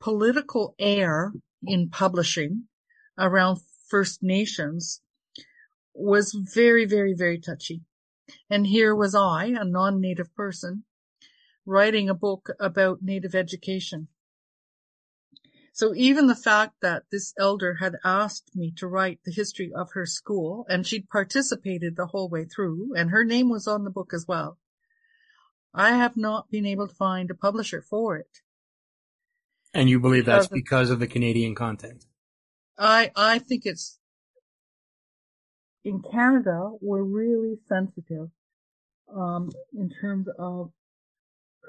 political 0.00 0.74
air 0.78 1.32
in 1.66 1.90
publishing 1.90 2.64
around 3.18 3.58
First 3.88 4.22
Nations 4.22 5.00
was 5.94 6.32
very, 6.32 6.84
very, 6.84 7.14
very 7.14 7.38
touchy. 7.38 7.82
And 8.50 8.66
here 8.66 8.94
was 8.94 9.14
I, 9.14 9.46
a 9.46 9.64
non-native 9.64 10.34
person, 10.34 10.84
writing 11.64 12.08
a 12.08 12.14
book 12.14 12.50
about 12.60 13.02
native 13.02 13.34
education. 13.34 14.08
So 15.72 15.92
even 15.96 16.28
the 16.28 16.36
fact 16.36 16.74
that 16.82 17.02
this 17.10 17.34
elder 17.36 17.74
had 17.74 17.96
asked 18.04 18.54
me 18.54 18.72
to 18.76 18.86
write 18.86 19.18
the 19.24 19.32
history 19.32 19.72
of 19.74 19.90
her 19.94 20.06
school 20.06 20.64
and 20.68 20.86
she'd 20.86 21.08
participated 21.08 21.96
the 21.96 22.06
whole 22.06 22.28
way 22.28 22.44
through 22.44 22.94
and 22.96 23.10
her 23.10 23.24
name 23.24 23.50
was 23.50 23.66
on 23.66 23.82
the 23.82 23.90
book 23.90 24.12
as 24.14 24.24
well. 24.28 24.58
I 25.74 25.90
have 25.96 26.16
not 26.16 26.48
been 26.48 26.64
able 26.64 26.86
to 26.86 26.94
find 26.94 27.28
a 27.28 27.34
publisher 27.34 27.82
for 27.82 28.16
it. 28.16 28.40
And 29.74 29.90
you 29.90 29.98
believe 29.98 30.26
that's 30.26 30.46
because 30.46 30.90
of 30.90 31.00
the 31.00 31.08
Canadian 31.08 31.56
content? 31.56 32.06
I, 32.78 33.10
I 33.16 33.40
think 33.40 33.66
it's, 33.66 33.98
in 35.84 36.02
Canada, 36.10 36.70
we're 36.80 37.02
really 37.02 37.58
sensitive, 37.68 38.28
um, 39.14 39.50
in 39.76 39.90
terms 40.00 40.26
of 40.38 40.70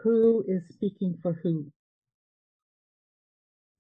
who 0.04 0.44
is 0.48 0.64
speaking 0.70 1.18
for 1.22 1.34
who 1.44 1.72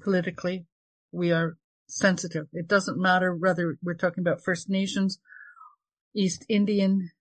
politically. 0.01 0.65
We 1.11 1.31
are 1.31 1.57
sensitive. 1.87 2.47
It 2.51 2.67
doesn't 2.67 2.99
matter 3.01 3.33
whether 3.33 3.77
we're 3.81 3.93
talking 3.93 4.21
about 4.21 4.43
First 4.43 4.69
Nations, 4.69 5.19
East 6.13 6.45
Indian, 6.49 7.11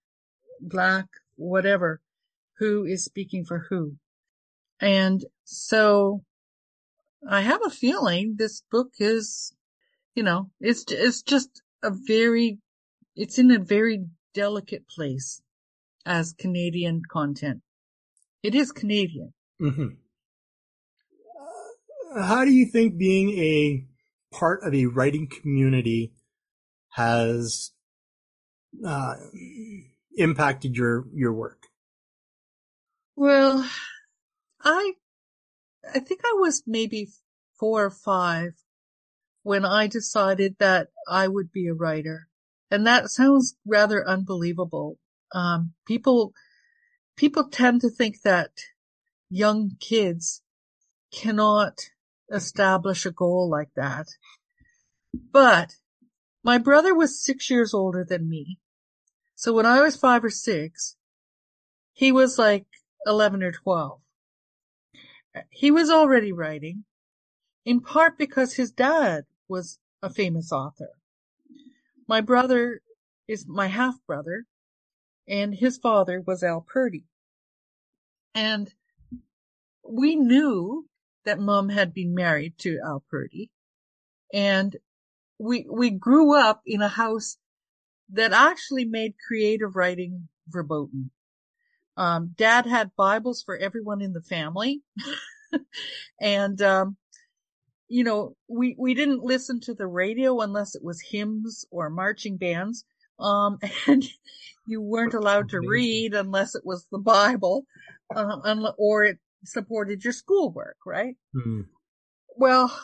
Black, 0.60 1.06
whatever, 1.36 2.00
who 2.58 2.84
is 2.84 3.04
speaking 3.04 3.44
for 3.44 3.66
who. 3.70 3.96
And 4.80 5.24
so 5.44 6.24
I 7.28 7.42
have 7.42 7.60
a 7.64 7.70
feeling 7.70 8.34
this 8.36 8.62
book 8.70 8.88
is, 8.98 9.54
you 10.14 10.22
know, 10.22 10.50
it's, 10.60 10.84
it's 10.88 11.22
just 11.22 11.62
a 11.82 11.90
very, 11.90 12.58
it's 13.16 13.38
in 13.38 13.50
a 13.50 13.58
very 13.58 14.06
delicate 14.32 14.88
place 14.88 15.42
as 16.04 16.32
Canadian 16.32 17.02
content. 17.10 17.62
It 18.42 18.54
is 18.54 18.72
Canadian. 18.72 19.32
Mm-hmm. 19.60 19.88
Uh, 22.14 22.22
how 22.22 22.44
do 22.44 22.50
you 22.50 22.66
think 22.66 22.98
being 22.98 23.30
a 23.38 23.86
part 24.34 24.62
of 24.62 24.74
a 24.74 24.86
writing 24.86 25.28
community 25.28 26.12
has 26.90 27.72
uh, 28.86 29.14
impacted 30.16 30.76
your 30.76 31.06
your 31.14 31.32
work? 31.32 31.68
Well, 33.16 33.68
I 34.62 34.92
I 35.94 36.00
think 36.00 36.20
I 36.24 36.36
was 36.38 36.62
maybe 36.66 37.08
four 37.58 37.84
or 37.84 37.90
five 37.90 38.54
when 39.42 39.64
I 39.64 39.86
decided 39.86 40.56
that 40.58 40.88
I 41.08 41.28
would 41.28 41.52
be 41.52 41.68
a 41.68 41.74
writer. 41.74 42.28
And 42.74 42.88
that 42.88 43.08
sounds 43.08 43.54
rather 43.64 44.04
unbelievable. 44.04 44.98
Um, 45.32 45.74
people, 45.86 46.32
people 47.16 47.48
tend 47.48 47.82
to 47.82 47.88
think 47.88 48.22
that 48.22 48.50
young 49.30 49.76
kids 49.78 50.42
cannot 51.12 51.78
establish 52.32 53.06
a 53.06 53.12
goal 53.12 53.48
like 53.48 53.70
that. 53.76 54.06
But 55.12 55.76
my 56.42 56.58
brother 56.58 56.96
was 56.96 57.24
six 57.24 57.48
years 57.48 57.74
older 57.74 58.04
than 58.04 58.28
me. 58.28 58.58
So 59.36 59.52
when 59.52 59.66
I 59.66 59.80
was 59.80 59.94
five 59.94 60.24
or 60.24 60.30
six, 60.30 60.96
he 61.92 62.10
was 62.10 62.40
like 62.40 62.66
11 63.06 63.44
or 63.44 63.52
12. 63.52 64.00
He 65.48 65.70
was 65.70 65.90
already 65.90 66.32
writing, 66.32 66.86
in 67.64 67.78
part 67.78 68.18
because 68.18 68.54
his 68.54 68.72
dad 68.72 69.26
was 69.46 69.78
a 70.02 70.10
famous 70.10 70.50
author. 70.50 70.88
My 72.06 72.20
brother 72.20 72.80
is 73.26 73.46
my 73.46 73.68
half 73.68 73.94
brother 74.06 74.46
and 75.26 75.54
his 75.54 75.78
father 75.78 76.20
was 76.20 76.42
Al 76.42 76.60
Purdy. 76.60 77.06
And 78.34 78.72
we 79.82 80.16
knew 80.16 80.86
that 81.24 81.38
mom 81.38 81.70
had 81.70 81.94
been 81.94 82.14
married 82.14 82.58
to 82.58 82.78
Al 82.84 83.04
Purdy 83.10 83.50
and 84.32 84.76
we, 85.38 85.66
we 85.70 85.90
grew 85.90 86.36
up 86.36 86.62
in 86.66 86.82
a 86.82 86.88
house 86.88 87.38
that 88.10 88.32
actually 88.32 88.84
made 88.84 89.14
creative 89.26 89.76
writing 89.76 90.28
verboten. 90.48 91.10
Um, 91.96 92.34
dad 92.36 92.66
had 92.66 92.96
Bibles 92.96 93.42
for 93.42 93.56
everyone 93.56 94.02
in 94.02 94.12
the 94.12 94.20
family. 94.20 94.82
and, 96.20 96.60
um, 96.60 96.96
you 97.88 98.04
know, 98.04 98.36
we, 98.48 98.74
we 98.78 98.94
didn't 98.94 99.22
listen 99.22 99.60
to 99.60 99.74
the 99.74 99.86
radio 99.86 100.40
unless 100.40 100.74
it 100.74 100.82
was 100.82 101.00
hymns 101.00 101.64
or 101.70 101.90
marching 101.90 102.36
bands. 102.36 102.84
Um, 103.18 103.58
and 103.86 104.04
you 104.66 104.80
weren't 104.80 105.14
allowed 105.14 105.50
to 105.50 105.60
read 105.60 106.14
unless 106.14 106.54
it 106.54 106.62
was 106.64 106.86
the 106.90 106.98
Bible, 106.98 107.66
uh, 108.14 108.72
or 108.78 109.04
it 109.04 109.18
supported 109.44 110.04
your 110.04 110.12
schoolwork, 110.12 110.76
right? 110.86 111.16
Mm-hmm. 111.36 111.62
Well, 112.36 112.76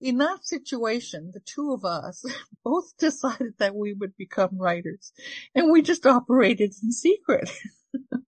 in 0.00 0.18
that 0.18 0.44
situation, 0.44 1.30
the 1.32 1.40
two 1.40 1.72
of 1.72 1.84
us 1.84 2.24
both 2.64 2.96
decided 2.98 3.54
that 3.58 3.74
we 3.74 3.94
would 3.94 4.16
become 4.16 4.58
writers 4.58 5.12
and 5.54 5.70
we 5.70 5.82
just 5.82 6.06
operated 6.06 6.74
in 6.82 6.92
secret. 6.92 7.50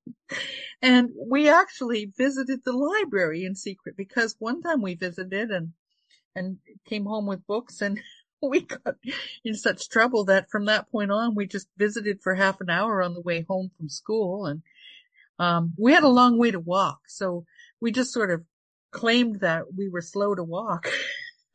and 0.83 1.11
we 1.31 1.49
actually 1.49 2.13
visited 2.17 2.61
the 2.65 2.73
library 2.73 3.45
in 3.45 3.55
secret 3.55 3.97
because 3.97 4.37
one 4.39 4.63
time 4.63 4.81
we 4.83 4.95
visited 4.95 5.51
and, 5.51 5.73
and 6.39 6.59
came 6.87 7.05
home 7.05 7.27
with 7.27 7.47
books 7.47 7.81
and 7.81 8.01
we 8.43 8.61
got 8.61 8.95
in 9.45 9.55
such 9.55 9.89
trouble 9.89 10.25
that 10.25 10.49
from 10.51 10.67
that 10.67 10.91
point 10.91 11.11
on 11.11 11.35
we 11.35 11.47
just 11.47 11.69
visited 11.77 12.21
for 12.23 12.35
half 12.35 12.61
an 12.61 12.71
hour 12.71 13.03
on 13.03 13.15
the 13.15 13.21
way 13.21 13.45
home 13.49 13.71
from 13.77 13.89
school 13.89 14.47
and 14.47 14.63
um, 15.41 15.73
we 15.77 15.93
had 15.93 16.05
a 16.05 16.09
long 16.09 16.39
way 16.39 16.51
to 16.51 16.61
walk 16.61 17.01
so 17.09 17.45
we 17.81 17.91
just 17.93 18.13
sort 18.13 18.31
of 18.31 18.43
claimed 18.91 19.41
that 19.41 19.65
we 19.77 19.89
were 19.89 20.01
slow 20.01 20.35
to 20.35 20.43
walk 20.43 20.89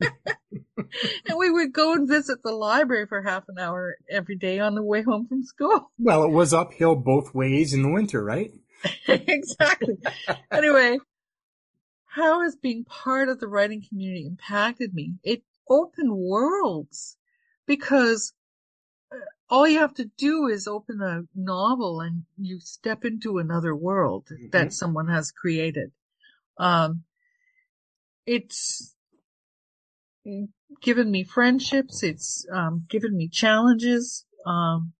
and 0.00 1.38
we 1.38 1.50
would 1.50 1.72
go 1.72 1.94
and 1.94 2.08
visit 2.08 2.42
the 2.42 2.52
library 2.52 3.06
for 3.06 3.22
half 3.22 3.44
an 3.48 3.58
hour 3.58 3.96
every 4.10 4.36
day 4.36 4.58
on 4.58 4.74
the 4.74 4.82
way 4.82 5.02
home 5.02 5.26
from 5.26 5.44
school. 5.44 5.90
Well, 5.98 6.24
it 6.24 6.30
was 6.30 6.52
uphill 6.52 6.96
both 6.96 7.34
ways 7.34 7.72
in 7.72 7.82
the 7.82 7.90
winter, 7.90 8.22
right? 8.22 8.52
exactly. 9.08 9.96
anyway, 10.50 10.98
how 12.14 12.42
has 12.42 12.54
being 12.54 12.84
part 12.84 13.28
of 13.28 13.40
the 13.40 13.48
writing 13.48 13.82
community 13.88 14.24
impacted 14.24 14.94
me? 14.94 15.14
It 15.24 15.42
opened 15.68 16.12
worlds 16.12 17.16
because 17.66 18.32
uh, 19.10 19.16
all 19.50 19.66
you 19.66 19.80
have 19.80 19.94
to 19.94 20.08
do 20.16 20.46
is 20.46 20.68
open 20.68 21.02
a 21.02 21.22
novel 21.34 22.00
and 22.00 22.22
you 22.38 22.60
step 22.60 23.04
into 23.04 23.38
another 23.38 23.74
world 23.74 24.28
mm-hmm. 24.32 24.50
that 24.52 24.72
someone 24.72 25.08
has 25.08 25.32
created. 25.32 25.90
Um, 26.56 27.02
it's 28.26 28.94
given 30.80 31.10
me 31.10 31.24
friendships. 31.24 32.04
It's 32.04 32.46
um, 32.52 32.86
given 32.88 33.16
me 33.16 33.28
challenges. 33.28 34.24
Um, 34.46 34.92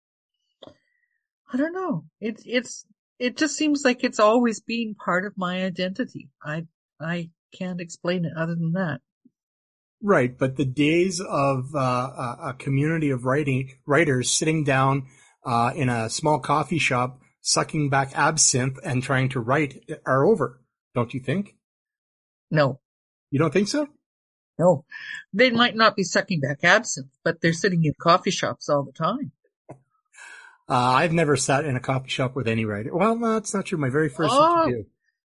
I 1.53 1.57
don't 1.57 1.73
know. 1.73 2.07
It's 2.21 2.43
it's 2.45 2.87
it 3.21 3.37
just 3.37 3.57
seems 3.57 3.85
like 3.85 4.03
it's 4.03 4.19
always 4.19 4.61
been 4.61 4.97
part 4.97 5.25
of 5.25 5.39
my 5.39 5.65
identity. 5.65 6.31
I 6.43 6.67
I 7.01 7.31
can't 7.57 7.81
explain 7.81 8.25
it 8.25 8.33
other 8.37 8.55
than 8.55 8.73
that. 8.73 9.01
Right, 10.03 10.37
but 10.37 10.57
the 10.57 10.67
days 10.67 11.21
of 11.21 11.75
uh, 11.75 11.79
a 11.79 12.55
community 12.59 13.11
of 13.11 13.25
writing 13.25 13.71
writers 13.87 14.31
sitting 14.31 14.65
down 14.65 15.07
uh, 15.47 15.73
in 15.75 15.89
a 15.89 16.11
small 16.11 16.41
coffee 16.41 16.79
shop, 16.79 17.21
sucking 17.41 17.89
back 17.89 18.13
absinthe 18.15 18.79
and 18.85 19.03
trying 19.03 19.31
to 19.31 19.41
write 19.41 19.83
are 20.05 20.27
over. 20.27 20.61
Don't 20.95 21.15
you 21.15 21.21
think? 21.21 21.57
No. 22.51 22.81
You 23.31 23.39
don't 23.39 23.53
think 23.53 23.69
so? 23.69 23.89
No, 24.59 24.85
they 25.33 25.51
might 25.51 25.75
not 25.75 25.97
be 25.97 26.05
sucking 26.05 26.41
back 26.41 26.63
absinthe, 26.63 27.11
but 27.25 27.41
they're 27.41 27.53
sitting 27.53 27.85
in 27.85 27.93
coffee 28.01 28.31
shops 28.31 28.69
all 28.69 28.85
the 28.85 28.93
time. 28.93 29.33
Uh, 30.67 30.97
I've 30.97 31.13
never 31.13 31.37
sat 31.37 31.67
in 31.67 31.77
a 31.77 31.81
coffee 31.81 32.09
shop 32.09 32.35
with 32.35 32.49
any 32.49 32.65
writer. 32.65 32.89
Well, 32.97 33.17
no, 33.17 33.35
that's 33.35 33.53
not 33.53 33.67
true. 33.67 33.77
My 33.77 33.91
very 33.91 34.09
first 34.09 34.33
oh, 34.35 34.63
interview. 34.63 34.85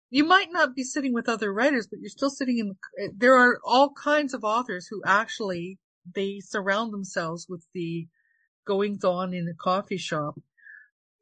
You 0.09 0.23
might 0.23 0.51
not 0.51 0.75
be 0.75 0.83
sitting 0.83 1.13
with 1.13 1.29
other 1.29 1.53
writers, 1.53 1.87
but 1.87 1.99
you're 1.99 2.09
still 2.09 2.29
sitting 2.29 2.57
in 2.57 2.69
the, 2.69 3.11
there 3.15 3.37
are 3.37 3.59
all 3.63 3.91
kinds 3.91 4.33
of 4.33 4.43
authors 4.43 4.87
who 4.87 5.01
actually, 5.05 5.77
they 6.15 6.39
surround 6.39 6.91
themselves 6.91 7.45
with 7.47 7.65
the 7.73 8.07
goings 8.65 9.03
on 9.03 9.33
in 9.33 9.47
a 9.47 9.53
coffee 9.53 9.97
shop. 9.97 10.39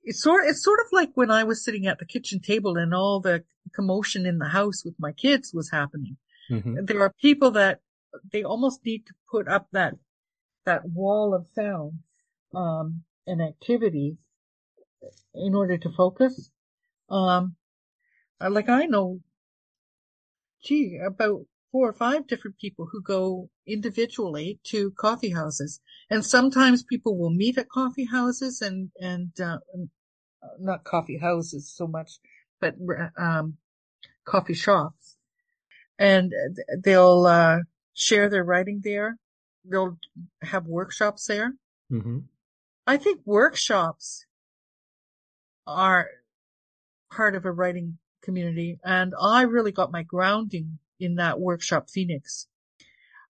It's 0.03 0.23
sort, 0.23 0.45
it's 0.47 0.63
sort 0.63 0.79
of 0.79 0.87
like 0.93 1.11
when 1.15 1.31
I 1.31 1.43
was 1.43 1.63
sitting 1.63 1.85
at 1.85 1.99
the 1.99 2.05
kitchen 2.05 2.39
table 2.39 2.77
and 2.77 2.93
all 2.93 3.19
the 3.19 3.43
commotion 3.75 4.25
in 4.25 4.37
the 4.37 4.47
house 4.47 4.85
with 4.85 4.95
my 4.97 5.11
kids 5.11 5.51
was 5.53 5.69
happening. 5.69 6.15
Mm-hmm. 6.49 6.85
There 6.85 7.01
are 7.01 7.13
people 7.21 7.51
that 7.51 7.81
they 8.31 8.43
almost 8.43 8.85
need 8.85 9.05
to 9.07 9.13
put 9.29 9.47
up 9.47 9.67
that 9.73 9.95
that 10.65 10.85
wall 10.85 11.33
of 11.33 11.47
sound 11.53 11.99
um, 12.55 13.03
and 13.25 13.41
activity 13.41 14.17
in 15.33 15.55
order 15.55 15.77
to 15.77 15.89
focus. 15.89 16.51
Um, 17.09 17.55
like 18.41 18.69
I 18.69 18.85
know, 18.85 19.21
gee, 20.63 20.99
about 21.05 21.45
four 21.71 21.89
or 21.89 21.93
five 21.93 22.27
different 22.27 22.57
people 22.57 22.87
who 22.91 23.01
go 23.01 23.49
individually 23.65 24.59
to 24.63 24.91
coffee 24.91 25.31
houses, 25.31 25.81
and 26.09 26.25
sometimes 26.25 26.83
people 26.83 27.17
will 27.17 27.29
meet 27.29 27.57
at 27.57 27.69
coffee 27.69 28.05
houses 28.05 28.61
and 28.61 28.91
and 28.99 29.31
uh, 29.41 29.57
not 30.59 30.83
coffee 30.83 31.17
houses 31.17 31.71
so 31.75 31.87
much, 31.87 32.19
but 32.59 32.75
um, 33.17 33.57
coffee 34.25 34.53
shops, 34.53 35.17
and 35.97 36.33
they'll 36.83 37.25
uh, 37.25 37.59
share 37.93 38.29
their 38.29 38.43
writing 38.43 38.81
there. 38.83 39.17
They'll 39.65 39.97
have 40.41 40.65
workshops 40.65 41.25
there. 41.25 41.53
Mm-hmm. 41.91 42.19
I 42.85 42.97
think 42.97 43.21
workshops 43.25 44.25
are 45.65 46.07
part 47.11 47.35
of 47.35 47.45
a 47.45 47.51
writing 47.51 47.97
community 48.27 48.77
and 48.83 49.13
I 49.19 49.43
really 49.43 49.71
got 49.71 49.91
my 49.91 50.03
grounding 50.03 50.79
in 50.99 51.15
that 51.15 51.39
workshop 51.39 51.89
Phoenix. 51.89 52.47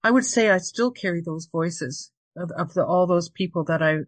I 0.04 0.10
would 0.10 0.26
say 0.26 0.50
I 0.50 0.58
still 0.58 0.92
carry 0.92 1.22
those 1.22 1.48
voices 1.52 2.12
of, 2.36 2.50
of 2.58 2.74
the, 2.74 2.84
all 2.84 3.06
those 3.06 3.30
people 3.30 3.64
that 3.66 3.84
I 3.84 4.00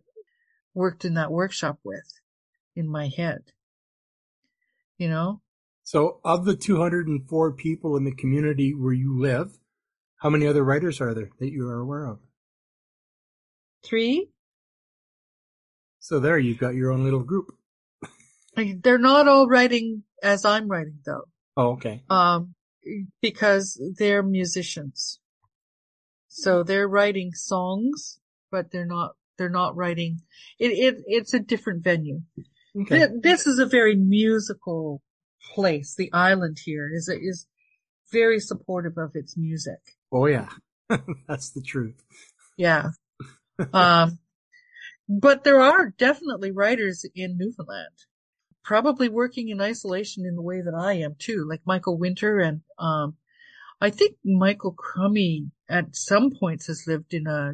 worked 0.73 1.05
in 1.05 1.13
that 1.13 1.31
workshop 1.31 1.77
with 1.83 2.19
in 2.75 2.89
my 2.89 3.07
head. 3.15 3.51
You 4.97 5.09
know? 5.09 5.41
So 5.83 6.19
of 6.25 6.45
the 6.45 6.55
204 6.55 7.53
people 7.53 7.95
in 7.95 8.03
the 8.03 8.15
community 8.15 8.73
where 8.73 8.93
you 8.93 9.19
live, 9.19 9.57
How 10.17 10.29
many 10.29 10.47
other 10.47 10.63
writers 10.63 10.99
are 11.01 11.13
there 11.13 11.29
that 11.39 11.51
you 11.51 11.67
are 11.67 11.79
aware 11.79 12.05
of? 12.05 12.19
Three? 13.85 14.29
So 15.99 16.19
there, 16.19 16.39
you've 16.39 16.57
got 16.57 16.73
your 16.73 16.91
own 16.91 17.03
little 17.03 17.23
group. 17.23 17.53
They're 18.55 18.97
not 18.97 19.27
all 19.27 19.47
writing 19.47 20.03
as 20.23 20.45
I'm 20.45 20.67
writing 20.67 20.99
though. 21.05 21.25
Oh, 21.57 21.71
okay. 21.71 22.03
Um, 22.09 22.55
because 23.21 23.81
they're 23.97 24.23
musicians. 24.23 25.19
So 26.27 26.63
they're 26.63 26.87
writing 26.87 27.33
songs, 27.33 28.19
but 28.51 28.71
they're 28.71 28.85
not, 28.85 29.11
they're 29.37 29.49
not 29.49 29.75
writing, 29.75 30.21
it, 30.59 30.67
it, 30.67 31.03
it's 31.07 31.33
a 31.33 31.39
different 31.39 31.83
venue. 31.83 32.21
Okay. 32.79 33.07
This 33.21 33.47
is 33.47 33.59
a 33.59 33.65
very 33.65 33.95
musical 33.95 35.01
place. 35.53 35.95
The 35.95 36.11
island 36.13 36.59
here 36.63 36.89
is, 36.93 37.09
is 37.09 37.47
very 38.11 38.39
supportive 38.39 38.97
of 38.97 39.11
its 39.15 39.35
music. 39.35 39.79
Oh 40.11 40.27
yeah. 40.27 40.49
That's 41.27 41.51
the 41.51 41.61
truth. 41.61 42.03
Yeah. 42.57 42.89
um, 43.73 44.19
but 45.07 45.43
there 45.43 45.59
are 45.59 45.89
definitely 45.97 46.51
writers 46.51 47.05
in 47.15 47.37
Newfoundland, 47.37 47.89
probably 48.69 49.09
working 49.09 49.49
in 49.49 49.59
isolation 49.59 50.27
in 50.27 50.35
the 50.35 50.43
way 50.43 50.61
that 50.61 50.75
I 50.75 50.93
am 50.93 51.15
too, 51.17 51.43
like 51.49 51.59
Michael 51.65 51.97
Winter 51.97 52.37
and, 52.37 52.61
um, 52.77 53.17
I 53.81 53.89
think 53.89 54.17
Michael 54.23 54.75
Crummey 54.75 55.49
at 55.67 55.95
some 55.95 56.29
points 56.29 56.67
has 56.67 56.85
lived 56.85 57.15
in 57.15 57.25
a 57.25 57.53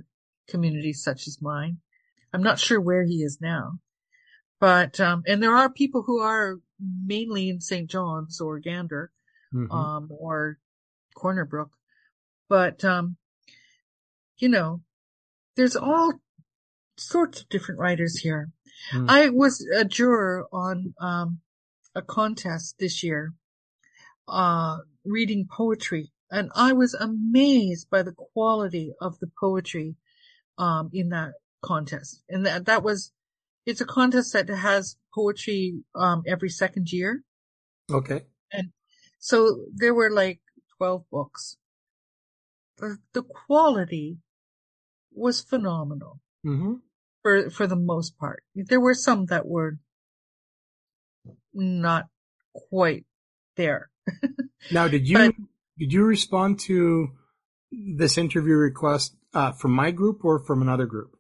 community 0.49 0.91
such 0.91 1.25
as 1.25 1.41
mine. 1.41 1.77
I'm 2.33 2.43
not 2.43 2.59
sure 2.59 2.81
where 2.81 3.05
he 3.05 3.23
is 3.23 3.37
now, 3.39 3.79
but, 4.59 4.99
um, 4.99 5.23
and 5.25 5.41
there 5.41 5.55
are 5.55 5.69
people 5.71 6.03
who 6.03 6.19
are 6.19 6.59
mainly 6.81 7.47
in 7.47 7.61
St. 7.61 7.89
John's 7.89 8.41
or 8.41 8.59
Gander, 8.59 9.09
Mhm. 9.53 9.71
um, 9.71 10.07
or 10.11 10.59
Corner 11.13 11.45
Brook, 11.45 11.71
but, 12.49 12.83
um, 12.83 13.15
you 14.37 14.49
know, 14.49 14.83
there's 15.55 15.77
all 15.77 16.19
sorts 16.97 17.39
of 17.39 17.47
different 17.47 17.79
writers 17.79 18.17
here. 18.17 18.51
Hmm. 18.91 19.09
I 19.09 19.29
was 19.29 19.67
a 19.75 19.85
juror 19.85 20.47
on, 20.51 20.93
um, 20.99 21.41
a 21.95 22.01
contest 22.01 22.75
this 22.79 23.03
year, 23.03 23.33
uh, 24.27 24.79
reading 25.05 25.47
poetry 25.49 26.11
and 26.31 26.51
I 26.55 26.73
was 26.73 26.93
amazed 26.93 27.89
by 27.89 28.03
the 28.03 28.13
quality 28.13 28.93
of 28.99 29.19
the 29.19 29.31
poetry, 29.39 29.95
um, 30.57 30.89
in 30.93 31.09
that 31.09 31.33
contest. 31.61 32.23
And 32.29 32.45
that, 32.45 32.65
that 32.65 32.83
was, 32.83 33.11
it's 33.65 33.81
a 33.81 33.85
contest 33.85 34.33
that 34.33 34.49
has 34.49 34.97
poetry, 35.13 35.83
um, 35.93 36.23
every 36.27 36.49
second 36.49 36.91
year. 36.91 37.23
Okay. 37.91 38.23
And 38.51 38.71
so 39.19 39.65
there 39.73 39.93
were 39.93 40.09
like 40.09 40.41
12 40.77 41.05
books. 41.11 41.57
The, 42.77 42.97
the 43.13 43.23
quality 43.23 44.17
was 45.13 45.39
phenomenal 45.39 46.19
hmm 46.43 46.73
for, 47.25 47.49
for 47.49 47.65
the 47.65 47.75
most 47.75 48.19
part. 48.19 48.43
There 48.53 48.79
were 48.79 48.93
some 48.93 49.25
that 49.31 49.47
were 49.47 49.79
not 51.55 52.05
quite 52.53 53.05
there. 53.57 53.89
Now, 54.71 54.87
did 54.87 55.07
you 55.07 55.17
But- 55.17 55.35
did 55.77 55.93
you 55.93 56.03
respond 56.05 56.59
to 56.61 57.09
this 57.71 58.17
interview 58.17 58.55
request 58.55 59.15
uh, 59.33 59.51
from 59.51 59.71
my 59.71 59.91
group 59.91 60.25
or 60.25 60.39
from 60.39 60.61
another 60.63 60.87
group? 60.87 61.11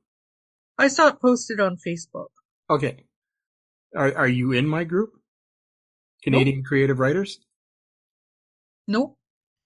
I 0.79 0.87
saw 0.87 1.09
it 1.09 1.21
posted 1.21 1.59
on 1.59 1.77
Facebook. 1.77 2.29
Okay. 2.67 3.05
Are 3.95 4.11
are 4.15 4.27
you 4.27 4.51
in 4.51 4.67
my 4.67 4.83
group? 4.83 5.11
Canadian 6.23 6.63
Creative 6.63 6.97
Writers? 6.97 7.39
Nope. 8.87 9.15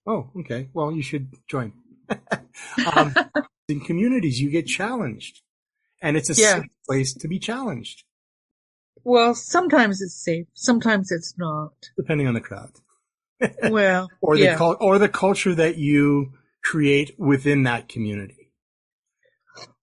Oh, 0.06 0.30
okay. 0.40 0.68
Well, 0.74 0.92
you 0.92 1.02
should 1.02 1.32
join. 1.48 1.72
um, 2.94 3.14
in 3.68 3.80
communities, 3.80 4.40
you 4.40 4.50
get 4.50 4.66
challenged, 4.66 5.40
and 6.00 6.16
it's 6.16 6.30
a 6.30 6.34
Yeah. 6.40 6.60
safe 6.60 6.70
place 6.86 7.14
to 7.14 7.28
be 7.28 7.38
challenged, 7.38 8.04
Well, 9.04 9.34
sometimes 9.34 10.00
it's 10.02 10.14
safe. 10.14 10.46
Sometimes 10.54 11.10
it's 11.10 11.34
not. 11.38 11.72
depending 11.96 12.26
on 12.26 12.34
the 12.34 12.40
crowd 12.40 12.72
Well, 13.70 14.08
or 14.20 14.36
the 14.36 14.42
yeah. 14.44 14.56
cul- 14.56 14.76
or 14.80 14.98
the 14.98 15.08
culture 15.08 15.54
that 15.54 15.76
you 15.78 16.32
create 16.62 17.14
within 17.18 17.62
that 17.64 17.88
community. 17.88 18.52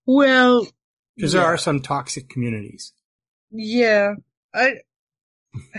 well, 0.06 0.68
Because 1.16 1.32
there 1.34 1.44
are 1.46 1.58
some 1.58 1.82
toxic 1.82 2.30
communities. 2.30 2.94
Yeah. 3.52 4.14
I, 4.54 4.76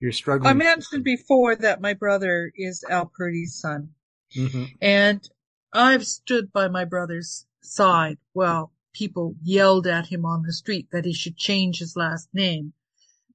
You're 0.00 0.12
struggling. 0.12 0.50
I 0.50 0.54
mentioned 0.54 1.02
before 1.04 1.56
that 1.56 1.80
my 1.80 1.94
brother 1.94 2.52
is 2.54 2.84
Al 2.88 3.06
Purdy's 3.06 3.54
son 3.54 3.94
Mhm. 4.36 4.76
and 4.80 5.28
I've 5.72 6.06
stood 6.06 6.52
by 6.52 6.68
my 6.68 6.84
brother's 6.84 7.46
side 7.62 8.18
while 8.32 8.72
people 8.94 9.34
yelled 9.42 9.86
at 9.86 10.06
him 10.06 10.24
on 10.24 10.42
the 10.42 10.52
street 10.52 10.88
that 10.92 11.04
he 11.04 11.12
should 11.12 11.36
change 11.36 11.78
his 11.78 11.96
last 11.96 12.28
name 12.32 12.72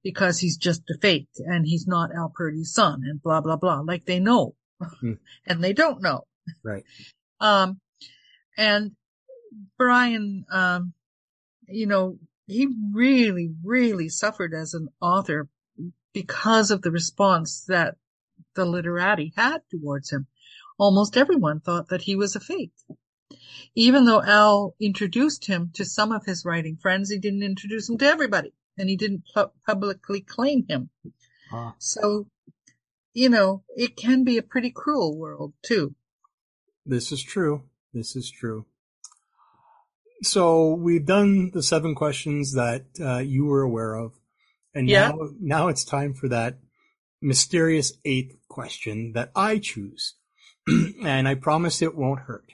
because 0.02 0.38
he's 0.38 0.56
just 0.56 0.82
a 0.90 0.98
fake 1.00 1.28
and 1.36 1.66
he's 1.66 1.86
not 1.86 2.14
Al 2.14 2.32
Purdy's 2.34 2.72
son 2.72 3.02
and 3.04 3.22
blah, 3.22 3.40
blah, 3.40 3.56
blah. 3.56 3.80
Like 3.80 4.06
they 4.06 4.18
know 4.18 4.54
Hmm. 5.00 5.12
and 5.46 5.62
they 5.62 5.72
don't 5.72 6.02
know. 6.02 6.26
Right. 6.62 6.84
Um, 7.38 7.80
and 8.56 8.92
Brian, 9.78 10.44
um, 10.50 10.94
you 11.68 11.86
know, 11.86 12.18
he 12.46 12.68
really, 12.92 13.50
really 13.62 14.08
suffered 14.08 14.54
as 14.54 14.74
an 14.74 14.88
author 15.00 15.48
because 16.12 16.70
of 16.70 16.82
the 16.82 16.90
response 16.90 17.64
that 17.68 17.96
the 18.54 18.64
literati 18.64 19.32
had 19.36 19.62
towards 19.70 20.10
him. 20.10 20.26
Almost 20.78 21.16
everyone 21.16 21.60
thought 21.60 21.88
that 21.88 22.02
he 22.02 22.16
was 22.16 22.34
a 22.34 22.40
fake. 22.40 22.72
Even 23.74 24.04
though 24.04 24.22
Al 24.22 24.74
introduced 24.80 25.46
him 25.46 25.70
to 25.74 25.84
some 25.84 26.12
of 26.12 26.24
his 26.26 26.44
writing 26.44 26.76
friends, 26.76 27.10
he 27.10 27.18
didn't 27.18 27.42
introduce 27.42 27.88
him 27.88 27.98
to 27.98 28.06
everybody 28.06 28.52
and 28.76 28.88
he 28.88 28.96
didn't 28.96 29.24
pu- 29.34 29.50
publicly 29.66 30.20
claim 30.20 30.66
him. 30.68 30.90
Ah, 31.52 31.74
So, 31.78 32.26
you 33.14 33.28
know, 33.28 33.62
it 33.76 33.96
can 33.96 34.24
be 34.24 34.38
a 34.38 34.42
pretty 34.42 34.70
cruel 34.70 35.16
world 35.16 35.52
too. 35.62 35.94
this 36.86 37.12
is 37.12 37.22
true. 37.22 37.62
This 37.92 38.16
is 38.16 38.30
true. 38.30 38.66
So 40.22 40.74
we've 40.74 41.06
done 41.06 41.50
the 41.52 41.62
seven 41.62 41.94
questions 41.94 42.52
that 42.54 42.86
uh, 43.00 43.18
you 43.18 43.44
were 43.46 43.62
aware 43.62 43.94
of, 43.94 44.12
and 44.74 44.88
Yeah. 44.88 45.08
now 45.08 45.18
now 45.40 45.68
it's 45.68 45.84
time 45.84 46.12
for 46.14 46.28
that 46.28 46.58
mysterious 47.22 47.92
eighth 48.04 48.36
question 48.48 49.12
that 49.14 49.30
I 49.34 49.58
choose, 49.58 50.14
and 51.04 51.26
I 51.26 51.34
promise 51.36 51.80
it 51.82 51.96
won't 51.96 52.20
hurt. 52.20 52.52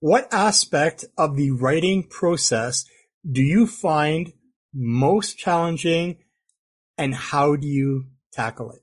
what 0.00 0.32
aspect 0.32 1.04
of 1.16 1.36
the 1.36 1.50
writing 1.50 2.04
process 2.08 2.84
do 3.30 3.42
you 3.42 3.66
find 3.66 4.32
most 4.74 5.38
challenging, 5.38 6.18
and 6.96 7.14
how 7.14 7.56
do 7.56 7.66
you 7.66 8.06
tackle 8.32 8.72
it? 8.72 8.82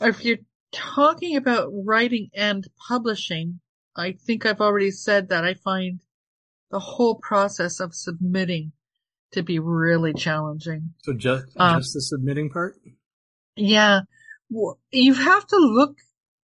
If 0.00 0.24
you're 0.24 0.38
talking 0.72 1.36
about 1.36 1.68
writing 1.72 2.30
and 2.34 2.66
publishing, 2.88 3.60
I 3.94 4.12
think 4.12 4.46
I've 4.46 4.60
already 4.60 4.90
said 4.90 5.28
that 5.28 5.44
I 5.44 5.54
find 5.54 6.00
the 6.70 6.80
whole 6.80 7.16
process 7.16 7.80
of 7.80 7.94
submitting 7.94 8.72
to 9.32 9.42
be 9.42 9.58
really 9.58 10.14
challenging. 10.14 10.94
So 11.04 11.12
just 11.12 11.46
Um, 11.56 11.80
just 11.80 11.94
the 11.94 12.00
submitting 12.00 12.50
part. 12.50 12.80
Yeah. 13.56 14.00
You 14.90 15.14
have 15.14 15.46
to 15.46 15.56
look, 15.56 15.96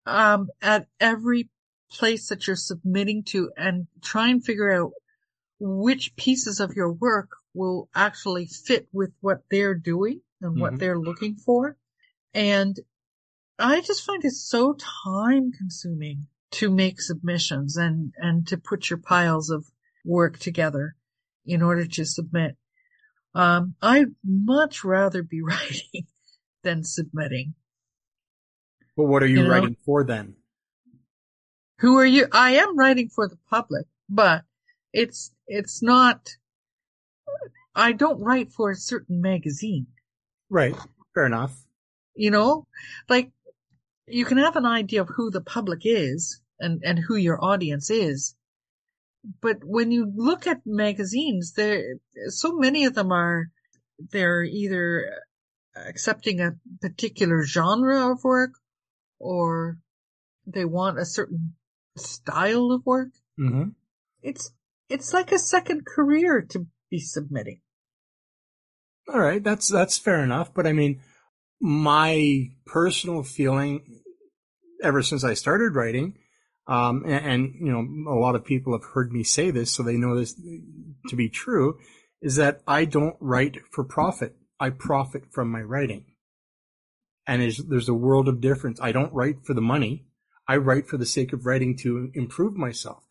um, 0.06 0.49
at 0.62 0.88
every 0.99 1.49
place 1.91 2.30
that 2.30 2.47
you're 2.47 2.56
submitting 2.56 3.24
to 3.24 3.52
and 3.58 3.88
try 4.02 4.30
and 4.30 4.43
figure 4.43 4.72
out 4.72 4.91
which 5.60 6.16
pieces 6.16 6.60
of 6.60 6.74
your 6.74 6.91
work 6.91 7.30
will 7.54 7.89
actually 7.93 8.45
fit 8.47 8.88
with 8.93 9.12
what 9.20 9.43
they're 9.52 9.76
doing 9.76 10.22
and 10.41 10.60
what 10.60 10.74
Mhm. 10.74 10.80
they're 10.80 10.99
looking 10.99 11.36
for. 11.36 11.78
And 12.34 12.80
I 13.60 13.82
just 13.82 14.04
find 14.04 14.24
it 14.26 14.32
so 14.32 14.74
time 15.06 15.52
consuming 15.52 16.28
to 16.52 16.72
make 16.72 16.99
submissions 17.02 17.78
and, 17.78 18.14
and 18.18 18.47
to 18.47 18.58
put 18.58 18.89
your 18.89 18.97
piles 18.99 19.49
of 19.49 19.66
work 20.04 20.39
together 20.39 20.95
in 21.45 21.62
order 21.62 21.86
to 21.86 22.06
submit. 22.06 22.58
Um, 23.36 23.76
I'd 23.82 24.16
much 24.24 24.84
rather 24.84 25.22
be 25.24 25.41
writing 25.43 26.08
than 26.64 26.84
submitting. 26.84 27.54
But 28.98 29.06
what 29.06 29.24
are 29.24 29.28
you, 29.28 29.38
You 29.39 29.44
know? 29.44 29.50
writing 29.50 29.78
for 29.86 30.04
then? 30.04 30.36
Who 31.80 31.98
are 31.98 32.06
you? 32.06 32.28
I 32.32 32.52
am 32.56 32.78
writing 32.78 33.10
for 33.10 33.28
the 33.28 33.38
public, 33.50 33.88
but 34.10 34.44
it's, 34.94 35.32
it's 35.48 35.82
not, 35.82 36.30
I 37.74 37.94
don't 37.94 38.20
write 38.20 38.52
for 38.52 38.70
a 38.72 38.76
certain 38.76 39.22
magazine. 39.22 39.88
Right. 40.50 40.76
Fair 41.14 41.26
enough. 41.26 41.56
you 42.16 42.30
know, 42.32 42.68
like 43.10 43.32
you 44.08 44.26
can 44.26 44.38
have 44.38 44.56
an 44.58 44.66
idea 44.66 45.02
of 45.02 45.10
who 45.10 45.32
the 45.32 45.42
public 45.42 45.80
is 45.84 46.42
and, 46.60 46.82
and 46.84 47.00
who 47.00 47.16
your 47.16 47.44
audience 47.44 47.89
is. 47.89 48.36
But 49.42 49.64
when 49.64 49.92
you 49.92 50.12
look 50.16 50.46
at 50.48 50.62
magazines, 50.66 51.54
there, 51.54 51.96
so 52.28 52.54
many 52.54 52.86
of 52.86 52.94
them 52.96 53.12
are, 53.12 53.50
they're 54.12 54.44
either 54.44 55.12
accepting 55.76 56.42
a 56.42 56.56
particular 56.82 57.44
genre 57.46 58.12
of 58.12 58.24
work 58.24 58.52
or 59.22 59.78
they 60.48 60.66
want 60.66 61.00
a 61.00 61.06
certain 61.06 61.54
style 61.96 62.72
of 62.72 62.86
work. 62.86 63.10
Mm-hmm. 63.40 63.70
It's, 64.22 64.52
it's 64.90 65.14
like 65.14 65.32
a 65.32 65.40
second 65.40 65.86
career 65.86 66.46
to 66.50 66.66
be 66.90 67.00
submitting. 67.00 67.62
All 69.08 69.20
right. 69.20 69.44
That's, 69.44 69.68
that's 69.68 69.98
fair 69.98 70.24
enough. 70.24 70.54
But 70.54 70.68
I 70.68 70.74
mean, 70.74 71.02
my 71.60 72.50
personal 72.66 73.24
feeling 73.24 74.02
ever 74.84 75.04
since 75.04 75.24
I 75.24 75.36
started 75.36 75.76
writing, 75.76 76.18
um, 76.68 77.04
and, 77.06 77.26
and, 77.26 77.56
you 77.60 77.72
know, 77.72 78.12
a 78.12 78.18
lot 78.20 78.36
of 78.36 78.46
people 78.46 78.74
have 78.74 78.90
heard 78.94 79.12
me 79.12 79.24
say 79.24 79.52
this, 79.52 79.72
so 79.72 79.84
they 79.84 79.98
know 79.98 80.18
this 80.18 80.34
to 81.10 81.16
be 81.16 81.30
true, 81.30 81.78
is 82.22 82.36
that 82.38 82.62
I 82.68 82.86
don't 82.86 83.16
write 83.20 83.58
for 83.72 83.84
profit. 83.84 84.36
I 84.60 84.70
profit 84.70 85.24
from 85.32 85.52
my 85.52 85.62
writing. 85.62 86.06
And 87.28 87.42
there's, 87.42 87.58
there's 87.58 87.90
a 87.90 87.94
world 87.94 88.28
of 88.28 88.42
difference. 88.42 88.80
I 88.82 88.92
don't 88.92 89.14
write 89.14 89.46
for 89.46 89.54
the 89.54 89.62
money. 89.62 90.06
I 90.48 90.58
write 90.58 90.88
for 90.88 90.98
the 90.98 91.06
sake 91.06 91.34
of 91.34 91.46
writing 91.46 91.78
to 91.78 92.12
improve 92.14 92.56
myself. 92.56 93.04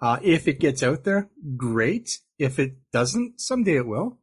Uh, 0.00 0.18
if 0.22 0.48
it 0.48 0.60
gets 0.60 0.82
out 0.82 1.04
there, 1.04 1.28
great. 1.56 2.18
If 2.38 2.58
it 2.58 2.76
doesn't, 2.92 3.40
someday 3.40 3.76
it 3.76 3.86
will. 3.86 4.18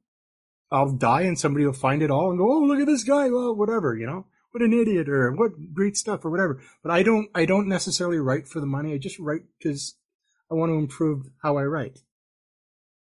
I'll 0.71 0.91
die 0.91 1.21
and 1.21 1.37
somebody 1.37 1.65
will 1.65 1.73
find 1.73 2.01
it 2.01 2.11
all 2.11 2.29
and 2.29 2.39
go, 2.39 2.51
oh, 2.51 2.65
look 2.65 2.79
at 2.79 2.87
this 2.87 3.03
guy. 3.03 3.29
Well, 3.29 3.55
whatever, 3.55 3.95
you 3.95 4.07
know, 4.07 4.25
what 4.51 4.63
an 4.63 4.73
idiot 4.73 5.09
or 5.09 5.31
what 5.31 5.73
great 5.73 5.95
stuff 5.95 6.25
or 6.25 6.31
whatever. 6.31 6.61
But 6.81 6.91
I 6.91 7.03
don't, 7.03 7.29
I 7.35 7.45
don't 7.45 7.67
necessarily 7.67 8.17
write 8.17 8.47
for 8.47 8.59
the 8.59 8.65
money. 8.65 8.93
I 8.93 8.97
just 8.97 9.19
write 9.19 9.43
because 9.57 9.95
I 10.51 10.55
want 10.55 10.71
to 10.71 10.75
improve 10.75 11.27
how 11.43 11.57
I 11.57 11.63
write. 11.63 11.99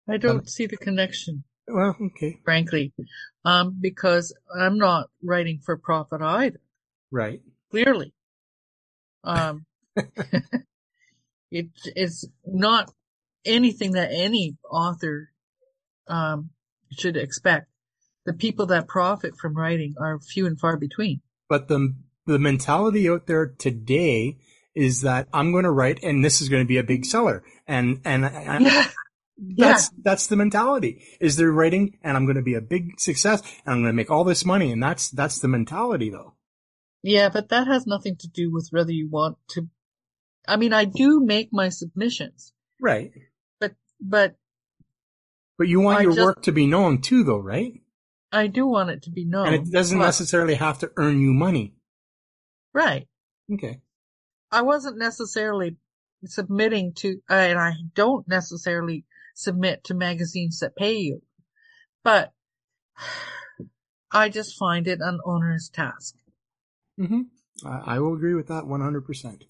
I 0.09 0.17
don't 0.17 0.39
um, 0.39 0.47
see 0.47 0.65
the 0.65 0.77
connection. 0.77 1.43
Well, 1.71 1.95
okay. 2.01 2.39
Frankly, 2.43 2.93
um, 3.45 3.77
because 3.79 4.35
I'm 4.59 4.77
not 4.77 5.09
writing 5.23 5.59
for 5.63 5.77
profit 5.77 6.21
either. 6.21 6.59
Right. 7.11 7.41
Clearly. 7.69 8.13
Um, 9.23 9.65
it, 11.51 11.67
it's 11.95 12.27
not 12.45 12.91
anything 13.45 13.93
that 13.93 14.11
any 14.11 14.57
author, 14.69 15.29
um, 16.07 16.49
should 16.91 17.17
expect. 17.17 17.67
The 18.25 18.33
people 18.33 18.67
that 18.67 18.87
profit 18.87 19.35
from 19.37 19.55
writing 19.55 19.95
are 19.99 20.19
few 20.19 20.45
and 20.45 20.59
far 20.59 20.77
between. 20.77 21.21
But 21.49 21.67
the, 21.67 21.95
the 22.25 22.37
mentality 22.37 23.09
out 23.09 23.27
there 23.27 23.47
today 23.47 24.37
is 24.75 25.01
that 25.01 25.27
I'm 25.33 25.51
going 25.51 25.63
to 25.63 25.71
write 25.71 26.03
and 26.03 26.23
this 26.23 26.41
is 26.41 26.49
going 26.49 26.63
to 26.63 26.67
be 26.67 26.77
a 26.77 26.83
big 26.83 27.05
seller. 27.05 27.43
And, 27.67 28.01
and, 28.05 28.23
yeah. 28.23 28.87
That's 29.41 29.89
yeah. 29.91 30.01
that's 30.03 30.27
the 30.27 30.35
mentality. 30.35 31.03
Is 31.19 31.35
they're 31.35 31.51
writing 31.51 31.97
and 32.03 32.15
I'm 32.15 32.25
going 32.25 32.35
to 32.35 32.43
be 32.43 32.53
a 32.53 32.61
big 32.61 32.99
success 32.99 33.41
and 33.65 33.73
I'm 33.73 33.81
going 33.81 33.93
to 33.93 33.95
make 33.95 34.11
all 34.11 34.23
this 34.23 34.45
money 34.45 34.71
and 34.71 34.81
that's 34.81 35.09
that's 35.09 35.39
the 35.39 35.47
mentality 35.47 36.09
though. 36.09 36.35
Yeah, 37.01 37.29
but 37.29 37.49
that 37.49 37.65
has 37.65 37.87
nothing 37.87 38.15
to 38.17 38.27
do 38.27 38.51
with 38.51 38.67
whether 38.71 38.91
you 38.91 39.09
want 39.09 39.37
to 39.49 39.67
I 40.47 40.57
mean, 40.57 40.73
I 40.73 40.85
do 40.85 41.19
make 41.19 41.49
my 41.51 41.69
submissions. 41.69 42.53
Right. 42.79 43.11
But 43.59 43.73
but 43.99 44.35
But 45.57 45.67
you 45.67 45.79
want 45.81 45.99
I 45.99 46.01
your 46.03 46.13
just, 46.13 46.25
work 46.25 46.43
to 46.43 46.51
be 46.51 46.67
known 46.67 47.01
too 47.01 47.23
though, 47.23 47.39
right? 47.39 47.81
I 48.31 48.47
do 48.47 48.65
want 48.65 48.89
it 48.91 49.03
to 49.03 49.09
be 49.09 49.25
known. 49.25 49.47
And 49.47 49.55
it 49.55 49.71
doesn't 49.71 49.97
but, 49.97 50.05
necessarily 50.05 50.55
have 50.55 50.79
to 50.79 50.91
earn 50.97 51.19
you 51.19 51.33
money. 51.33 51.73
Right. 52.73 53.07
Okay. 53.51 53.81
I 54.51 54.61
wasn't 54.61 54.97
necessarily 54.97 55.77
submitting 56.25 56.93
to, 56.95 57.21
and 57.29 57.59
I 57.59 57.73
don't 57.93 58.27
necessarily 58.27 59.05
submit 59.35 59.83
to 59.85 59.93
magazines 59.93 60.59
that 60.59 60.75
pay 60.75 60.93
you. 60.93 61.21
But 62.03 62.33
I 64.11 64.29
just 64.29 64.57
find 64.57 64.87
it 64.87 64.99
an 65.01 65.19
onerous 65.25 65.69
task. 65.69 66.15
Mm-hmm. 66.99 67.21
I, 67.65 67.95
I 67.95 67.99
will 67.99 68.13
agree 68.13 68.33
with 68.33 68.47
that 68.47 68.65
100%. 68.65 69.43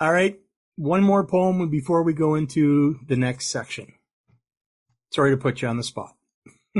All 0.00 0.12
right. 0.12 0.38
One 0.76 1.02
more 1.02 1.26
poem 1.26 1.68
before 1.70 2.02
we 2.02 2.12
go 2.12 2.34
into 2.34 3.00
the 3.06 3.16
next 3.16 3.50
section. 3.50 3.94
Sorry 5.10 5.30
to 5.30 5.36
put 5.36 5.62
you 5.62 5.68
on 5.68 5.78
the 5.78 5.82
spot. 5.82 6.14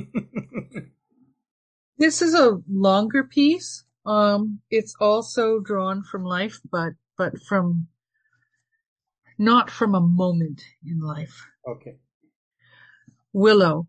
this 1.99 2.21
is 2.21 2.35
a 2.35 2.61
longer 2.71 3.25
piece. 3.25 3.85
Um, 4.05 4.61
it's 4.71 4.95
also 5.01 5.61
drawn 5.61 6.03
from 6.05 6.25
life, 6.25 6.61
but, 6.71 6.93
but 7.17 7.41
from, 7.49 7.89
not 9.39 9.71
from 9.71 9.95
a 9.95 10.01
moment 10.01 10.63
in 10.85 11.01
life. 11.01 11.47
Okay. 11.67 11.97
Willow, 13.33 13.89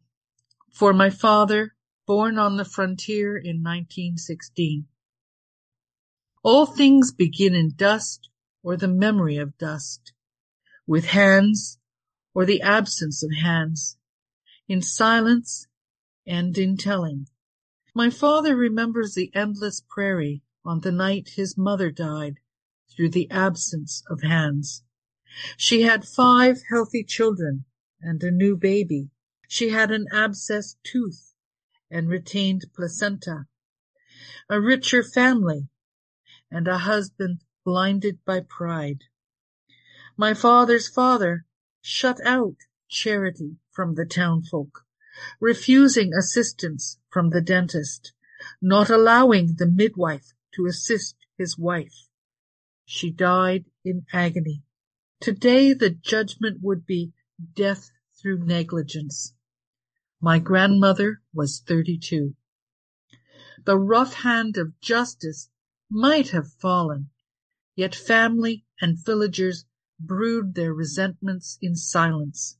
for 0.74 0.94
my 0.94 1.10
father, 1.10 1.76
born 2.08 2.40
on 2.40 2.58
the 2.58 2.66
frontier 2.66 3.38
in 3.38 3.62
1916. 3.64 4.88
All 6.44 6.66
things 6.66 7.12
begin 7.12 7.54
in 7.54 7.74
dust 7.76 8.30
or 8.64 8.78
the 8.78 8.88
memory 8.88 9.38
of 9.38 9.58
dust, 9.58 10.14
with 10.86 11.06
hands 11.06 11.78
or 12.34 12.46
the 12.46 12.62
absence 12.62 13.24
of 13.24 13.32
hands, 13.32 13.98
in 14.68 14.82
silence 14.82 15.68
and 16.26 16.58
in 16.58 16.78
telling. 16.78 17.28
My 17.94 18.10
father 18.10 18.56
remembers 18.56 19.14
the 19.14 19.32
endless 19.34 19.82
prairie 19.88 20.42
on 20.64 20.82
the 20.82 20.92
night 20.92 21.30
his 21.36 21.58
mother 21.58 21.92
died 21.92 22.36
through 22.96 23.10
the 23.10 23.30
absence 23.32 24.04
of 24.10 24.22
hands. 24.22 24.84
She 25.56 25.84
had 25.84 26.08
five 26.08 26.64
healthy 26.70 27.04
children 27.04 27.66
and 28.02 28.24
a 28.24 28.32
new 28.32 28.58
baby. 28.58 29.12
She 29.48 29.70
had 29.70 29.92
an 29.92 30.08
abscessed 30.12 30.78
tooth 30.84 31.34
and 31.90 32.10
retained 32.10 32.66
placenta, 32.74 33.48
a 34.50 34.60
richer 34.60 35.04
family, 35.04 35.70
and 36.50 36.68
a 36.68 36.80
husband 36.80 37.44
blinded 37.64 38.24
by 38.26 38.40
pride. 38.40 39.04
My 40.18 40.34
father's 40.34 40.88
father 40.88 41.46
shut 41.82 42.20
out 42.26 42.58
charity 42.88 43.58
from 43.70 43.96
the 43.96 44.06
townfolk, 44.06 44.86
refusing 45.40 46.14
assistance 46.14 46.98
from 47.10 47.30
the 47.30 47.42
dentist, 47.42 48.14
not 48.62 48.90
allowing 48.90 49.56
the 49.56 49.68
midwife 49.68 50.34
to 50.56 50.66
assist 50.66 51.16
his 51.38 51.58
wife. 51.58 52.08
She 52.86 53.12
died 53.12 53.66
in 53.84 54.06
agony. 54.12 54.64
Today 55.20 55.74
the 55.74 55.89
judgment 55.89 56.61
would 56.61 56.86
be 56.86 57.11
death 57.55 57.89
through 58.22 58.45
negligence. 58.45 59.34
My 60.22 60.38
grandmother 60.38 61.24
was 61.34 61.59
32. 61.59 62.36
The 63.65 63.78
rough 63.78 64.13
hand 64.13 64.57
of 64.57 64.80
justice 64.80 65.49
might 65.89 66.30
have 66.30 66.53
fallen, 66.53 67.09
yet 67.76 67.95
family 67.95 68.65
and 68.80 68.97
villagers 68.97 69.65
brewed 69.99 70.53
their 70.53 70.74
resentments 70.74 71.57
in 71.61 71.76
silence. 71.76 72.57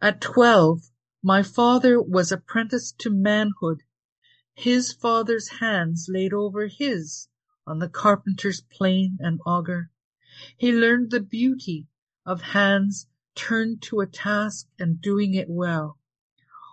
At 0.00 0.20
twelve, 0.20 0.92
my 1.20 1.42
father 1.42 2.00
was 2.00 2.30
apprenticed 2.30 3.00
to 3.00 3.10
manhood, 3.10 3.82
his 4.54 4.92
father's 4.92 5.48
hands 5.48 6.06
laid 6.08 6.32
over 6.32 6.68
his 6.68 7.28
on 7.66 7.80
the 7.80 7.88
carpenter's 7.88 8.60
plane 8.60 9.18
and 9.20 9.40
auger. 9.44 9.90
He 10.58 10.70
learned 10.70 11.10
the 11.10 11.20
beauty 11.20 11.86
of 12.26 12.42
hands 12.42 13.06
turned 13.34 13.80
to 13.84 14.00
a 14.00 14.06
task 14.06 14.68
and 14.78 15.00
doing 15.00 15.32
it 15.32 15.48
well, 15.48 15.98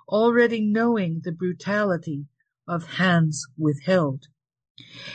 already 0.09 0.59
knowing 0.59 1.21
the 1.21 1.31
brutality 1.31 2.27
of 2.67 2.85
hands 2.97 3.47
withheld. 3.57 4.27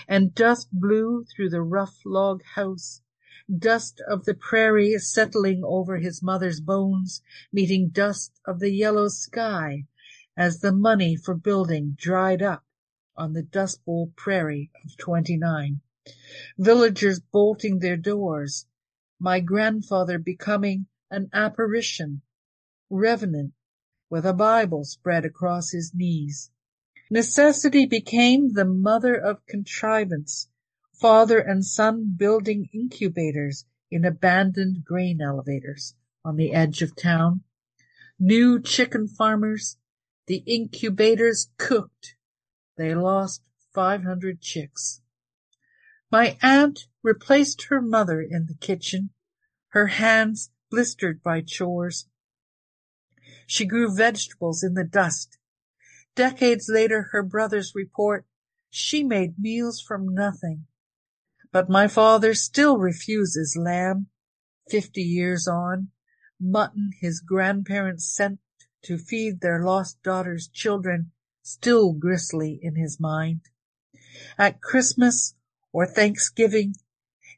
And 0.06 0.34
dust 0.34 0.68
blew 0.72 1.24
through 1.24 1.50
the 1.50 1.60
rough 1.60 2.00
log 2.06 2.42
house, 2.54 3.02
dust 3.54 4.00
of 4.08 4.24
the 4.24 4.34
prairie 4.34 4.98
settling 4.98 5.62
over 5.64 5.98
his 5.98 6.22
mother's 6.22 6.60
bones, 6.60 7.22
meeting 7.52 7.88
dust 7.88 8.40
of 8.46 8.60
the 8.60 8.70
yellow 8.70 9.08
sky 9.08 9.86
as 10.38 10.60
the 10.60 10.72
money 10.72 11.16
for 11.16 11.34
building 11.34 11.96
dried 11.98 12.40
up 12.40 12.64
on 13.16 13.32
the 13.32 13.42
Dust 13.42 13.84
Bowl 13.84 14.12
prairie 14.16 14.70
of 14.84 14.96
29. 14.96 15.80
Villagers 16.58 17.20
bolting 17.20 17.78
their 17.78 17.96
doors, 17.96 18.66
my 19.18 19.40
grandfather 19.40 20.18
becoming 20.18 20.86
an 21.10 21.28
apparition, 21.32 22.22
revenant, 22.90 23.52
with 24.10 24.24
a 24.24 24.32
Bible 24.32 24.84
spread 24.84 25.24
across 25.24 25.70
his 25.72 25.92
knees. 25.94 26.50
Necessity 27.10 27.86
became 27.86 28.52
the 28.52 28.64
mother 28.64 29.14
of 29.14 29.46
contrivance, 29.46 30.48
father 30.92 31.38
and 31.38 31.64
son 31.64 32.14
building 32.16 32.68
incubators 32.72 33.64
in 33.90 34.04
abandoned 34.04 34.84
grain 34.84 35.20
elevators 35.20 35.94
on 36.24 36.36
the 36.36 36.52
edge 36.52 36.82
of 36.82 36.94
town. 36.96 37.42
New 38.18 38.60
chicken 38.60 39.06
farmers, 39.08 39.78
the 40.26 40.42
incubators 40.46 41.50
cooked. 41.56 42.16
They 42.76 42.94
lost 42.94 43.42
500 43.72 44.40
chicks. 44.40 45.00
My 46.10 46.38
aunt 46.40 46.86
replaced 47.02 47.64
her 47.64 47.82
mother 47.82 48.22
in 48.22 48.46
the 48.46 48.54
kitchen, 48.54 49.10
her 49.68 49.88
hands 49.88 50.50
blistered 50.70 51.22
by 51.22 51.42
chores. 51.42 52.06
She 53.46 53.66
grew 53.66 53.94
vegetables 53.94 54.62
in 54.62 54.72
the 54.72 54.84
dust. 54.84 55.38
Decades 56.14 56.68
later, 56.68 57.08
her 57.12 57.22
brothers 57.22 57.74
report 57.74 58.26
she 58.70 59.04
made 59.04 59.38
meals 59.38 59.80
from 59.82 60.14
nothing. 60.14 60.66
But 61.52 61.68
my 61.68 61.88
father 61.88 62.32
still 62.34 62.78
refuses 62.78 63.56
lamb, 63.56 64.08
fifty 64.70 65.02
years 65.02 65.46
on, 65.46 65.90
mutton 66.40 66.92
his 67.00 67.20
grandparents 67.20 68.06
sent 68.06 68.40
to 68.82 68.96
feed 68.96 69.40
their 69.40 69.62
lost 69.62 70.02
daughter's 70.02 70.48
children, 70.48 71.12
still 71.42 71.92
gristly 71.92 72.58
in 72.62 72.76
his 72.76 72.98
mind. 72.98 73.42
At 74.38 74.60
Christmas 74.60 75.34
or 75.72 75.86
Thanksgiving, 75.86 76.74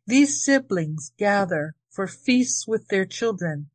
these 0.07 0.43
siblings 0.43 1.13
gather 1.19 1.75
for 1.89 2.07
feasts 2.07 2.67
with 2.67 2.89
their 2.89 3.05
children 3.05 3.71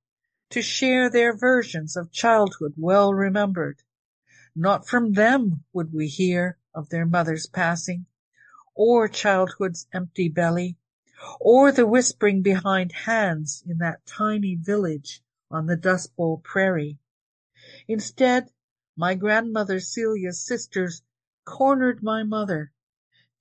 to 0.49 0.61
share 0.61 1.09
their 1.09 1.35
versions 1.35 1.95
of 1.97 2.11
childhood 2.11 2.73
well 2.77 3.13
remembered. 3.13 3.83
Not 4.55 4.87
from 4.87 5.13
them 5.13 5.63
would 5.73 5.93
we 5.93 6.07
hear 6.07 6.57
of 6.73 6.89
their 6.89 7.05
mother's 7.05 7.47
passing, 7.47 8.05
or 8.73 9.07
childhood's 9.07 9.87
empty 9.93 10.29
belly, 10.29 10.77
or 11.39 11.71
the 11.71 11.87
whispering 11.87 12.41
behind 12.41 12.91
hands 12.91 13.63
in 13.67 13.79
that 13.79 14.05
tiny 14.05 14.55
village 14.55 15.21
on 15.49 15.65
the 15.65 15.75
Dust 15.75 16.15
Bowl 16.15 16.37
prairie. 16.37 16.99
Instead, 17.87 18.49
my 18.95 19.15
grandmother 19.15 19.79
Celia's 19.79 20.39
sisters 20.39 21.01
cornered 21.45 22.03
my 22.03 22.23
mother. 22.23 22.71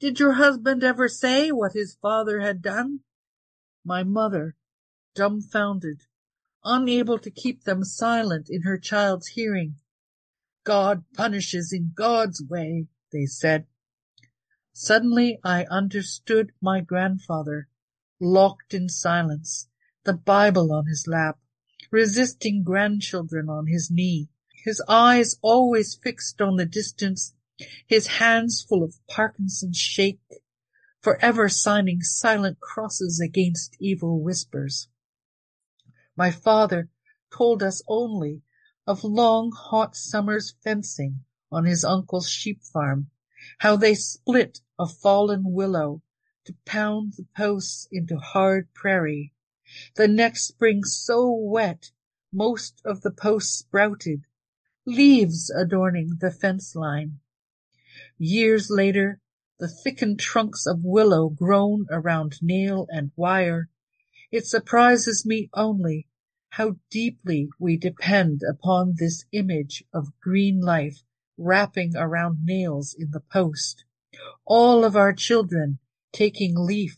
Did 0.00 0.18
your 0.18 0.32
husband 0.32 0.82
ever 0.82 1.08
say 1.08 1.52
what 1.52 1.72
his 1.72 1.94
father 1.94 2.40
had 2.40 2.60
done? 2.60 3.00
My 3.84 4.02
mother, 4.02 4.56
dumbfounded, 5.14 6.02
unable 6.64 7.18
to 7.18 7.30
keep 7.30 7.62
them 7.64 7.84
silent 7.84 8.48
in 8.50 8.62
her 8.62 8.78
child's 8.78 9.28
hearing. 9.28 9.76
God 10.64 11.04
punishes 11.12 11.72
in 11.72 11.92
God's 11.94 12.42
way, 12.42 12.88
they 13.12 13.26
said. 13.26 13.66
Suddenly 14.72 15.38
I 15.44 15.64
understood 15.66 16.52
my 16.60 16.80
grandfather, 16.80 17.68
locked 18.18 18.74
in 18.74 18.88
silence, 18.88 19.68
the 20.04 20.14
Bible 20.14 20.72
on 20.72 20.86
his 20.86 21.06
lap, 21.06 21.38
resisting 21.90 22.64
grandchildren 22.64 23.48
on 23.48 23.66
his 23.68 23.90
knee, 23.90 24.28
his 24.64 24.82
eyes 24.88 25.36
always 25.42 25.94
fixed 25.94 26.40
on 26.40 26.56
the 26.56 26.66
distance, 26.66 27.34
his 27.86 28.06
hands 28.06 28.64
full 28.68 28.82
of 28.82 28.98
Parkinson's 29.06 29.76
shake, 29.76 30.20
forever 31.00 31.48
signing 31.48 32.02
silent 32.02 32.58
crosses 32.58 33.20
against 33.20 33.76
evil 33.78 34.20
whispers. 34.20 34.88
My 36.16 36.30
father 36.30 36.90
told 37.32 37.62
us 37.62 37.82
only 37.86 38.42
of 38.86 39.04
long 39.04 39.52
hot 39.52 39.96
summer's 39.96 40.54
fencing 40.62 41.24
on 41.50 41.64
his 41.64 41.84
uncle's 41.84 42.28
sheep 42.28 42.62
farm, 42.62 43.10
how 43.58 43.76
they 43.76 43.94
split 43.94 44.60
a 44.78 44.86
fallen 44.86 45.52
willow 45.52 46.02
to 46.44 46.54
pound 46.64 47.14
the 47.16 47.26
posts 47.36 47.86
into 47.90 48.16
hard 48.16 48.72
prairie. 48.74 49.32
The 49.94 50.08
next 50.08 50.46
spring 50.46 50.84
so 50.84 51.30
wet 51.30 51.92
most 52.32 52.82
of 52.84 53.02
the 53.02 53.10
posts 53.10 53.58
sprouted, 53.58 54.24
leaves 54.84 55.50
adorning 55.50 56.18
the 56.20 56.30
fence 56.30 56.74
line. 56.74 57.20
Years 58.26 58.70
later, 58.70 59.20
the 59.58 59.68
thickened 59.68 60.18
trunks 60.18 60.64
of 60.64 60.82
willow 60.82 61.28
grown 61.28 61.84
around 61.90 62.38
nail 62.40 62.86
and 62.88 63.10
wire. 63.16 63.68
It 64.32 64.46
surprises 64.46 65.26
me 65.26 65.50
only 65.52 66.08
how 66.48 66.76
deeply 66.90 67.50
we 67.58 67.76
depend 67.76 68.40
upon 68.48 68.94
this 68.96 69.26
image 69.32 69.84
of 69.92 70.18
green 70.22 70.62
life 70.62 71.02
wrapping 71.36 71.96
around 71.96 72.46
nails 72.46 72.96
in 72.98 73.10
the 73.10 73.20
post. 73.20 73.84
All 74.46 74.86
of 74.86 74.96
our 74.96 75.12
children 75.12 75.78
taking 76.10 76.54
leaf, 76.56 76.96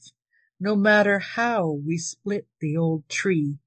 no 0.60 0.76
matter 0.76 1.18
how 1.18 1.72
we 1.84 1.98
split 1.98 2.46
the 2.60 2.76
old 2.76 3.08
tree, 3.08 3.58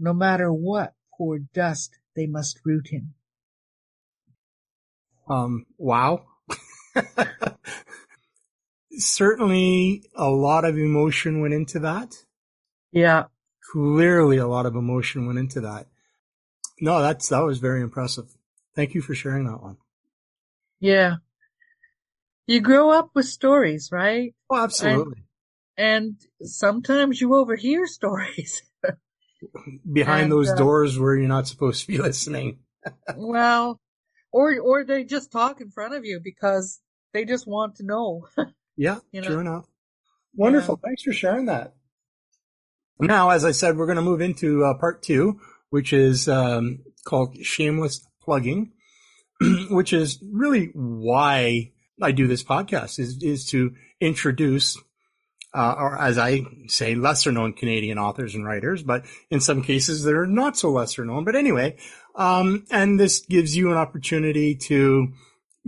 no 0.00 0.12
matter 0.12 0.52
what 0.52 0.96
poor 1.16 1.38
dust 1.38 1.96
they 2.16 2.26
must 2.26 2.58
root 2.64 2.88
in. 2.90 3.14
Um, 5.28 5.64
wow. 5.76 6.24
Certainly 8.90 10.02
a 10.14 10.28
lot 10.28 10.64
of 10.64 10.76
emotion 10.76 11.40
went 11.40 11.54
into 11.54 11.78
that. 11.80 12.14
Yeah. 12.92 13.24
Clearly 13.72 14.38
a 14.38 14.46
lot 14.46 14.66
of 14.66 14.74
emotion 14.74 15.26
went 15.26 15.38
into 15.38 15.60
that. 15.60 15.86
No, 16.80 17.00
that's, 17.02 17.28
that 17.28 17.40
was 17.40 17.58
very 17.58 17.80
impressive. 17.82 18.26
Thank 18.74 18.94
you 18.94 19.02
for 19.02 19.14
sharing 19.14 19.44
that 19.46 19.62
one. 19.62 19.76
Yeah. 20.80 21.16
You 22.46 22.60
grow 22.60 22.90
up 22.90 23.10
with 23.14 23.26
stories, 23.26 23.90
right? 23.92 24.34
Oh, 24.48 24.62
absolutely. 24.62 25.24
And, 25.76 26.16
and 26.40 26.48
sometimes 26.48 27.20
you 27.20 27.34
overhear 27.34 27.86
stories. 27.88 28.62
Behind 29.92 30.24
and, 30.24 30.32
those 30.32 30.50
uh, 30.50 30.56
doors 30.56 30.98
where 30.98 31.14
you're 31.16 31.28
not 31.28 31.46
supposed 31.46 31.82
to 31.82 31.86
be 31.86 31.98
listening. 32.02 32.58
well, 33.16 33.80
or, 34.32 34.58
or 34.58 34.84
they 34.84 35.04
just 35.04 35.30
talk 35.30 35.60
in 35.60 35.70
front 35.70 35.94
of 35.94 36.04
you 36.04 36.20
because 36.22 36.80
they 37.12 37.24
just 37.24 37.46
want 37.46 37.76
to 37.76 37.84
know. 37.84 38.26
yeah, 38.76 38.98
you 39.12 39.20
know? 39.20 39.28
true 39.28 39.40
enough. 39.40 39.66
Wonderful. 40.34 40.78
Yeah. 40.82 40.88
Thanks 40.88 41.02
for 41.02 41.12
sharing 41.12 41.46
that. 41.46 41.74
Now, 43.00 43.30
as 43.30 43.44
I 43.44 43.52
said, 43.52 43.76
we're 43.76 43.86
going 43.86 43.96
to 43.96 44.02
move 44.02 44.20
into 44.20 44.64
uh, 44.64 44.74
part 44.74 45.02
two, 45.02 45.40
which 45.70 45.92
is 45.92 46.28
um, 46.28 46.80
called 47.06 47.36
shameless 47.36 48.06
plugging, 48.22 48.72
which 49.70 49.92
is 49.92 50.22
really 50.32 50.70
why 50.74 51.72
I 52.02 52.12
do 52.12 52.26
this 52.26 52.44
podcast 52.44 52.98
is 52.98 53.22
is 53.22 53.46
to 53.46 53.74
introduce, 54.00 54.76
uh, 55.54 55.74
or 55.78 56.00
as 56.00 56.18
I 56.18 56.42
say, 56.66 56.94
lesser 56.94 57.32
known 57.32 57.52
Canadian 57.52 57.98
authors 57.98 58.34
and 58.34 58.44
writers, 58.44 58.82
but 58.82 59.04
in 59.30 59.40
some 59.40 59.62
cases 59.62 60.04
they're 60.04 60.26
not 60.26 60.56
so 60.56 60.70
lesser 60.70 61.04
known. 61.04 61.24
But 61.24 61.36
anyway, 61.36 61.76
um, 62.14 62.66
and 62.70 62.98
this 62.98 63.20
gives 63.20 63.56
you 63.56 63.70
an 63.70 63.76
opportunity 63.76 64.56
to, 64.66 65.08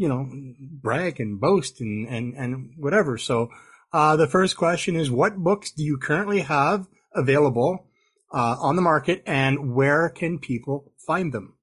you 0.00 0.08
know, 0.08 0.26
brag 0.58 1.20
and 1.20 1.38
boast 1.38 1.82
and, 1.82 2.08
and, 2.08 2.34
and 2.34 2.72
whatever. 2.78 3.18
So, 3.18 3.50
uh, 3.92 4.16
the 4.16 4.26
first 4.26 4.56
question 4.56 4.96
is 4.96 5.10
what 5.10 5.36
books 5.36 5.72
do 5.72 5.84
you 5.84 5.98
currently 5.98 6.40
have 6.40 6.86
available, 7.14 7.86
uh, 8.32 8.56
on 8.58 8.76
the 8.76 8.82
market 8.82 9.22
and 9.26 9.74
where 9.74 10.08
can 10.08 10.38
people 10.38 10.94
find 11.06 11.34
them? 11.34 11.58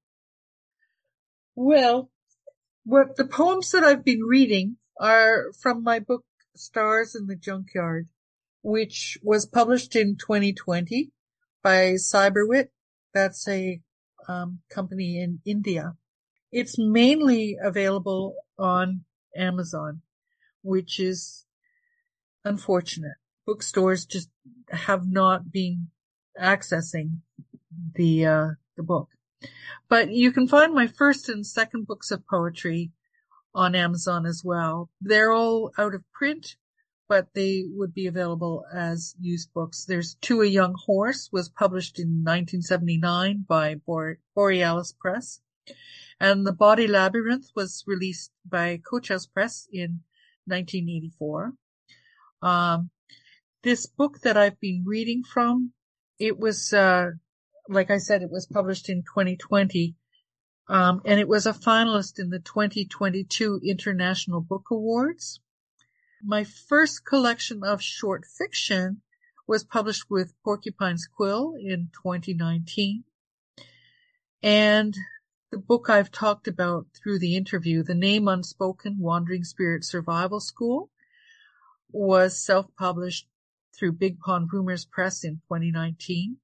Well, 1.56 2.12
what 2.86 3.16
the 3.16 3.26
poems 3.26 3.72
that 3.72 3.84
I've 3.84 4.06
been 4.06 4.22
reading 4.22 4.78
are 5.02 5.52
from 5.60 5.82
my 5.82 5.98
book 5.98 6.24
Stars 6.56 7.16
in 7.16 7.26
the 7.26 7.36
Junkyard, 7.36 8.08
which 8.62 9.18
was 9.24 9.48
published 9.48 9.96
in 9.96 10.16
2020 10.16 11.10
by 11.64 11.94
Cyberwit. 11.94 12.68
That's 13.16 13.48
a 13.48 13.82
um, 14.28 14.60
company 14.70 15.20
in 15.20 15.40
India. 15.44 15.96
It's 16.58 16.80
mainly 16.80 17.56
available 17.62 18.34
on 18.58 19.06
Amazon, 19.36 20.02
which 20.64 21.00
is 21.00 21.46
unfortunate. 22.44 23.18
Bookstores 23.46 24.08
just 24.08 24.32
have 24.72 25.08
not 25.08 25.52
been 25.52 25.90
accessing 26.36 27.20
the 27.94 28.26
uh, 28.26 28.48
the 28.76 28.82
book. 28.82 29.10
But 29.88 30.10
you 30.10 30.32
can 30.32 30.48
find 30.48 30.74
my 30.74 30.88
first 30.88 31.30
and 31.30 31.46
second 31.46 31.86
books 31.86 32.10
of 32.10 32.26
poetry 32.26 32.92
on 33.54 33.76
Amazon 33.76 34.26
as 34.26 34.42
well. 34.44 34.90
They're 35.00 35.32
all 35.32 35.72
out 35.78 35.94
of 35.94 36.12
print, 36.12 36.56
but 37.08 37.36
they 37.36 37.66
would 37.70 37.94
be 37.94 38.08
available 38.08 38.66
as 38.74 39.14
used 39.22 39.54
books. 39.54 39.86
There's 39.86 40.16
To 40.22 40.42
a 40.42 40.48
Young 40.48 40.74
Horse 40.74 41.30
was 41.32 41.50
published 41.50 42.00
in 42.00 42.24
1979 42.24 43.46
by 43.48 43.76
Borealis 44.34 44.92
Press. 45.00 45.40
And 46.20 46.46
The 46.46 46.54
Body 46.54 46.88
Labyrinth 46.88 47.52
was 47.56 47.84
released 47.86 48.32
by 48.46 48.78
Coach 48.78 49.10
House 49.10 49.28
Press 49.28 49.68
in 49.72 50.02
1984. 50.46 51.54
Um, 52.42 52.90
this 53.64 53.86
book 53.86 54.22
that 54.22 54.38
I've 54.38 54.60
been 54.60 54.84
reading 54.86 55.24
from, 55.24 55.74
it 56.20 56.40
was, 56.40 56.74
uh, 56.74 57.12
like 57.70 57.92
I 57.92 57.98
said, 57.98 58.22
it 58.24 58.32
was 58.32 58.48
published 58.48 58.90
in 58.90 59.04
2020. 59.04 59.96
Um, 60.70 61.02
and 61.06 61.20
it 61.20 61.28
was 61.28 61.46
a 61.46 61.54
finalist 61.54 62.20
in 62.20 62.30
the 62.30 62.40
2022 62.40 63.62
International 63.64 64.42
Book 64.42 64.66
Awards. 64.72 65.40
My 66.24 66.44
first 66.44 67.06
collection 67.06 67.64
of 67.64 67.82
short 67.82 68.26
fiction 68.26 69.02
was 69.48 69.64
published 69.64 70.10
with 70.10 70.34
Porcupine's 70.44 71.08
Quill 71.08 71.54
in 71.60 71.90
2019. 72.04 73.04
And 74.44 74.98
the 75.52 75.58
book 75.58 75.90
I've 75.90 76.12
talked 76.12 76.48
about 76.48 76.88
through 76.94 77.20
the 77.20 77.36
interview, 77.36 77.82
The 77.82 77.96
Name 77.96 78.28
Unspoken 78.28 79.00
Wandering 79.00 79.44
Spirit 79.44 79.86
Survival 79.86 80.40
School, 80.40 80.90
was 81.90 82.38
self-published 82.38 83.28
through 83.74 83.94
Big 83.94 84.20
Pond 84.20 84.50
Rumours 84.52 84.86
Press 84.86 85.24
in 85.24 85.36
2019. 85.48 86.38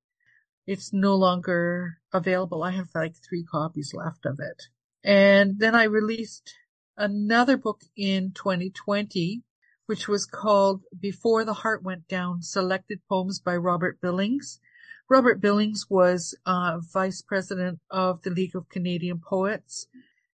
It's 0.65 0.93
no 0.93 1.15
longer 1.15 1.97
available. 2.13 2.63
I 2.63 2.71
have 2.71 2.89
like 2.95 3.15
three 3.17 3.43
copies 3.43 3.93
left 3.93 4.25
of 4.25 4.39
it. 4.39 4.63
And 5.03 5.59
then 5.59 5.75
I 5.75 5.83
released 5.83 6.53
another 6.95 7.57
book 7.57 7.81
in 7.97 8.31
2020 8.31 9.43
which 9.85 10.07
was 10.07 10.25
called 10.25 10.81
Before 10.97 11.43
the 11.43 11.53
Heart 11.53 11.83
Went 11.83 12.07
Down, 12.07 12.41
Selected 12.41 13.01
Poems 13.09 13.39
by 13.39 13.57
Robert 13.57 13.99
Billings. 13.99 14.61
Robert 15.09 15.41
Billings 15.41 15.87
was 15.89 16.33
uh, 16.45 16.79
vice 16.93 17.21
president 17.21 17.79
of 17.91 18.21
the 18.21 18.29
League 18.29 18.55
of 18.55 18.69
Canadian 18.69 19.19
Poets 19.19 19.87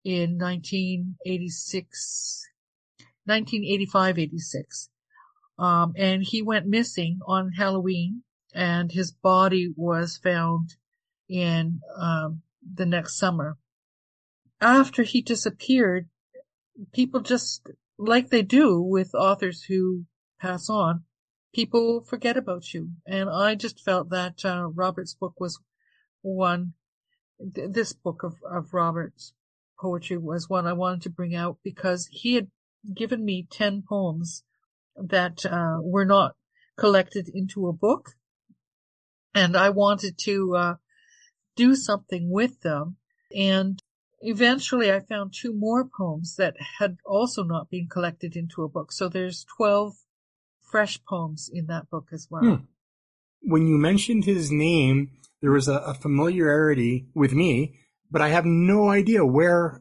in 0.04 0.38
1986, 0.38 2.46
1985-86. 3.28 4.88
Um, 5.58 5.92
and 5.96 6.22
he 6.22 6.42
went 6.42 6.66
missing 6.66 7.20
on 7.26 7.52
Halloween 7.52 8.22
and 8.54 8.90
his 8.90 9.12
body 9.12 9.72
was 9.76 10.16
found 10.16 10.74
in, 11.28 11.80
um, 11.96 12.42
the 12.74 12.86
next 12.86 13.18
summer. 13.18 13.58
After 14.60 15.02
he 15.02 15.20
disappeared, 15.20 16.08
people 16.92 17.20
just, 17.20 17.68
like 17.98 18.30
they 18.30 18.42
do 18.42 18.80
with 18.80 19.14
authors 19.14 19.62
who 19.62 20.04
pass 20.40 20.70
on, 20.70 21.04
people 21.54 22.02
forget 22.02 22.36
about 22.36 22.74
you. 22.74 22.90
And 23.06 23.30
I 23.30 23.54
just 23.54 23.82
felt 23.84 24.10
that, 24.10 24.44
uh, 24.44 24.68
Robert's 24.74 25.14
book 25.14 25.34
was 25.38 25.60
one, 26.22 26.74
th- 27.54 27.70
this 27.70 27.92
book 27.92 28.22
of, 28.22 28.34
of 28.44 28.74
Robert's 28.74 29.32
poetry 29.78 30.18
was 30.18 30.48
one 30.48 30.66
I 30.66 30.72
wanted 30.72 31.02
to 31.02 31.10
bring 31.10 31.34
out 31.34 31.58
because 31.62 32.08
he 32.10 32.34
had 32.34 32.50
given 32.94 33.24
me 33.24 33.46
10 33.50 33.84
poems 33.88 34.44
that, 34.96 35.46
uh, 35.46 35.78
were 35.80 36.04
not 36.04 36.36
collected 36.76 37.28
into 37.32 37.68
a 37.68 37.72
book. 37.72 38.10
And 39.34 39.56
I 39.56 39.70
wanted 39.70 40.18
to, 40.24 40.56
uh, 40.56 40.74
do 41.56 41.74
something 41.76 42.30
with 42.30 42.60
them. 42.60 42.96
And 43.34 43.80
eventually 44.20 44.92
I 44.92 45.00
found 45.00 45.32
two 45.32 45.52
more 45.52 45.88
poems 45.88 46.36
that 46.36 46.56
had 46.78 46.96
also 47.04 47.44
not 47.44 47.70
been 47.70 47.88
collected 47.88 48.36
into 48.36 48.62
a 48.62 48.68
book. 48.68 48.90
So 48.92 49.08
there's 49.08 49.44
12 49.56 49.94
fresh 50.74 50.98
poems 51.08 51.48
in 51.54 51.66
that 51.66 51.88
book 51.88 52.08
as 52.12 52.26
well. 52.28 52.42
Hmm. 52.42 52.64
When 53.42 53.68
you 53.68 53.78
mentioned 53.78 54.24
his 54.24 54.50
name, 54.50 55.12
there 55.40 55.52
was 55.52 55.68
a, 55.68 55.76
a, 55.76 55.94
familiarity 55.94 57.06
with 57.14 57.32
me, 57.32 57.78
but 58.10 58.20
I 58.20 58.30
have 58.30 58.44
no 58.44 58.88
idea 58.88 59.24
where 59.24 59.80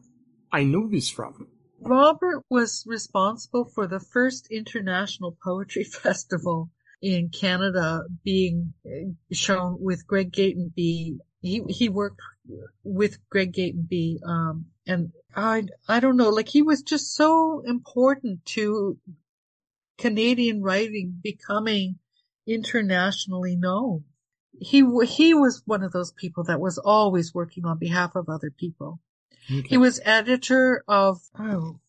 I 0.52 0.66
know 0.66 0.88
this 0.88 1.10
from. 1.10 1.48
Robert 1.80 2.44
was 2.48 2.84
responsible 2.86 3.66
for 3.74 3.88
the 3.88 4.00
first 4.00 4.50
international 4.52 5.36
poetry 5.44 5.84
festival 6.06 6.70
in 7.02 7.30
Canada 7.30 8.04
being 8.24 8.74
shown 9.32 9.78
with 9.80 10.06
Greg 10.06 10.32
Gatenby 10.32 11.18
he 11.44 11.62
he 11.68 11.90
worked 11.90 12.22
with 12.84 13.18
Greg 13.30 13.54
Gatenby, 13.54 14.20
um, 14.26 14.68
and 14.88 15.12
I 15.36 15.66
I 15.88 16.00
don't 16.00 16.18
know, 16.18 16.30
like 16.30 16.48
he 16.48 16.62
was 16.62 16.82
just 16.82 17.14
so 17.16 17.62
important 17.68 18.46
to 18.58 18.98
Canadian 19.98 20.62
writing 20.62 21.20
becoming 21.22 22.00
internationally 22.48 23.56
known. 23.56 24.06
He 24.60 24.84
he 25.06 25.34
was 25.34 25.64
one 25.66 25.84
of 25.84 25.92
those 25.92 26.12
people 26.12 26.44
that 26.46 26.60
was 26.60 26.78
always 26.78 27.34
working 27.34 27.66
on 27.66 27.80
behalf 27.80 28.16
of 28.16 28.30
other 28.30 28.52
people. 28.52 29.00
Okay. 29.52 29.68
He 29.68 29.78
was 29.78 30.00
editor 30.04 30.84
of 30.88 31.22
oh, 31.38 31.80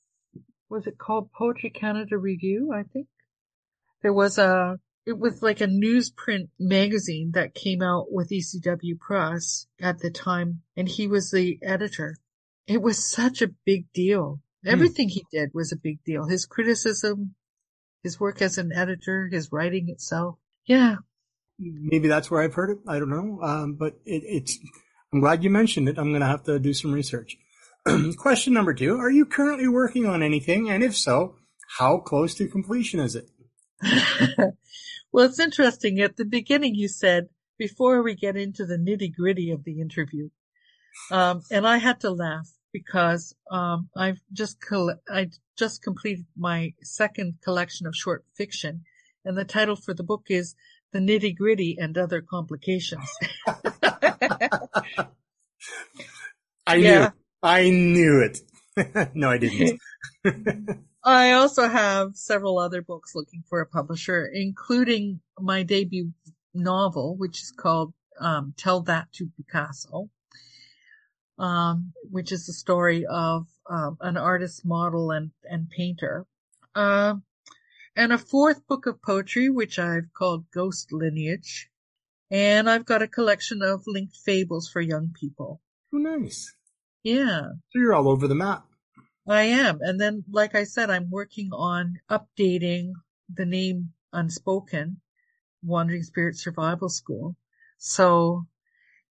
was 0.69 0.87
it 0.87 0.99
called 0.99 1.33
Poetry 1.33 1.71
Canada 1.71 2.17
Review? 2.19 2.73
I 2.73 2.83
think 2.85 3.07
there 4.03 4.13
was 4.13 4.39
a 4.39 4.79
it 5.07 5.19
was 5.19 5.43
like 5.43 5.61
a 5.61 5.67
newsprint 5.67 6.49
magazine 6.59 7.33
that 7.35 7.55
came 7.55 7.83
out 7.83 8.11
with 8.11 8.31
ECW 8.31 8.99
Press 8.99 9.67
at 9.81 9.99
the 9.99 10.11
time, 10.11 10.63
and 10.77 10.89
he 10.89 11.07
was 11.07 11.31
the 11.31 11.59
editor. 11.63 12.17
It 12.67 12.81
was 12.81 13.11
such 13.11 13.43
a 13.43 13.53
big 13.67 13.93
deal. 13.93 14.41
Hmm. 14.63 14.71
Everything 14.71 15.11
he 15.11 15.27
did 15.31 15.51
was 15.53 15.73
a 15.73 15.77
big 15.77 16.03
deal. 16.05 16.27
His 16.27 16.47
criticism, 16.47 17.35
his 18.05 18.21
work 18.21 18.41
as 18.41 18.59
an 18.59 18.73
editor, 18.73 19.29
his 19.33 19.51
writing 19.51 19.89
itself. 19.89 20.37
Yeah. 20.67 20.97
Maybe 21.59 22.07
that's 22.07 22.31
where 22.31 22.43
I've 22.43 22.55
heard 22.55 22.71
it. 22.71 22.79
I 22.87 23.01
don't 23.01 23.11
know. 23.11 23.41
Um, 23.43 23.75
but 23.75 23.95
it, 24.05 24.23
it's, 24.25 24.59
I'm 25.13 25.21
glad 25.21 25.43
you 25.43 25.51
mentioned 25.51 25.89
it. 25.89 25.99
I'm 25.99 26.11
going 26.11 26.21
to 26.21 26.27
have 26.27 26.45
to 26.45 26.61
do 26.61 26.73
some 26.73 26.93
research. 26.93 27.37
Question 28.17 28.53
number 28.53 28.75
two. 28.75 28.97
Are 28.99 29.11
you 29.11 29.27
currently 29.27 29.67
working 29.67 30.07
on 30.07 30.23
anything? 30.23 30.71
And 30.71 30.85
if 30.85 30.97
so, 30.97 31.37
how 31.79 31.99
close 31.99 32.37
to 32.37 32.47
completion 32.47 33.01
is 33.01 33.17
it? 33.17 33.31
Well, 35.15 35.27
it's 35.27 35.39
interesting. 35.39 36.01
At 36.01 36.17
the 36.17 36.25
beginning, 36.25 36.75
you 36.75 36.89
said, 36.89 37.29
before 37.57 38.03
we 38.03 38.17
get 38.17 38.37
into 38.37 38.67
the 38.67 38.77
nitty 38.77 39.15
gritty 39.15 39.53
of 39.53 39.63
the 39.63 39.81
interview, 39.81 40.31
um, 41.09 41.43
and 41.53 41.65
I 41.65 41.77
had 41.77 42.01
to 42.01 42.11
laugh 42.11 42.49
because, 42.75 43.35
um, 43.51 43.89
I've 43.97 44.21
just, 44.35 44.61
coll- 44.61 45.01
I 45.09 45.31
just 45.57 45.83
completed 45.83 46.27
my 46.37 46.75
second 46.83 47.37
collection 47.43 47.87
of 47.87 47.97
short 47.97 48.27
fiction 48.35 48.83
and 49.25 49.39
the 49.39 49.45
title 49.45 49.77
for 49.77 49.95
the 49.95 50.03
book 50.03 50.27
is 50.29 50.55
The 50.93 50.99
Nitty 50.99 51.37
Gritty 51.37 51.79
and 51.81 51.97
Other 51.97 52.21
Complications. 52.21 53.09
I 56.67 56.77
yeah. 56.77 56.99
knew, 56.99 57.09
I 57.43 57.71
knew 57.71 58.21
it. 58.21 58.41
no, 59.15 59.31
I 59.31 59.39
didn't. 59.39 59.81
I 61.05 61.33
also 61.33 61.69
have 61.69 62.17
several 62.17 62.59
other 62.59 62.83
books 62.83 63.15
looking 63.15 63.45
for 63.49 63.61
a 63.61 63.67
publisher, 63.67 64.27
including 64.33 65.21
my 65.39 65.63
debut 65.63 66.13
novel, 66.55 67.17
which 67.17 67.43
is 67.43 67.51
called 67.51 67.93
um, 68.21 68.55
Tell 68.57 68.81
That 68.83 69.13
to 69.15 69.29
Picasso, 69.37 70.11
um, 71.39 71.93
which 72.11 72.33
is 72.33 72.47
the 72.47 72.53
story 72.53 73.07
of 73.07 73.47
um, 73.69 73.97
an 74.01 74.17
artist, 74.17 74.65
model, 74.65 75.11
and, 75.11 75.31
and 75.45 75.71
painter. 75.71 76.27
Uh, 76.75 77.15
and 77.97 78.13
a 78.13 78.19
fourth 78.19 78.67
book 78.67 78.87
of 78.87 79.03
poetry, 79.03 79.49
which 79.49 79.79
I've 79.79 80.13
called 80.13 80.51
Ghost 80.53 80.93
Lineage. 80.93 81.71
And 82.31 82.69
I've 82.69 82.85
got 82.85 83.03
a 83.03 83.09
collection 83.09 83.63
of 83.63 83.85
linked 83.87 84.17
fables 84.17 84.69
for 84.69 84.81
young 84.81 85.15
people. 85.19 85.61
Oh, 85.93 85.99
nice. 85.99 86.55
Yeah. 87.03 87.43
So 87.71 87.79
you're 87.79 87.95
all 87.95 88.09
over 88.09 88.27
the 88.27 88.35
map. 88.35 88.65
I 89.29 89.43
am. 89.43 89.79
And 89.81 90.01
then, 90.01 90.25
like 90.31 90.55
I 90.55 90.65
said, 90.65 90.91
I'm 90.91 91.11
working 91.11 91.51
on 91.53 92.01
updating 92.11 92.93
the 93.33 93.47
name 93.47 93.93
Unspoken, 94.13 95.01
Wandering 95.63 96.03
Spirit 96.03 96.37
Survival 96.37 96.89
School. 96.89 97.37
So, 97.79 98.47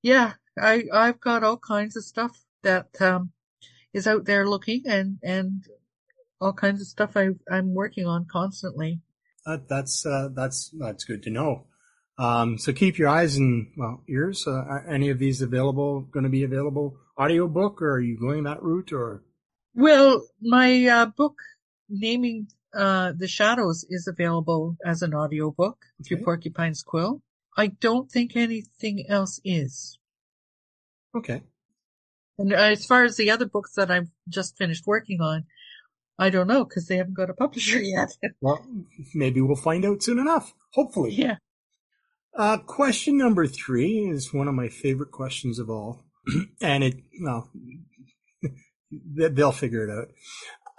yeah, 0.01 0.33
I, 0.59 0.83
I've 0.93 1.19
got 1.19 1.43
all 1.43 1.57
kinds 1.57 1.95
of 1.95 2.03
stuff 2.03 2.37
that, 2.61 3.01
um, 3.01 3.31
is 3.93 4.07
out 4.07 4.25
there 4.25 4.47
looking 4.47 4.83
and, 4.87 5.19
and 5.23 5.65
all 6.41 6.53
kinds 6.53 6.81
of 6.81 6.87
stuff 6.87 7.15
I, 7.15 7.29
I'm 7.51 7.73
working 7.73 8.05
on 8.05 8.25
constantly. 8.25 9.01
Uh, 9.45 9.57
that's, 9.67 10.05
uh, 10.05 10.29
that's, 10.33 10.73
that's 10.79 11.03
good 11.03 11.23
to 11.23 11.29
know. 11.29 11.65
Um, 12.17 12.57
so 12.57 12.73
keep 12.73 12.97
your 12.97 13.09
eyes 13.09 13.37
and, 13.37 13.67
well, 13.75 14.03
ears. 14.07 14.45
Uh, 14.47 14.51
are 14.51 14.87
any 14.87 15.09
of 15.09 15.19
these 15.19 15.41
available, 15.41 16.01
going 16.01 16.23
to 16.23 16.29
be 16.29 16.43
available 16.43 16.97
audiobook 17.19 17.81
or 17.81 17.93
are 17.93 17.99
you 17.99 18.17
going 18.19 18.43
that 18.43 18.61
route 18.61 18.91
or? 18.93 19.23
Well, 19.75 20.27
my 20.41 20.85
uh, 20.85 21.05
book 21.07 21.35
naming 21.89 22.47
uh, 22.73 23.13
the 23.15 23.27
shadows 23.27 23.85
is 23.89 24.07
available 24.07 24.77
as 24.85 25.01
an 25.01 25.13
audiobook 25.13 25.77
okay. 26.01 26.07
through 26.07 26.23
Porcupine's 26.23 26.83
Quill. 26.83 27.21
I 27.55 27.67
don't 27.67 28.09
think 28.09 28.35
anything 28.35 29.05
else 29.07 29.39
is. 29.43 29.99
Okay. 31.15 31.43
And 32.37 32.51
as 32.51 32.85
far 32.85 33.03
as 33.03 33.17
the 33.17 33.31
other 33.31 33.45
books 33.45 33.73
that 33.75 33.91
I've 33.91 34.09
just 34.27 34.57
finished 34.57 34.87
working 34.87 35.21
on, 35.21 35.45
I 36.17 36.29
don't 36.29 36.47
know 36.47 36.63
because 36.63 36.87
they 36.87 36.97
haven't 36.97 37.15
got 37.15 37.29
a 37.29 37.33
publisher 37.33 37.79
yet. 37.81 38.09
well, 38.41 38.65
maybe 39.13 39.41
we'll 39.41 39.55
find 39.55 39.85
out 39.85 40.03
soon 40.03 40.19
enough. 40.19 40.53
Hopefully. 40.73 41.13
Yeah. 41.13 41.37
Uh, 42.35 42.57
question 42.57 43.17
number 43.17 43.45
three 43.45 44.09
is 44.09 44.33
one 44.33 44.47
of 44.47 44.55
my 44.55 44.67
favorite 44.67 45.11
questions 45.11 45.59
of 45.59 45.69
all. 45.69 46.05
and 46.61 46.83
it, 46.83 46.95
well, 47.21 47.51
they'll 48.91 49.51
figure 49.51 49.87
it 49.87 49.91
out. 49.91 50.07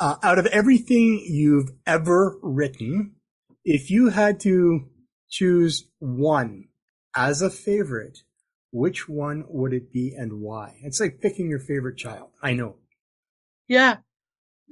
Uh, 0.00 0.16
out 0.22 0.38
of 0.38 0.46
everything 0.46 1.24
you've 1.24 1.70
ever 1.86 2.36
written, 2.42 3.14
if 3.64 3.90
you 3.90 4.08
had 4.08 4.40
to 4.40 4.88
choose 5.30 5.88
one 6.00 6.64
as 7.16 7.42
a 7.42 7.50
favorite, 7.50 8.18
which 8.74 9.08
one 9.08 9.44
would 9.46 9.72
it 9.72 9.92
be 9.92 10.12
and 10.18 10.40
why? 10.40 10.74
It's 10.82 10.98
like 10.98 11.20
picking 11.20 11.48
your 11.48 11.60
favorite 11.60 11.96
child. 11.96 12.30
I 12.42 12.54
know. 12.54 12.74
Yeah. 13.68 13.98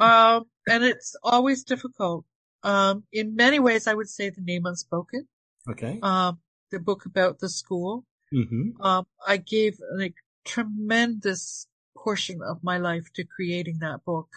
Um, 0.01 0.47
and 0.69 0.83
it's 0.83 1.15
always 1.23 1.63
difficult. 1.63 2.25
Um, 2.65 3.05
in 3.13 3.37
many 3.37 3.61
ways, 3.61 3.87
I 3.87 3.95
would 3.95 4.09
say 4.09 4.31
the 4.31 4.41
name 4.41 4.67
unspoken. 4.67 5.29
Okay. 5.71 6.01
Um, 6.03 6.41
the 6.73 6.81
book 6.81 7.07
about 7.07 7.39
the 7.39 7.49
school. 7.49 8.05
Mm-hmm. 8.35 8.83
Um, 8.83 9.07
I 9.25 9.37
gave 9.37 9.79
like 9.97 10.17
tremendous 10.45 11.69
portion 11.97 12.41
of 12.43 12.59
my 12.65 12.79
life 12.79 13.07
to 13.15 13.25
creating 13.25 13.79
that 13.83 14.05
book. 14.05 14.31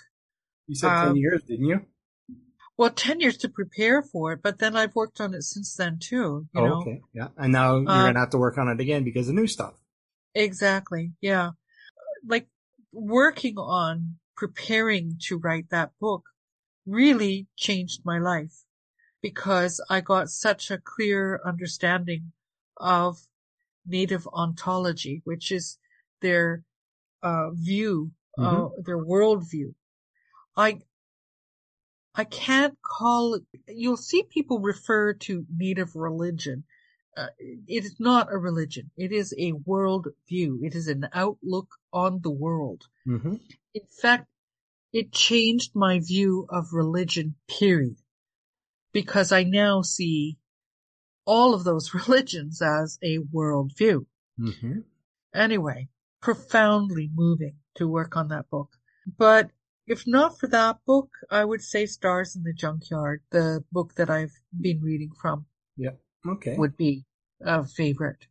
You 0.67 0.75
said 0.75 0.91
um, 0.91 1.07
10 1.07 1.15
years, 1.15 1.41
didn't 1.41 1.65
you? 1.65 1.81
Well, 2.77 2.89
10 2.89 3.21
years 3.21 3.37
to 3.37 3.49
prepare 3.49 4.03
for 4.03 4.33
it, 4.33 4.41
but 4.43 4.59
then 4.59 4.75
I've 4.75 4.95
worked 4.95 5.21
on 5.21 5.33
it 5.33 5.43
since 5.43 5.75
then 5.75 5.97
too. 5.99 6.47
oh, 6.55 6.65
know? 6.65 6.81
okay. 6.81 7.01
Yeah. 7.13 7.29
And 7.37 7.53
now 7.53 7.77
you're 7.77 7.89
um, 7.89 8.01
going 8.01 8.13
to 8.15 8.19
have 8.19 8.31
to 8.31 8.37
work 8.37 8.57
on 8.57 8.67
it 8.67 8.81
again 8.81 9.03
because 9.03 9.29
of 9.29 9.35
new 9.35 9.47
stuff. 9.47 9.73
Exactly. 10.33 11.13
Yeah. 11.21 11.51
Like 12.27 12.47
working 12.91 13.57
on 13.57 14.17
preparing 14.35 15.17
to 15.21 15.37
write 15.37 15.69
that 15.69 15.91
book 16.01 16.23
really 16.85 17.47
changed 17.55 18.01
my 18.03 18.19
life 18.19 18.63
because 19.21 19.83
I 19.89 20.01
got 20.01 20.29
such 20.29 20.69
a 20.69 20.77
clear 20.77 21.39
understanding 21.45 22.33
of 22.77 23.17
native 23.85 24.27
ontology, 24.33 25.21
which 25.23 25.51
is 25.51 25.77
their 26.21 26.63
uh, 27.23 27.51
view, 27.51 28.11
mm-hmm. 28.37 28.65
uh, 28.65 28.69
their 28.85 29.03
worldview. 29.03 29.73
I 30.57 30.81
I 32.15 32.23
can't 32.23 32.77
call 32.81 33.35
it. 33.35 33.43
You'll 33.67 33.97
see 33.97 34.23
people 34.23 34.59
refer 34.59 35.13
to 35.13 35.45
native 35.55 35.95
religion. 35.95 36.63
Uh, 37.17 37.27
it 37.39 37.85
is 37.85 37.95
not 37.99 38.31
a 38.31 38.37
religion. 38.37 38.91
It 38.97 39.11
is 39.11 39.33
a 39.37 39.53
world 39.53 40.07
view. 40.27 40.59
It 40.63 40.75
is 40.75 40.87
an 40.87 41.07
outlook 41.13 41.67
on 41.93 42.21
the 42.21 42.31
world. 42.31 42.83
Mm-hmm. 43.07 43.35
In 43.73 43.81
fact, 44.01 44.27
it 44.93 45.11
changed 45.11 45.71
my 45.75 45.99
view 45.99 46.45
of 46.49 46.73
religion, 46.73 47.35
period. 47.47 47.97
Because 48.93 49.31
I 49.31 49.43
now 49.43 49.81
see 49.81 50.37
all 51.25 51.53
of 51.53 51.63
those 51.63 51.93
religions 52.07 52.61
as 52.61 52.97
a 53.03 53.19
world 53.31 53.73
view. 53.77 54.07
Mm-hmm. 54.39 54.79
Anyway, 55.33 55.89
profoundly 56.21 57.09
moving 57.13 57.55
to 57.75 57.87
work 57.87 58.15
on 58.15 58.29
that 58.29 58.49
book. 58.49 58.69
But 59.17 59.51
if 59.87 60.07
not 60.07 60.39
for 60.39 60.47
that 60.47 60.77
book, 60.85 61.09
I 61.29 61.45
would 61.45 61.61
say 61.61 61.85
Stars 61.85 62.35
in 62.35 62.43
the 62.43 62.53
Junkyard, 62.53 63.21
the 63.31 63.63
book 63.71 63.95
that 63.95 64.09
I've 64.09 64.33
been 64.59 64.81
reading 64.81 65.11
from. 65.21 65.45
Yeah. 65.77 65.91
Okay. 66.27 66.55
Would 66.57 66.77
be 66.77 67.05
a 67.41 67.65
favorite. 67.65 68.27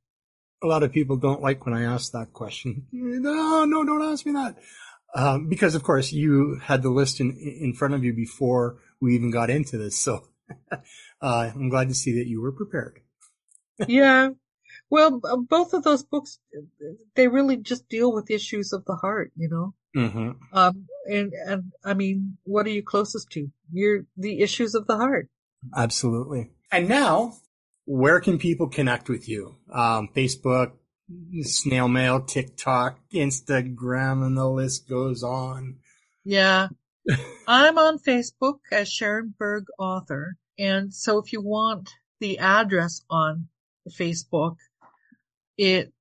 A 0.63 0.67
lot 0.67 0.83
of 0.83 0.93
people 0.93 1.17
don't 1.17 1.43
like 1.43 1.65
when 1.67 1.75
I 1.75 1.83
ask 1.83 2.13
that 2.13 2.33
question. 2.33 2.87
No, 2.91 3.65
no, 3.65 3.85
don't 3.85 4.03
ask 4.03 4.25
me 4.27 4.33
that. 4.33 4.57
Um, 5.15 5.49
because 5.49 5.75
of 5.75 5.85
course 5.85 6.13
you 6.13 6.59
had 6.61 6.83
the 6.83 6.91
list 6.91 7.21
in, 7.21 7.37
in 7.37 7.75
front 7.75 7.95
of 7.95 8.03
you 8.03 8.13
before 8.13 8.79
we 9.01 9.15
even 9.15 9.31
got 9.31 9.51
into 9.51 9.79
this. 9.79 9.97
So, 9.97 10.27
uh, 10.73 10.81
I'm 11.55 11.69
glad 11.69 11.89
to 11.89 11.95
see 11.95 12.19
that 12.19 12.27
you 12.27 12.41
were 12.41 12.53
prepared. 12.53 13.01
yeah. 13.87 14.31
Well, 14.91 15.21
both 15.49 15.73
of 15.73 15.83
those 15.83 16.03
books, 16.03 16.39
they 17.15 17.29
really 17.29 17.57
just 17.57 17.89
deal 17.89 18.13
with 18.13 18.31
issues 18.31 18.73
of 18.73 18.85
the 18.85 18.95
heart, 18.95 19.33
you 19.37 19.49
know? 19.49 19.75
Mm-hmm. 19.97 20.31
Um, 20.53 20.87
and, 21.07 21.33
and 21.47 21.73
I 21.85 21.95
mean, 21.95 22.37
what 22.45 22.67
are 22.67 22.71
you 22.71 22.83
closest 22.83 23.31
to? 23.31 23.49
You're 23.73 24.05
the 24.17 24.41
issues 24.41 24.75
of 24.75 24.87
the 24.87 24.97
heart. 24.97 25.29
Absolutely. 25.75 26.51
And 26.71 26.89
now, 26.89 27.35
where 27.87 28.21
can 28.21 28.39
people 28.39 28.69
connect 28.69 29.09
with 29.09 29.29
you? 29.29 29.57
Um, 29.73 30.09
Facebook, 30.15 30.73
snail 31.43 31.89
mail, 31.89 32.21
TikTok, 32.23 32.99
Instagram, 33.13 34.25
and 34.25 34.37
the 34.37 34.49
list 34.49 34.89
goes 34.89 35.23
on. 35.23 35.77
Yeah. 36.25 36.69
I'm 37.47 37.79
on 37.79 37.99
Facebook 37.99 38.59
as 38.73 38.89
Sharon 38.89 39.35
Berg 39.39 39.65
author. 39.79 40.37
And 40.59 40.95
so 40.95 41.19
if 41.19 41.33
you 41.33 41.43
want 41.43 41.91
the 42.21 42.39
address 42.39 43.03
on 43.11 43.49
Facebook, 43.91 44.57
it 45.57 45.95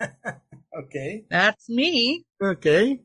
okay. 0.83 1.25
That's 1.29 1.69
me. 1.69 2.25
Okay. 2.41 2.99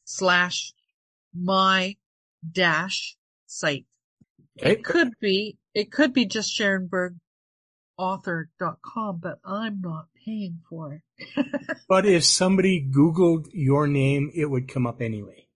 slash 0.05 0.74
my 1.34 1.95
dash 2.51 3.16
site. 3.45 3.86
Okay. 4.59 4.74
It 4.74 4.84
could 4.84 5.14
be 5.22 5.57
it 5.74 5.91
could 5.91 6.13
be 6.13 6.26
just 6.26 6.55
SharonBergAuthor.com, 6.59 9.17
but 9.17 9.39
I'm 9.43 9.82
not 9.82 10.05
paying 10.26 10.59
for 10.69 10.93
it. 10.93 11.01
but 11.88 12.05
if 12.05 12.24
somebody 12.24 12.88
Googled 12.88 13.47
your 13.51 13.88
name, 13.88 14.30
it 14.34 14.45
would 14.45 14.67
come 14.67 14.86
up 14.88 15.01
anyway. 15.01 15.47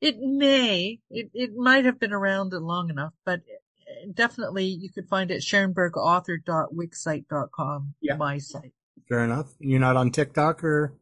It 0.00 0.18
may. 0.18 1.00
It, 1.10 1.30
it 1.34 1.56
might 1.56 1.84
have 1.84 2.00
been 2.00 2.12
around 2.12 2.52
long 2.52 2.90
enough, 2.90 3.12
but 3.24 3.40
uh, 3.40 4.10
definitely 4.12 4.66
you 4.66 4.90
could 4.90 5.08
find 5.08 5.30
it 5.30 5.42
SharonBergAuthor.wixsite.com, 5.42 7.94
yeah. 8.00 8.16
my 8.16 8.38
site. 8.38 8.72
Fair 9.08 9.24
enough. 9.24 9.54
You're 9.58 9.80
not 9.80 9.96
on 9.96 10.10
TikTok 10.10 10.64
or? 10.64 10.94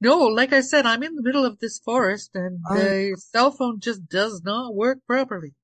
No, 0.00 0.26
like 0.26 0.52
I 0.52 0.60
said, 0.60 0.86
I'm 0.86 1.02
in 1.02 1.16
the 1.16 1.22
middle 1.22 1.44
of 1.44 1.58
this 1.58 1.78
forest 1.78 2.30
and 2.34 2.60
the 2.68 3.16
cell 3.18 3.50
phone 3.50 3.80
just 3.80 4.08
does 4.08 4.42
not 4.44 4.74
work 4.74 4.98
properly. 5.06 5.54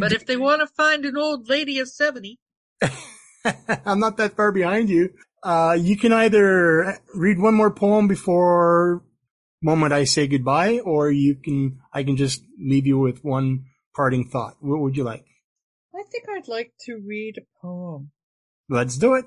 But 0.00 0.12
if 0.12 0.26
they 0.26 0.36
want 0.36 0.60
to 0.60 0.66
find 0.66 1.04
an 1.04 1.16
old 1.16 1.48
lady 1.48 1.78
of 1.78 1.88
70. 1.88 2.38
I'm 3.86 4.00
not 4.00 4.16
that 4.16 4.36
far 4.36 4.52
behind 4.52 4.88
you. 4.88 5.10
Uh, 5.42 5.76
you 5.78 5.96
can 5.96 6.12
either 6.12 6.98
read 7.14 7.38
one 7.38 7.54
more 7.54 7.70
poem 7.70 8.08
before 8.08 9.04
moment 9.62 9.92
I 9.92 10.04
say 10.04 10.26
goodbye, 10.26 10.80
or 10.80 11.10
you 11.10 11.36
can, 11.36 11.80
I 11.92 12.04
can 12.04 12.16
just 12.16 12.42
leave 12.58 12.86
you 12.86 12.98
with 12.98 13.24
one 13.24 13.64
parting 13.94 14.28
thought. 14.28 14.56
What 14.60 14.80
would 14.80 14.96
you 14.96 15.04
like? 15.04 15.24
I 15.94 16.02
think 16.10 16.24
I'd 16.28 16.48
like 16.48 16.72
to 16.86 17.00
read 17.06 17.38
a 17.38 17.60
poem. 17.62 18.10
Let's 18.68 18.98
do 18.98 19.14
it. 19.14 19.26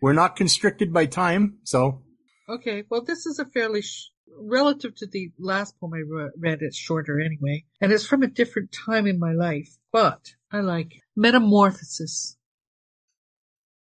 We're 0.00 0.12
not 0.12 0.36
constricted 0.36 0.92
by 0.92 1.06
time, 1.06 1.58
so. 1.64 2.02
Okay, 2.48 2.84
well, 2.90 3.02
this 3.02 3.26
is 3.26 3.38
a 3.38 3.46
fairly 3.46 3.82
sh- 3.82 4.10
relative 4.38 4.94
to 4.96 5.06
the 5.06 5.32
last 5.38 5.78
poem 5.78 5.92
I 5.94 6.30
read, 6.36 6.62
it's 6.62 6.76
shorter 6.76 7.20
anyway, 7.20 7.64
and 7.80 7.92
it's 7.92 8.06
from 8.06 8.22
a 8.22 8.28
different 8.28 8.72
time 8.72 9.06
in 9.06 9.18
my 9.18 9.32
life, 9.32 9.76
but 9.92 10.34
I 10.50 10.60
like 10.60 11.02
Metamorphosis. 11.16 12.36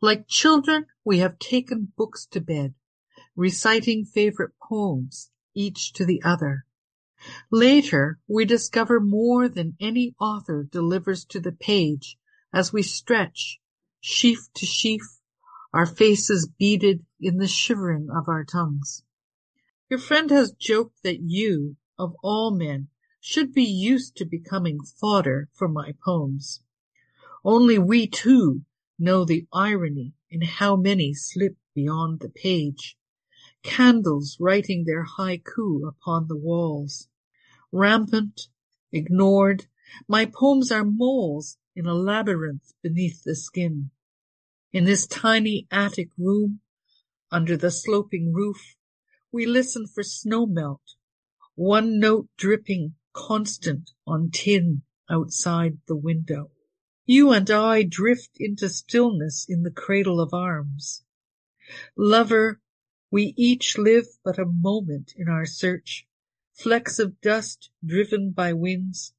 Like 0.01 0.27
children, 0.27 0.87
we 1.05 1.19
have 1.19 1.37
taken 1.39 1.91
books 1.95 2.25
to 2.31 2.41
bed, 2.41 2.73
reciting 3.35 4.05
favorite 4.05 4.53
poems, 4.61 5.29
each 5.53 5.93
to 5.93 6.05
the 6.05 6.21
other. 6.23 6.65
Later, 7.51 8.19
we 8.27 8.45
discover 8.45 8.99
more 8.99 9.47
than 9.47 9.77
any 9.79 10.15
author 10.19 10.63
delivers 10.63 11.23
to 11.25 11.39
the 11.39 11.51
page 11.51 12.17
as 12.51 12.73
we 12.73 12.81
stretch, 12.81 13.59
sheaf 13.99 14.47
to 14.55 14.65
sheaf, 14.65 15.03
our 15.73 15.85
faces 15.85 16.49
beaded 16.57 17.05
in 17.19 17.37
the 17.37 17.47
shivering 17.47 18.09
of 18.09 18.27
our 18.27 18.43
tongues. 18.43 19.03
Your 19.91 19.99
friend 19.99 20.29
has 20.29 20.53
joked 20.53 21.03
that 21.03 21.19
you, 21.19 21.75
of 21.99 22.15
all 22.23 22.51
men, 22.51 22.87
should 23.19 23.51
be 23.51 23.65
used 23.65 24.15
to 24.15 24.25
becoming 24.25 24.79
fodder 24.79 25.49
for 25.51 25.67
my 25.67 25.93
poems. 26.05 26.61
Only 27.43 27.77
we 27.77 28.07
too 28.07 28.61
know 28.97 29.25
the 29.25 29.47
irony 29.51 30.13
in 30.29 30.43
how 30.43 30.77
many 30.77 31.13
slip 31.13 31.57
beyond 31.75 32.21
the 32.21 32.29
page. 32.29 32.97
Candles 33.63 34.37
writing 34.39 34.85
their 34.85 35.03
haiku 35.03 35.85
upon 35.85 36.29
the 36.29 36.37
walls. 36.37 37.09
Rampant, 37.73 38.47
ignored, 38.93 39.65
my 40.07 40.23
poems 40.25 40.71
are 40.71 40.85
moles 40.85 41.57
in 41.75 41.85
a 41.85 41.93
labyrinth 41.93 42.71
beneath 42.81 43.23
the 43.23 43.35
skin. 43.35 43.91
In 44.71 44.85
this 44.85 45.05
tiny 45.05 45.67
attic 45.69 46.11
room, 46.17 46.61
under 47.29 47.57
the 47.57 47.71
sloping 47.71 48.31
roof, 48.31 48.77
we 49.31 49.45
listen 49.45 49.87
for 49.87 50.03
snow 50.03 50.45
melt, 50.45 50.95
one 51.55 51.99
note 51.99 52.27
dripping 52.37 52.95
constant 53.13 53.91
on 54.05 54.29
tin 54.29 54.81
outside 55.09 55.77
the 55.87 55.95
window. 55.95 56.51
You 57.05 57.31
and 57.31 57.49
I 57.49 57.83
drift 57.83 58.31
into 58.39 58.69
stillness 58.69 59.45
in 59.47 59.63
the 59.63 59.71
cradle 59.71 60.19
of 60.19 60.33
arms. 60.33 61.03
Lover, 61.95 62.61
we 63.09 63.33
each 63.37 63.77
live 63.77 64.05
but 64.23 64.39
a 64.39 64.45
moment 64.45 65.13
in 65.17 65.27
our 65.27 65.45
search, 65.45 66.07
flecks 66.53 66.99
of 66.99 67.19
dust 67.21 67.69
driven 67.83 68.31
by 68.31 68.53
winds, 68.53 69.13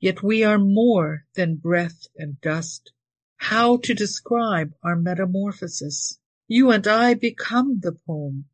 yet 0.00 0.22
we 0.22 0.44
are 0.44 0.58
more 0.58 1.24
than 1.34 1.56
breath 1.56 2.06
and 2.16 2.40
dust. 2.40 2.92
How 3.36 3.76
to 3.78 3.94
describe 3.94 4.72
our 4.82 4.96
metamorphosis? 4.96 6.18
You 6.48 6.70
and 6.70 6.86
I 6.86 7.14
become 7.14 7.80
the 7.80 7.92
poem, 7.92 8.46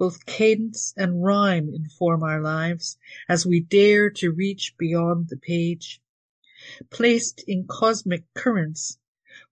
both 0.00 0.24
cadence 0.24 0.94
and 0.96 1.22
rhyme 1.22 1.70
inform 1.74 2.22
our 2.22 2.40
lives 2.40 2.96
as 3.28 3.44
we 3.44 3.60
dare 3.60 4.08
to 4.08 4.32
reach 4.32 4.74
beyond 4.78 5.28
the 5.28 5.36
page. 5.36 6.00
Placed 6.88 7.44
in 7.46 7.66
cosmic 7.68 8.24
currents, 8.32 8.96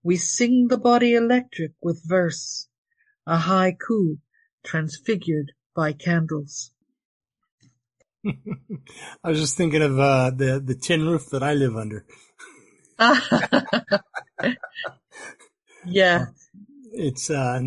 we 0.01 0.17
sing 0.17 0.67
the 0.67 0.77
body 0.77 1.13
electric 1.13 1.73
with 1.83 2.03
verse, 2.03 2.67
a 3.27 3.37
haiku 3.37 4.17
transfigured 4.63 5.51
by 5.75 5.93
candles. 5.93 6.71
I 8.25 9.29
was 9.29 9.39
just 9.39 9.55
thinking 9.55 9.83
of 9.83 9.99
uh, 9.99 10.31
the 10.31 10.59
the 10.59 10.75
tin 10.75 11.05
roof 11.05 11.29
that 11.29 11.43
I 11.43 11.53
live 11.53 11.77
under. 11.77 12.05
yeah, 15.85 16.25
it's 16.91 17.29
uh, 17.29 17.61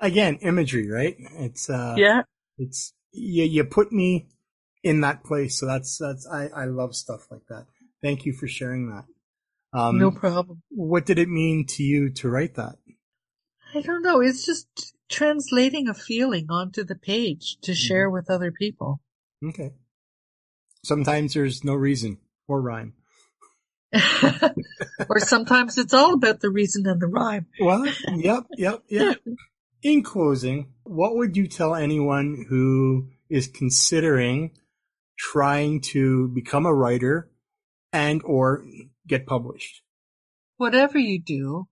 again, 0.00 0.38
imagery, 0.42 0.90
right? 0.90 1.16
It's, 1.18 1.68
uh, 1.68 1.94
yeah, 1.96 2.22
it's, 2.58 2.92
you, 3.12 3.44
you 3.44 3.64
put 3.64 3.92
me 3.92 4.28
in 4.82 5.00
that 5.02 5.24
place. 5.24 5.58
So 5.58 5.66
that's, 5.66 5.98
that's, 5.98 6.26
I, 6.26 6.48
I 6.48 6.64
love 6.66 6.94
stuff 6.94 7.26
like 7.30 7.46
that. 7.48 7.66
Thank 8.02 8.24
you 8.24 8.32
for 8.32 8.48
sharing 8.48 8.88
that. 8.90 9.04
Um, 9.72 9.98
no 9.98 10.10
problem. 10.10 10.62
What 10.70 11.06
did 11.06 11.18
it 11.18 11.28
mean 11.28 11.66
to 11.68 11.82
you 11.82 12.10
to 12.14 12.28
write 12.28 12.54
that? 12.54 12.76
I 13.74 13.82
don't 13.82 14.02
know. 14.02 14.20
It's 14.20 14.44
just 14.44 14.66
translating 15.08 15.88
a 15.88 15.94
feeling 15.94 16.46
onto 16.50 16.84
the 16.84 16.96
page 16.96 17.58
to 17.62 17.72
mm-hmm. 17.72 17.76
share 17.76 18.06
mm-hmm. 18.06 18.14
with 18.14 18.30
other 18.30 18.50
people. 18.50 19.00
Okay. 19.44 19.72
Sometimes 20.84 21.34
there's 21.34 21.62
no 21.62 21.74
reason 21.74 22.18
or 22.48 22.60
rhyme. 22.60 22.94
or 25.08 25.18
sometimes 25.18 25.76
it's 25.76 25.92
all 25.92 26.14
about 26.14 26.40
the 26.40 26.50
reason 26.50 26.86
and 26.86 27.00
the 27.00 27.06
rhyme. 27.06 27.46
Well, 27.60 27.86
yep, 28.08 28.44
yep, 28.56 28.82
yep. 28.88 29.18
In 29.82 30.02
closing, 30.02 30.74
what 30.82 31.16
would 31.16 31.38
you 31.38 31.48
tell 31.48 31.74
anyone 31.74 32.44
who 32.48 33.08
is 33.30 33.48
considering 33.48 34.50
trying 35.18 35.80
to 35.80 36.28
become 36.28 36.66
a 36.66 36.74
writer 36.74 37.30
and 37.90 38.20
or 38.24 38.64
get 39.06 39.26
published? 39.26 39.82
Whatever 40.58 40.98
you 40.98 41.22
do, 41.22 41.66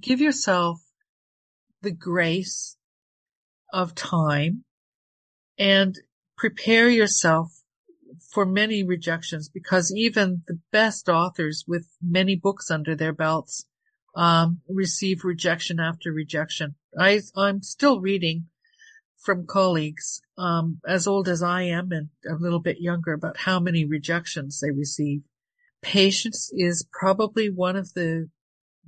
give 0.00 0.22
yourself 0.22 0.80
the 1.82 1.92
grace 1.92 2.78
of 3.74 3.94
time 3.94 4.64
and 5.58 5.94
prepare 6.38 6.88
yourself 6.88 7.62
for 8.32 8.46
many 8.46 8.82
rejections 8.82 9.50
because 9.50 9.92
even 9.94 10.42
the 10.48 10.58
best 10.72 11.10
authors 11.10 11.64
with 11.68 11.86
many 12.02 12.36
books 12.36 12.70
under 12.70 12.96
their 12.96 13.12
belts 13.12 13.66
um, 14.14 14.60
receive 14.68 15.24
rejection 15.24 15.80
after 15.80 16.12
rejection. 16.12 16.74
I, 16.98 17.20
I'm 17.36 17.62
still 17.62 18.00
reading 18.00 18.46
from 19.24 19.46
colleagues 19.46 20.20
um, 20.36 20.80
as 20.86 21.06
old 21.06 21.28
as 21.28 21.42
I 21.42 21.62
am 21.62 21.92
and 21.92 22.08
a 22.28 22.34
little 22.34 22.60
bit 22.60 22.80
younger 22.80 23.12
about 23.12 23.38
how 23.38 23.58
many 23.58 23.84
rejections 23.84 24.60
they 24.60 24.70
receive. 24.70 25.22
Patience 25.82 26.50
is 26.52 26.86
probably 26.92 27.50
one 27.50 27.76
of 27.76 27.92
the 27.94 28.28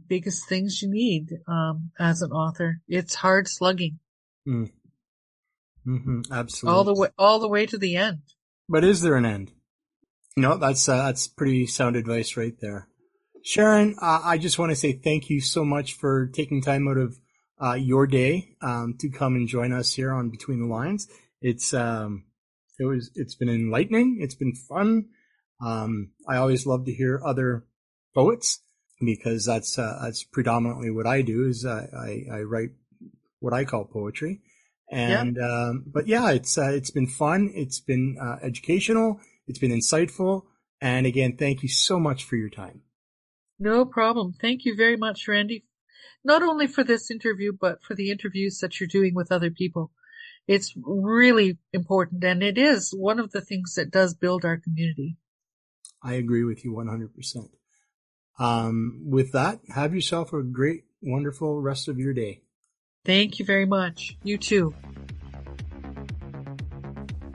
biggest 0.08 0.48
things 0.48 0.82
you 0.82 0.90
need 0.90 1.32
um, 1.48 1.90
as 1.98 2.22
an 2.22 2.32
author. 2.32 2.80
It's 2.88 3.14
hard 3.14 3.48
slugging. 3.48 3.98
Mm. 4.46 4.70
Mm-hmm, 5.86 6.32
absolutely. 6.32 6.76
All 6.76 6.84
the 6.84 6.94
way, 6.94 7.08
all 7.18 7.38
the 7.38 7.48
way 7.48 7.66
to 7.66 7.78
the 7.78 7.96
end. 7.96 8.20
But 8.68 8.84
is 8.84 9.00
there 9.02 9.16
an 9.16 9.26
end? 9.26 9.52
No, 10.36 10.56
that's 10.56 10.88
uh, 10.88 11.06
that's 11.06 11.28
pretty 11.28 11.66
sound 11.66 11.96
advice 11.96 12.36
right 12.36 12.58
there. 12.60 12.88
Sharon, 13.46 13.94
uh, 14.02 14.22
I 14.24 14.38
just 14.38 14.58
want 14.58 14.70
to 14.70 14.76
say 14.76 14.92
thank 14.92 15.30
you 15.30 15.40
so 15.40 15.64
much 15.64 15.94
for 15.94 16.26
taking 16.26 16.60
time 16.60 16.88
out 16.88 16.96
of 16.96 17.16
uh, 17.62 17.74
your 17.74 18.08
day 18.08 18.56
um, 18.60 18.96
to 18.98 19.08
come 19.08 19.36
and 19.36 19.46
join 19.46 19.72
us 19.72 19.92
here 19.92 20.12
on 20.12 20.30
Between 20.30 20.58
the 20.58 20.66
Lines. 20.66 21.06
It's 21.40 21.72
um, 21.72 22.24
it 22.80 22.86
was 22.86 23.12
it's 23.14 23.36
been 23.36 23.48
enlightening. 23.48 24.18
It's 24.20 24.34
been 24.34 24.56
fun. 24.56 25.10
Um, 25.64 26.10
I 26.28 26.38
always 26.38 26.66
love 26.66 26.86
to 26.86 26.92
hear 26.92 27.22
other 27.24 27.64
poets 28.16 28.62
because 29.00 29.46
that's 29.46 29.78
uh, 29.78 29.96
that's 30.02 30.24
predominantly 30.24 30.90
what 30.90 31.06
I 31.06 31.22
do. 31.22 31.46
Is 31.46 31.64
I, 31.64 31.86
I, 31.96 32.38
I 32.38 32.40
write 32.40 32.70
what 33.38 33.54
I 33.54 33.64
call 33.64 33.84
poetry, 33.84 34.40
and 34.90 35.36
yeah. 35.36 35.68
Um, 35.68 35.84
but 35.86 36.08
yeah, 36.08 36.32
it's 36.32 36.58
uh, 36.58 36.72
it's 36.72 36.90
been 36.90 37.06
fun. 37.06 37.52
It's 37.54 37.78
been 37.78 38.18
uh, 38.20 38.44
educational. 38.44 39.20
It's 39.46 39.60
been 39.60 39.70
insightful. 39.70 40.46
And 40.80 41.06
again, 41.06 41.36
thank 41.36 41.62
you 41.62 41.68
so 41.68 42.00
much 42.00 42.24
for 42.24 42.34
your 42.34 42.50
time. 42.50 42.82
No 43.58 43.84
problem. 43.84 44.34
Thank 44.40 44.64
you 44.64 44.76
very 44.76 44.96
much, 44.96 45.26
Randy. 45.28 45.64
Not 46.24 46.42
only 46.42 46.66
for 46.66 46.84
this 46.84 47.10
interview, 47.10 47.52
but 47.58 47.82
for 47.82 47.94
the 47.94 48.10
interviews 48.10 48.58
that 48.58 48.80
you're 48.80 48.88
doing 48.88 49.14
with 49.14 49.32
other 49.32 49.50
people. 49.50 49.92
It's 50.46 50.74
really 50.76 51.58
important 51.72 52.22
and 52.22 52.42
it 52.42 52.56
is 52.56 52.90
one 52.96 53.18
of 53.18 53.32
the 53.32 53.40
things 53.40 53.74
that 53.74 53.90
does 53.90 54.14
build 54.14 54.44
our 54.44 54.58
community. 54.58 55.16
I 56.02 56.14
agree 56.14 56.44
with 56.44 56.64
you 56.64 56.72
100%. 56.72 57.48
Um, 58.38 59.02
with 59.04 59.32
that, 59.32 59.60
have 59.74 59.94
yourself 59.94 60.32
a 60.32 60.42
great, 60.42 60.84
wonderful 61.02 61.60
rest 61.60 61.88
of 61.88 61.98
your 61.98 62.12
day. 62.12 62.42
Thank 63.04 63.38
you 63.38 63.44
very 63.44 63.66
much. 63.66 64.16
You 64.22 64.36
too. 64.38 64.74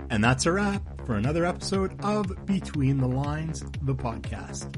And 0.09 0.23
that's 0.23 0.45
a 0.45 0.51
wrap 0.51 1.05
for 1.05 1.15
another 1.15 1.45
episode 1.45 1.99
of 2.03 2.45
Between 2.45 2.97
the 2.97 3.07
Lines, 3.07 3.61
the 3.81 3.95
podcast. 3.95 4.69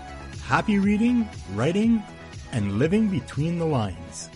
happy 0.50 0.80
reading, 0.80 1.28
writing, 1.54 2.02
and 2.50 2.76
living 2.76 3.06
between 3.06 3.56
the 3.56 3.64
lines. 3.64 4.29